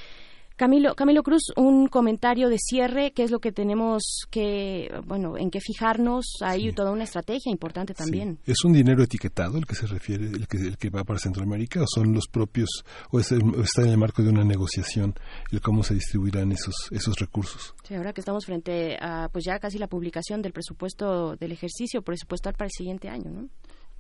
[0.56, 5.50] Camilo, Camilo Cruz, un comentario de cierre, ¿qué es lo que tenemos que, bueno, en
[5.50, 6.24] qué fijarnos?
[6.40, 8.38] Hay toda una estrategia importante también.
[8.46, 11.82] ¿Es un dinero etiquetado el que se refiere, el que, el que va para Centroamérica,
[11.82, 12.70] o son los propios,
[13.10, 15.14] o, está en el marco de una negociación
[15.52, 17.74] el cómo se distribuirán esos, esos recursos?
[17.84, 22.00] Sí, ahora que estamos frente a, pues ya casi la publicación del presupuesto del ejercicio
[22.00, 23.48] presupuestal para el siguiente año, ¿no?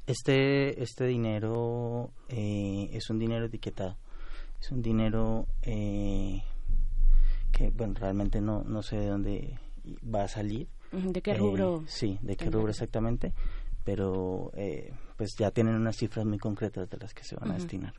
[0.06, 3.98] Este, este dinero eh, es un dinero etiquetado
[4.60, 6.42] es un dinero eh,
[7.52, 9.58] que, bueno, realmente no, no sé de dónde
[10.02, 10.68] va a salir.
[10.92, 11.82] ¿De qué rubro?
[11.82, 13.32] Eh, sí, de qué rubro exactamente,
[13.84, 17.54] pero eh, pues ya tienen unas cifras muy concretas de las que se van a
[17.54, 17.94] destinar.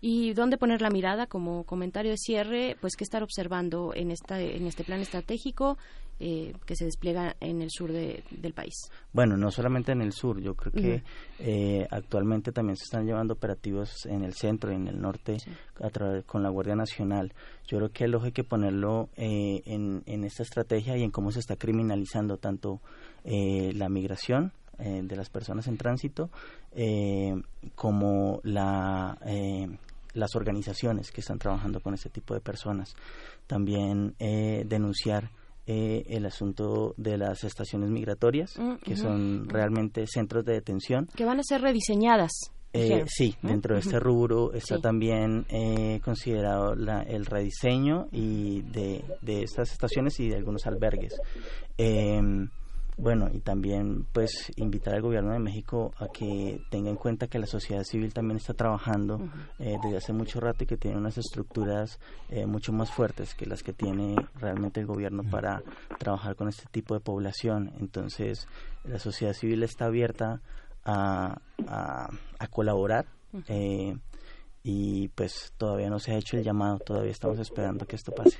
[0.00, 2.76] ¿Y dónde poner la mirada como comentario de cierre?
[2.80, 5.76] Pues qué estar observando en, esta, en este plan estratégico
[6.20, 8.74] eh, que se despliega en el sur del país.
[9.12, 11.02] Bueno, no solamente en el sur, yo creo que
[11.38, 15.38] eh, actualmente también se están llevando operativos en el centro y en el norte
[15.82, 17.32] a través con la Guardia Nacional.
[17.66, 21.10] Yo creo que el ojo hay que ponerlo eh, en, en esta estrategia y en
[21.10, 22.80] cómo se está criminalizando tanto
[23.24, 26.30] la migración de las personas en tránsito
[27.74, 29.18] como la
[30.14, 32.94] las organizaciones que están trabajando con este tipo de personas.
[33.46, 35.30] También eh, denunciar
[35.72, 41.06] eh, el asunto de las estaciones migratorias, mm, que son realmente centros de detención.
[41.14, 42.32] Que van a ser rediseñadas.
[42.72, 45.44] Eh, sí, dentro de este rubro está también
[46.04, 51.14] considerado la, el rediseño y de, de estas estaciones y de algunos albergues.
[51.78, 52.48] Em,
[53.00, 57.38] bueno, y también pues invitar al gobierno de México a que tenga en cuenta que
[57.38, 59.18] la sociedad civil también está trabajando
[59.58, 61.98] eh, desde hace mucho rato y que tiene unas estructuras
[62.28, 65.62] eh, mucho más fuertes que las que tiene realmente el gobierno para
[65.98, 67.72] trabajar con este tipo de población.
[67.80, 68.46] Entonces,
[68.84, 70.40] la sociedad civil está abierta
[70.84, 73.06] a, a, colaborar
[74.62, 78.38] y pues todavía no se ha hecho el llamado, todavía estamos esperando que esto pase.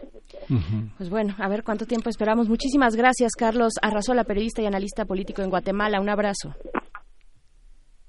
[0.99, 2.49] Pues bueno, a ver cuánto tiempo esperamos.
[2.49, 6.01] Muchísimas gracias, Carlos Arrazola, periodista y analista político en Guatemala.
[6.01, 6.55] Un abrazo.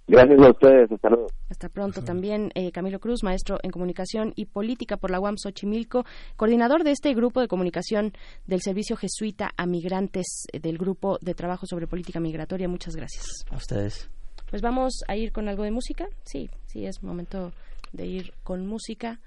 [0.08, 1.28] Gracias a ustedes, hasta luego.
[1.50, 2.04] Hasta pronto.
[2.04, 6.04] También eh, Camilo Cruz, maestro en comunicación y política por la UAM Xochimilco,
[6.36, 8.12] coordinador de este grupo de comunicación
[8.46, 12.68] del Servicio Jesuita a Migrantes eh, del Grupo de Trabajo sobre Política Migratoria.
[12.68, 13.26] Muchas gracias.
[13.50, 14.10] A ustedes.
[14.50, 16.06] Pues vamos a ir con algo de música.
[16.26, 17.54] Sí, sí, es momento
[17.92, 19.20] de ir con música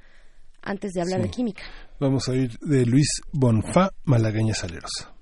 [0.62, 1.62] antes de hablar de química.
[2.00, 5.14] Vamos a ir de Luis Bonfa, Malagueña Salerosa.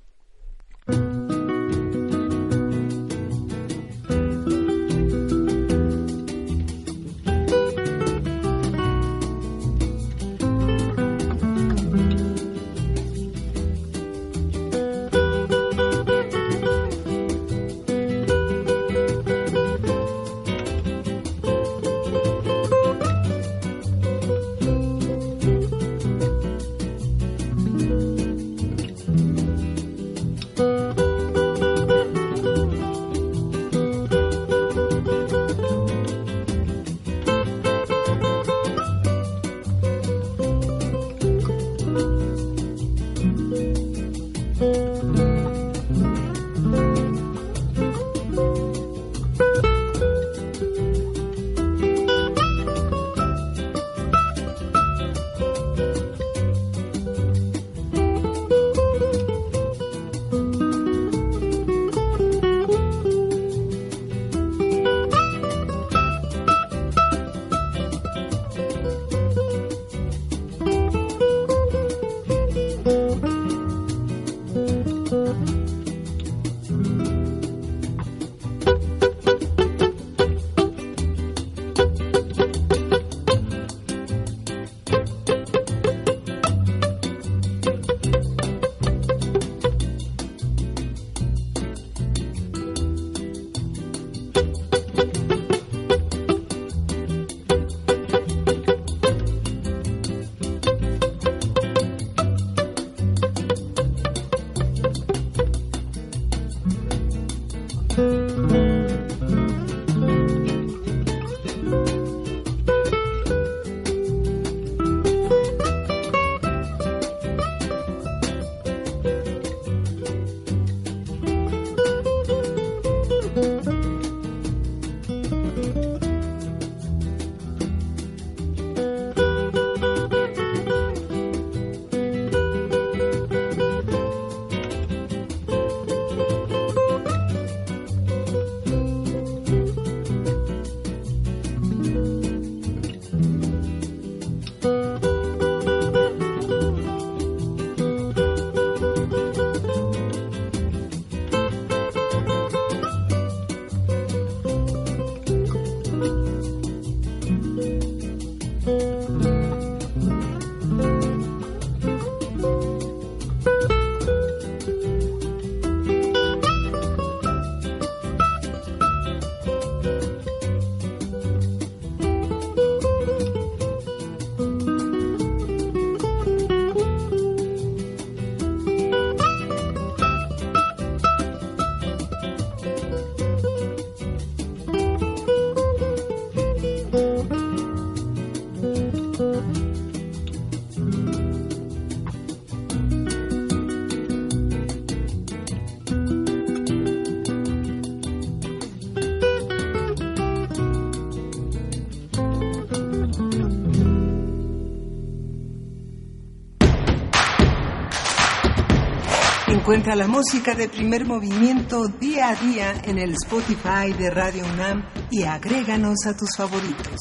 [209.73, 214.84] Encuentra la música de primer movimiento día a día en el Spotify de Radio UNAM
[215.10, 217.01] y agréganos a tus favoritos.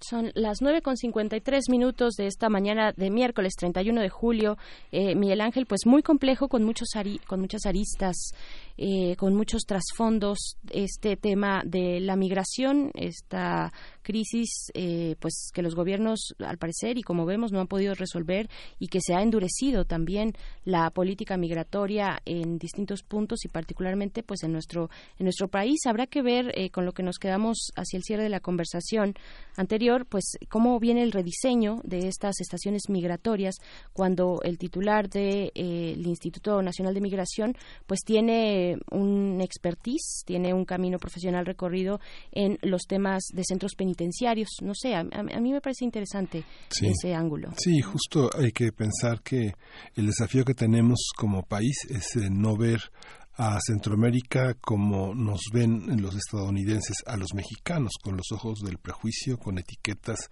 [0.00, 4.56] Son las 9 con 53 minutos de esta mañana de miércoles 31 de julio.
[4.92, 6.88] Eh, Miguel Ángel, pues muy complejo, con, muchos
[7.26, 8.32] con muchas aristas,
[8.76, 10.56] eh, con muchos trasfondos.
[10.70, 13.72] Este tema de la migración, esta
[14.08, 18.48] crisis eh, pues que los gobiernos al parecer y como vemos no han podido resolver
[18.78, 20.32] y que se ha endurecido también
[20.64, 26.06] la política migratoria en distintos puntos y particularmente pues en nuestro en nuestro país habrá
[26.06, 29.12] que ver eh, con lo que nos quedamos hacia el cierre de la conversación
[29.58, 33.56] anterior pues cómo viene el rediseño de estas estaciones migratorias
[33.92, 37.54] cuando el titular del de, eh, Instituto Nacional de Migración
[37.86, 42.00] pues tiene un expertise tiene un camino profesional recorrido
[42.32, 44.48] en los temas de centros penitenciarios penitenciarios.
[44.62, 46.44] No sé, a, mí me parece interesante
[46.80, 47.52] ese ángulo.
[47.58, 49.52] Sí, justo hay que pensar que
[49.94, 52.80] el desafío que tenemos como país es no ver
[53.36, 59.38] a Centroamérica como nos ven los estadounidenses a los mexicanos, con los ojos del prejuicio,
[59.38, 60.28] con etiquetas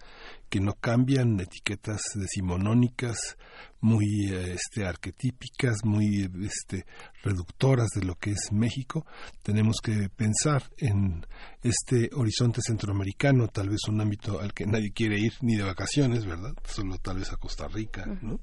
[0.49, 3.37] que no cambian, etiquetas decimonónicas,
[3.81, 6.87] muy este, arquetípicas, muy este,
[7.23, 9.07] reductoras de lo que es México.
[9.43, 11.25] Tenemos que pensar en
[11.63, 16.25] este horizonte centroamericano, tal vez un ámbito al que nadie quiere ir ni de vacaciones,
[16.25, 16.53] ¿verdad?
[16.65, 18.41] Solo tal vez a Costa Rica, ¿no?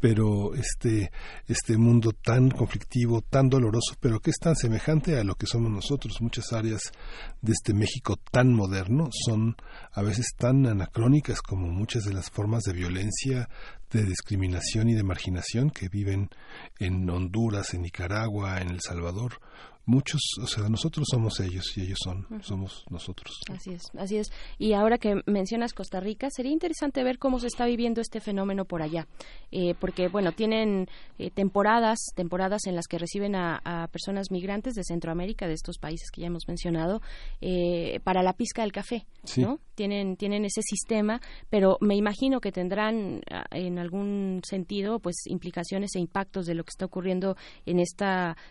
[0.00, 1.10] Pero este,
[1.46, 5.70] este mundo tan conflictivo, tan doloroso, pero que es tan semejante a lo que somos
[5.70, 6.20] nosotros.
[6.20, 6.92] Muchas áreas
[7.40, 9.56] de este México tan moderno son
[9.92, 13.48] a veces tan anacrónicas como muchas de las formas de violencia,
[13.90, 16.30] de discriminación y de marginación que viven
[16.78, 19.40] en Honduras, en Nicaragua, en El Salvador
[19.86, 23.40] muchos, o sea, nosotros somos ellos y ellos son, somos nosotros.
[23.50, 24.28] Así es, así es.
[24.58, 28.64] Y ahora que mencionas Costa Rica, sería interesante ver cómo se está viviendo este fenómeno
[28.64, 29.06] por allá,
[29.52, 33.60] eh, porque bueno, tienen eh, temporadas, temporadas en las que reciben a,
[33.92, 37.00] personas migrantes de Centroamérica, de estos países que ya hemos mencionado,
[37.40, 39.06] eh, para la pizca del café,
[39.36, 39.60] ¿no?
[39.74, 45.94] Tienen, tienen ese sistema, pero me imagino que tendrán ah, en algún sentido, pues, implicaciones
[45.94, 48.06] e impactos de lo que está ocurriendo en este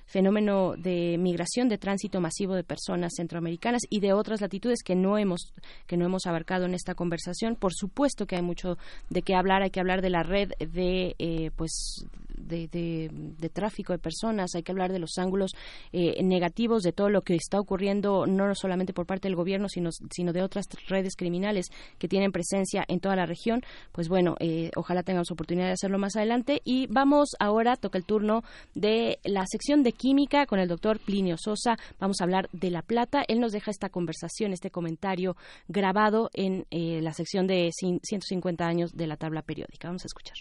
[0.06, 5.18] fenómeno de migración de tránsito masivo de personas centroamericanas y de otras latitudes que no
[5.18, 5.54] hemos
[5.88, 7.56] que no hemos abarcado en esta conversación.
[7.56, 8.78] Por supuesto que hay mucho
[9.10, 12.06] de qué hablar, hay que hablar de la red de eh, pues
[12.38, 15.52] de, de, tráfico de personas, hay que hablar de los ángulos
[15.94, 19.90] eh, negativos de todo lo que está ocurriendo, no solamente por parte del gobierno, sino,
[19.92, 23.62] sino de otras redes criminales que tienen presencia en toda la región.
[23.92, 26.62] Pues bueno, eh, ojalá tengamos oportunidad de hacerlo más adelante.
[26.66, 31.38] Y vamos ahora, toca el turno de la sección de química con el doctor Plinio
[31.38, 31.78] Sosa.
[31.98, 33.24] Vamos a hablar de La Plata.
[33.30, 35.38] Él nos deja esta conversación, este comentario
[35.70, 39.88] grabado en eh, la sección de 150 años de la tabla periódica.
[39.88, 40.36] Vamos a escuchar.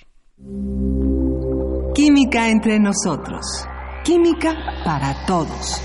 [1.94, 3.46] Química entre nosotros.
[4.02, 4.52] Química
[4.84, 5.80] para todos.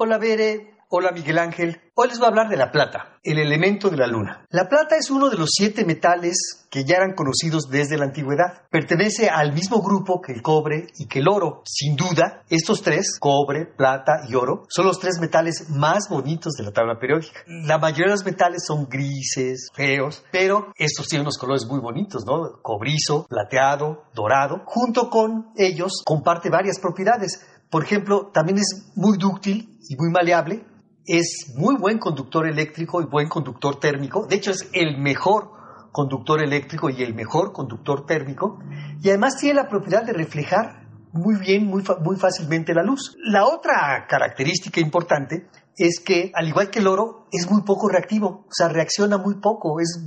[0.00, 0.69] Hola, Bere.
[0.92, 4.08] Hola Miguel Ángel, hoy les voy a hablar de la plata, el elemento de la
[4.08, 4.44] luna.
[4.50, 8.62] La plata es uno de los siete metales que ya eran conocidos desde la antigüedad.
[8.72, 11.62] Pertenece al mismo grupo que el cobre y que el oro.
[11.64, 16.64] Sin duda, estos tres, cobre, plata y oro, son los tres metales más bonitos de
[16.64, 17.38] la tabla periódica.
[17.46, 22.24] La mayoría de los metales son grises, feos, pero estos tienen unos colores muy bonitos,
[22.26, 22.60] ¿no?
[22.62, 24.62] Cobrizo, plateado, dorado.
[24.66, 27.46] Junto con ellos comparte varias propiedades.
[27.70, 30.64] Por ejemplo, también es muy dúctil y muy maleable,
[31.06, 34.26] es muy buen conductor eléctrico y buen conductor térmico.
[34.26, 35.50] De hecho, es el mejor
[35.92, 38.58] conductor eléctrico y el mejor conductor térmico.
[39.02, 40.80] Y además tiene la propiedad de reflejar
[41.12, 43.16] muy bien, muy, muy fácilmente la luz.
[43.24, 48.44] La otra característica importante es que, al igual que el oro, es muy poco reactivo,
[48.46, 49.98] o sea, reacciona muy poco, es,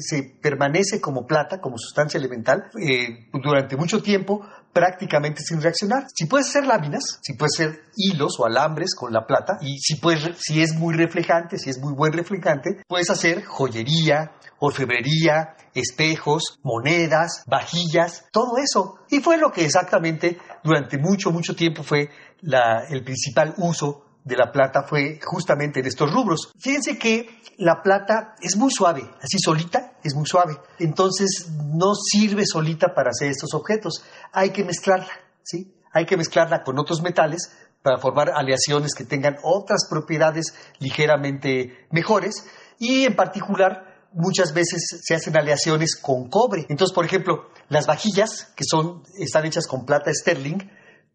[0.00, 6.04] se permanece como plata, como sustancia elemental, eh, durante mucho tiempo, prácticamente sin reaccionar.
[6.14, 9.96] Si puedes hacer láminas, si puedes hacer hilos o alambres con la plata, y si,
[9.96, 16.58] puedes, si es muy reflejante, si es muy buen reflejante, puedes hacer joyería, orfebrería, espejos,
[16.62, 18.98] monedas, vajillas, todo eso.
[19.10, 22.08] Y fue lo que exactamente durante mucho, mucho tiempo fue
[22.42, 26.52] el principal uso de la plata fue justamente en estos rubros.
[26.58, 30.56] Fíjense que la plata es muy suave, así solita es muy suave.
[30.78, 34.04] Entonces no sirve solita para hacer estos objetos.
[34.32, 35.74] Hay que mezclarla, ¿sí?
[35.92, 37.52] Hay que mezclarla con otros metales
[37.82, 42.46] para formar aleaciones que tengan otras propiedades ligeramente mejores
[42.78, 46.66] y en particular muchas veces se hacen aleaciones con cobre.
[46.68, 50.58] Entonces, por ejemplo, las vajillas que son están hechas con plata sterling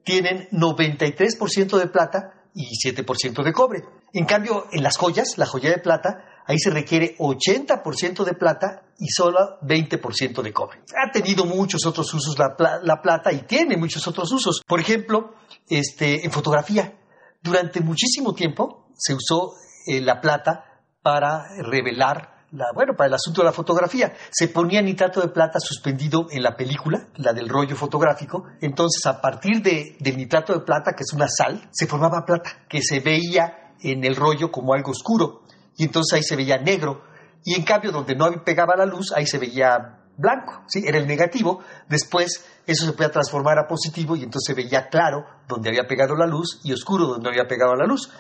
[0.04, 3.84] tienen 93% de plata y 7% de cobre.
[4.14, 8.82] En cambio, en las joyas, la joya de plata, ahí se requiere 80% de plata
[8.98, 10.80] y solo 20% de cobre.
[10.98, 14.62] Ha tenido muchos otros usos la, la, plata y tiene muchos otros usos.
[14.66, 15.36] Por ejemplo,
[15.70, 16.98] este, en fotografía.
[17.44, 19.54] Durante muchísimo tiempo se usó
[19.86, 20.66] eh, la plata
[21.04, 22.37] para revelar
[22.74, 24.14] bueno, para el asunto de la fotografía.
[24.32, 28.46] Se ponía nitrato de plata suspendido en la película, la del rollo fotográfico.
[28.62, 32.66] Entonces, a partir de, del nitrato de plata, que es una sal, se formaba plata,
[32.70, 35.44] que se veía en el rollo como algo oscuro.
[35.76, 37.04] Y entonces ahí se veía negro.
[37.44, 40.84] Y en cambio, donde no pegaba la luz, ahí se veía blanco, ¿sí?
[40.86, 41.64] Era el negativo.
[41.88, 46.16] Después eso se podía transformar a positivo y entonces se veía claro donde había pegado
[46.16, 48.12] la luz y oscuro donde había pegado la luz.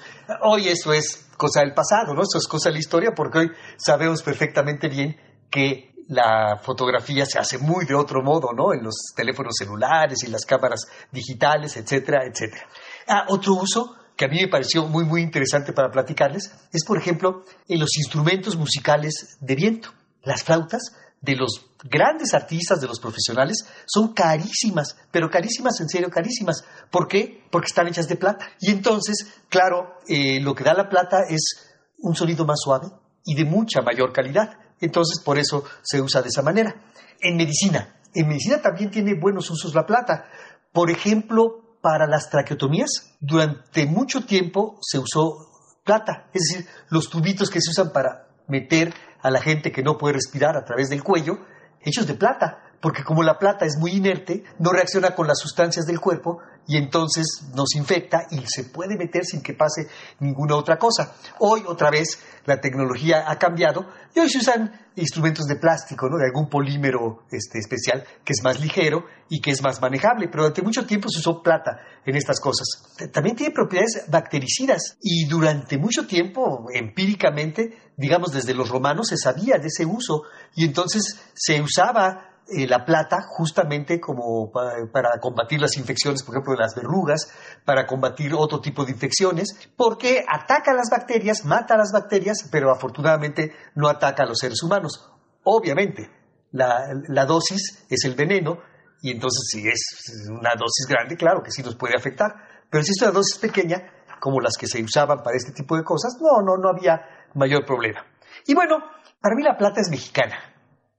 [0.43, 2.21] Hoy eso es cosa del pasado, ¿no?
[2.21, 5.17] Eso es cosa de la historia porque hoy sabemos perfectamente bien
[5.49, 8.73] que la fotografía se hace muy de otro modo, ¿no?
[8.73, 12.65] En los teléfonos celulares y las cámaras digitales, etcétera, etcétera.
[13.07, 16.97] Ah, otro uso que a mí me pareció muy, muy interesante para platicarles es, por
[16.97, 19.89] ejemplo, en los instrumentos musicales de viento.
[20.23, 26.09] Las flautas de los grandes artistas, de los profesionales, son carísimas, pero carísimas, en serio,
[26.09, 26.63] carísimas.
[26.91, 27.43] ¿Por qué?
[27.51, 28.49] Porque están hechas de plata.
[28.59, 32.87] Y entonces, claro, eh, lo que da la plata es un sonido más suave
[33.25, 34.57] y de mucha mayor calidad.
[34.79, 36.75] Entonces, por eso se usa de esa manera.
[37.19, 40.25] En medicina, en medicina también tiene buenos usos la plata.
[40.71, 45.47] Por ejemplo, para las traqueotomías, durante mucho tiempo se usó
[45.83, 49.97] plata, es decir, los tubitos que se usan para meter a la gente que no
[49.97, 51.39] puede respirar a través del cuello,
[51.81, 55.85] hechos de plata, porque como la plata es muy inerte, no reacciona con las sustancias
[55.85, 59.87] del cuerpo y entonces nos infecta y se puede meter sin que pase
[60.19, 61.15] ninguna otra cosa.
[61.39, 66.17] Hoy otra vez la tecnología ha cambiado y hoy se usan instrumentos de plástico, ¿no?
[66.17, 70.43] de algún polímero este, especial que es más ligero y que es más manejable, pero
[70.43, 72.67] durante mucho tiempo se usó plata en estas cosas.
[73.13, 79.57] También tiene propiedades bactericidas y durante mucho tiempo, empíricamente, digamos desde los romanos, se sabía
[79.57, 80.23] de ese uso
[80.55, 86.55] y entonces se usaba eh, la plata justamente como para, combatir las infecciones, por ejemplo,
[86.55, 87.29] las verrugas,
[87.65, 92.47] para combatir otro tipo de infecciones, porque ataca a las bacterias, mata a las bacterias,
[92.49, 95.11] pero afortunadamente no ataca a los seres humanos.
[95.43, 96.09] Obviamente,
[96.51, 98.59] la, dosis es el veneno,
[99.01, 102.33] y entonces si es una dosis grande, claro que sí nos puede afectar,
[102.69, 105.83] pero si es una dosis pequeña, como las que se usaban para este tipo de
[105.83, 107.01] cosas, no, no, no había
[107.35, 108.05] mayor problema.
[108.45, 108.77] Y bueno,
[109.19, 110.37] para mí la plata es mexicana.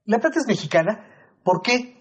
[0.05, 1.08] La plata es mexicana
[1.42, 1.97] ¿Por qué?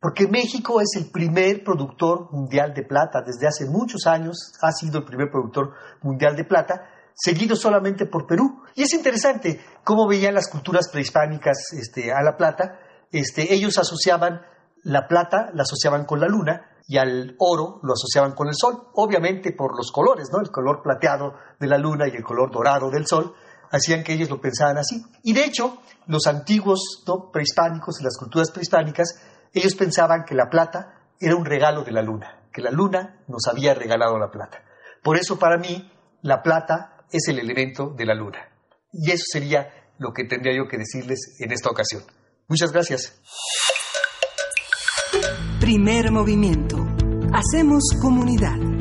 [0.00, 3.22] Porque México es el primer productor mundial de plata.
[3.24, 8.26] Desde hace muchos años ha sido el primer productor mundial de plata, seguido solamente por
[8.26, 8.62] Perú.
[8.74, 12.80] Y es interesante cómo veían las culturas prehispánicas este, a la plata.
[13.12, 14.40] Este, ellos asociaban
[14.82, 18.88] la plata, la asociaban con la luna, y al oro lo asociaban con el sol,
[18.94, 20.40] obviamente por los colores, ¿no?
[20.40, 23.34] El color plateado de la luna y el color dorado del sol
[23.72, 25.02] hacían que ellos lo pensaban así.
[25.24, 27.02] Y de hecho, los antiguos
[27.32, 29.20] prehispánicos y las culturas prehispánicas,
[29.52, 33.46] ellos pensaban que la plata era un regalo de la luna, que la luna nos
[33.48, 34.62] había regalado la plata.
[35.02, 38.38] Por eso para mí la plata es el elemento de la luna.
[38.92, 39.68] Y eso sería
[39.98, 42.02] lo que tendría yo que decirles en esta ocasión.
[42.48, 43.20] Muchas gracias.
[45.60, 46.76] Primer movimiento.
[47.32, 48.71] Hacemos comunidad.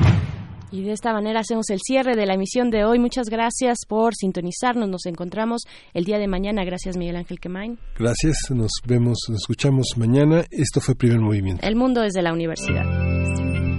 [0.71, 2.97] Y de esta manera hacemos el cierre de la emisión de hoy.
[2.97, 4.87] Muchas gracias por sintonizarnos.
[4.87, 6.63] Nos encontramos el día de mañana.
[6.63, 7.77] Gracias, Miguel Ángel Quemain.
[7.97, 8.37] Gracias.
[8.51, 10.45] Nos vemos, nos escuchamos mañana.
[10.49, 11.65] Esto fue Primer Movimiento.
[11.65, 12.85] El mundo desde la universidad.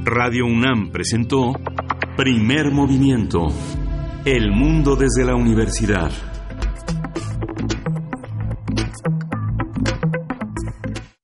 [0.05, 1.53] Radio UNAM presentó
[2.17, 3.49] Primer Movimiento.
[4.25, 6.11] El mundo desde la universidad.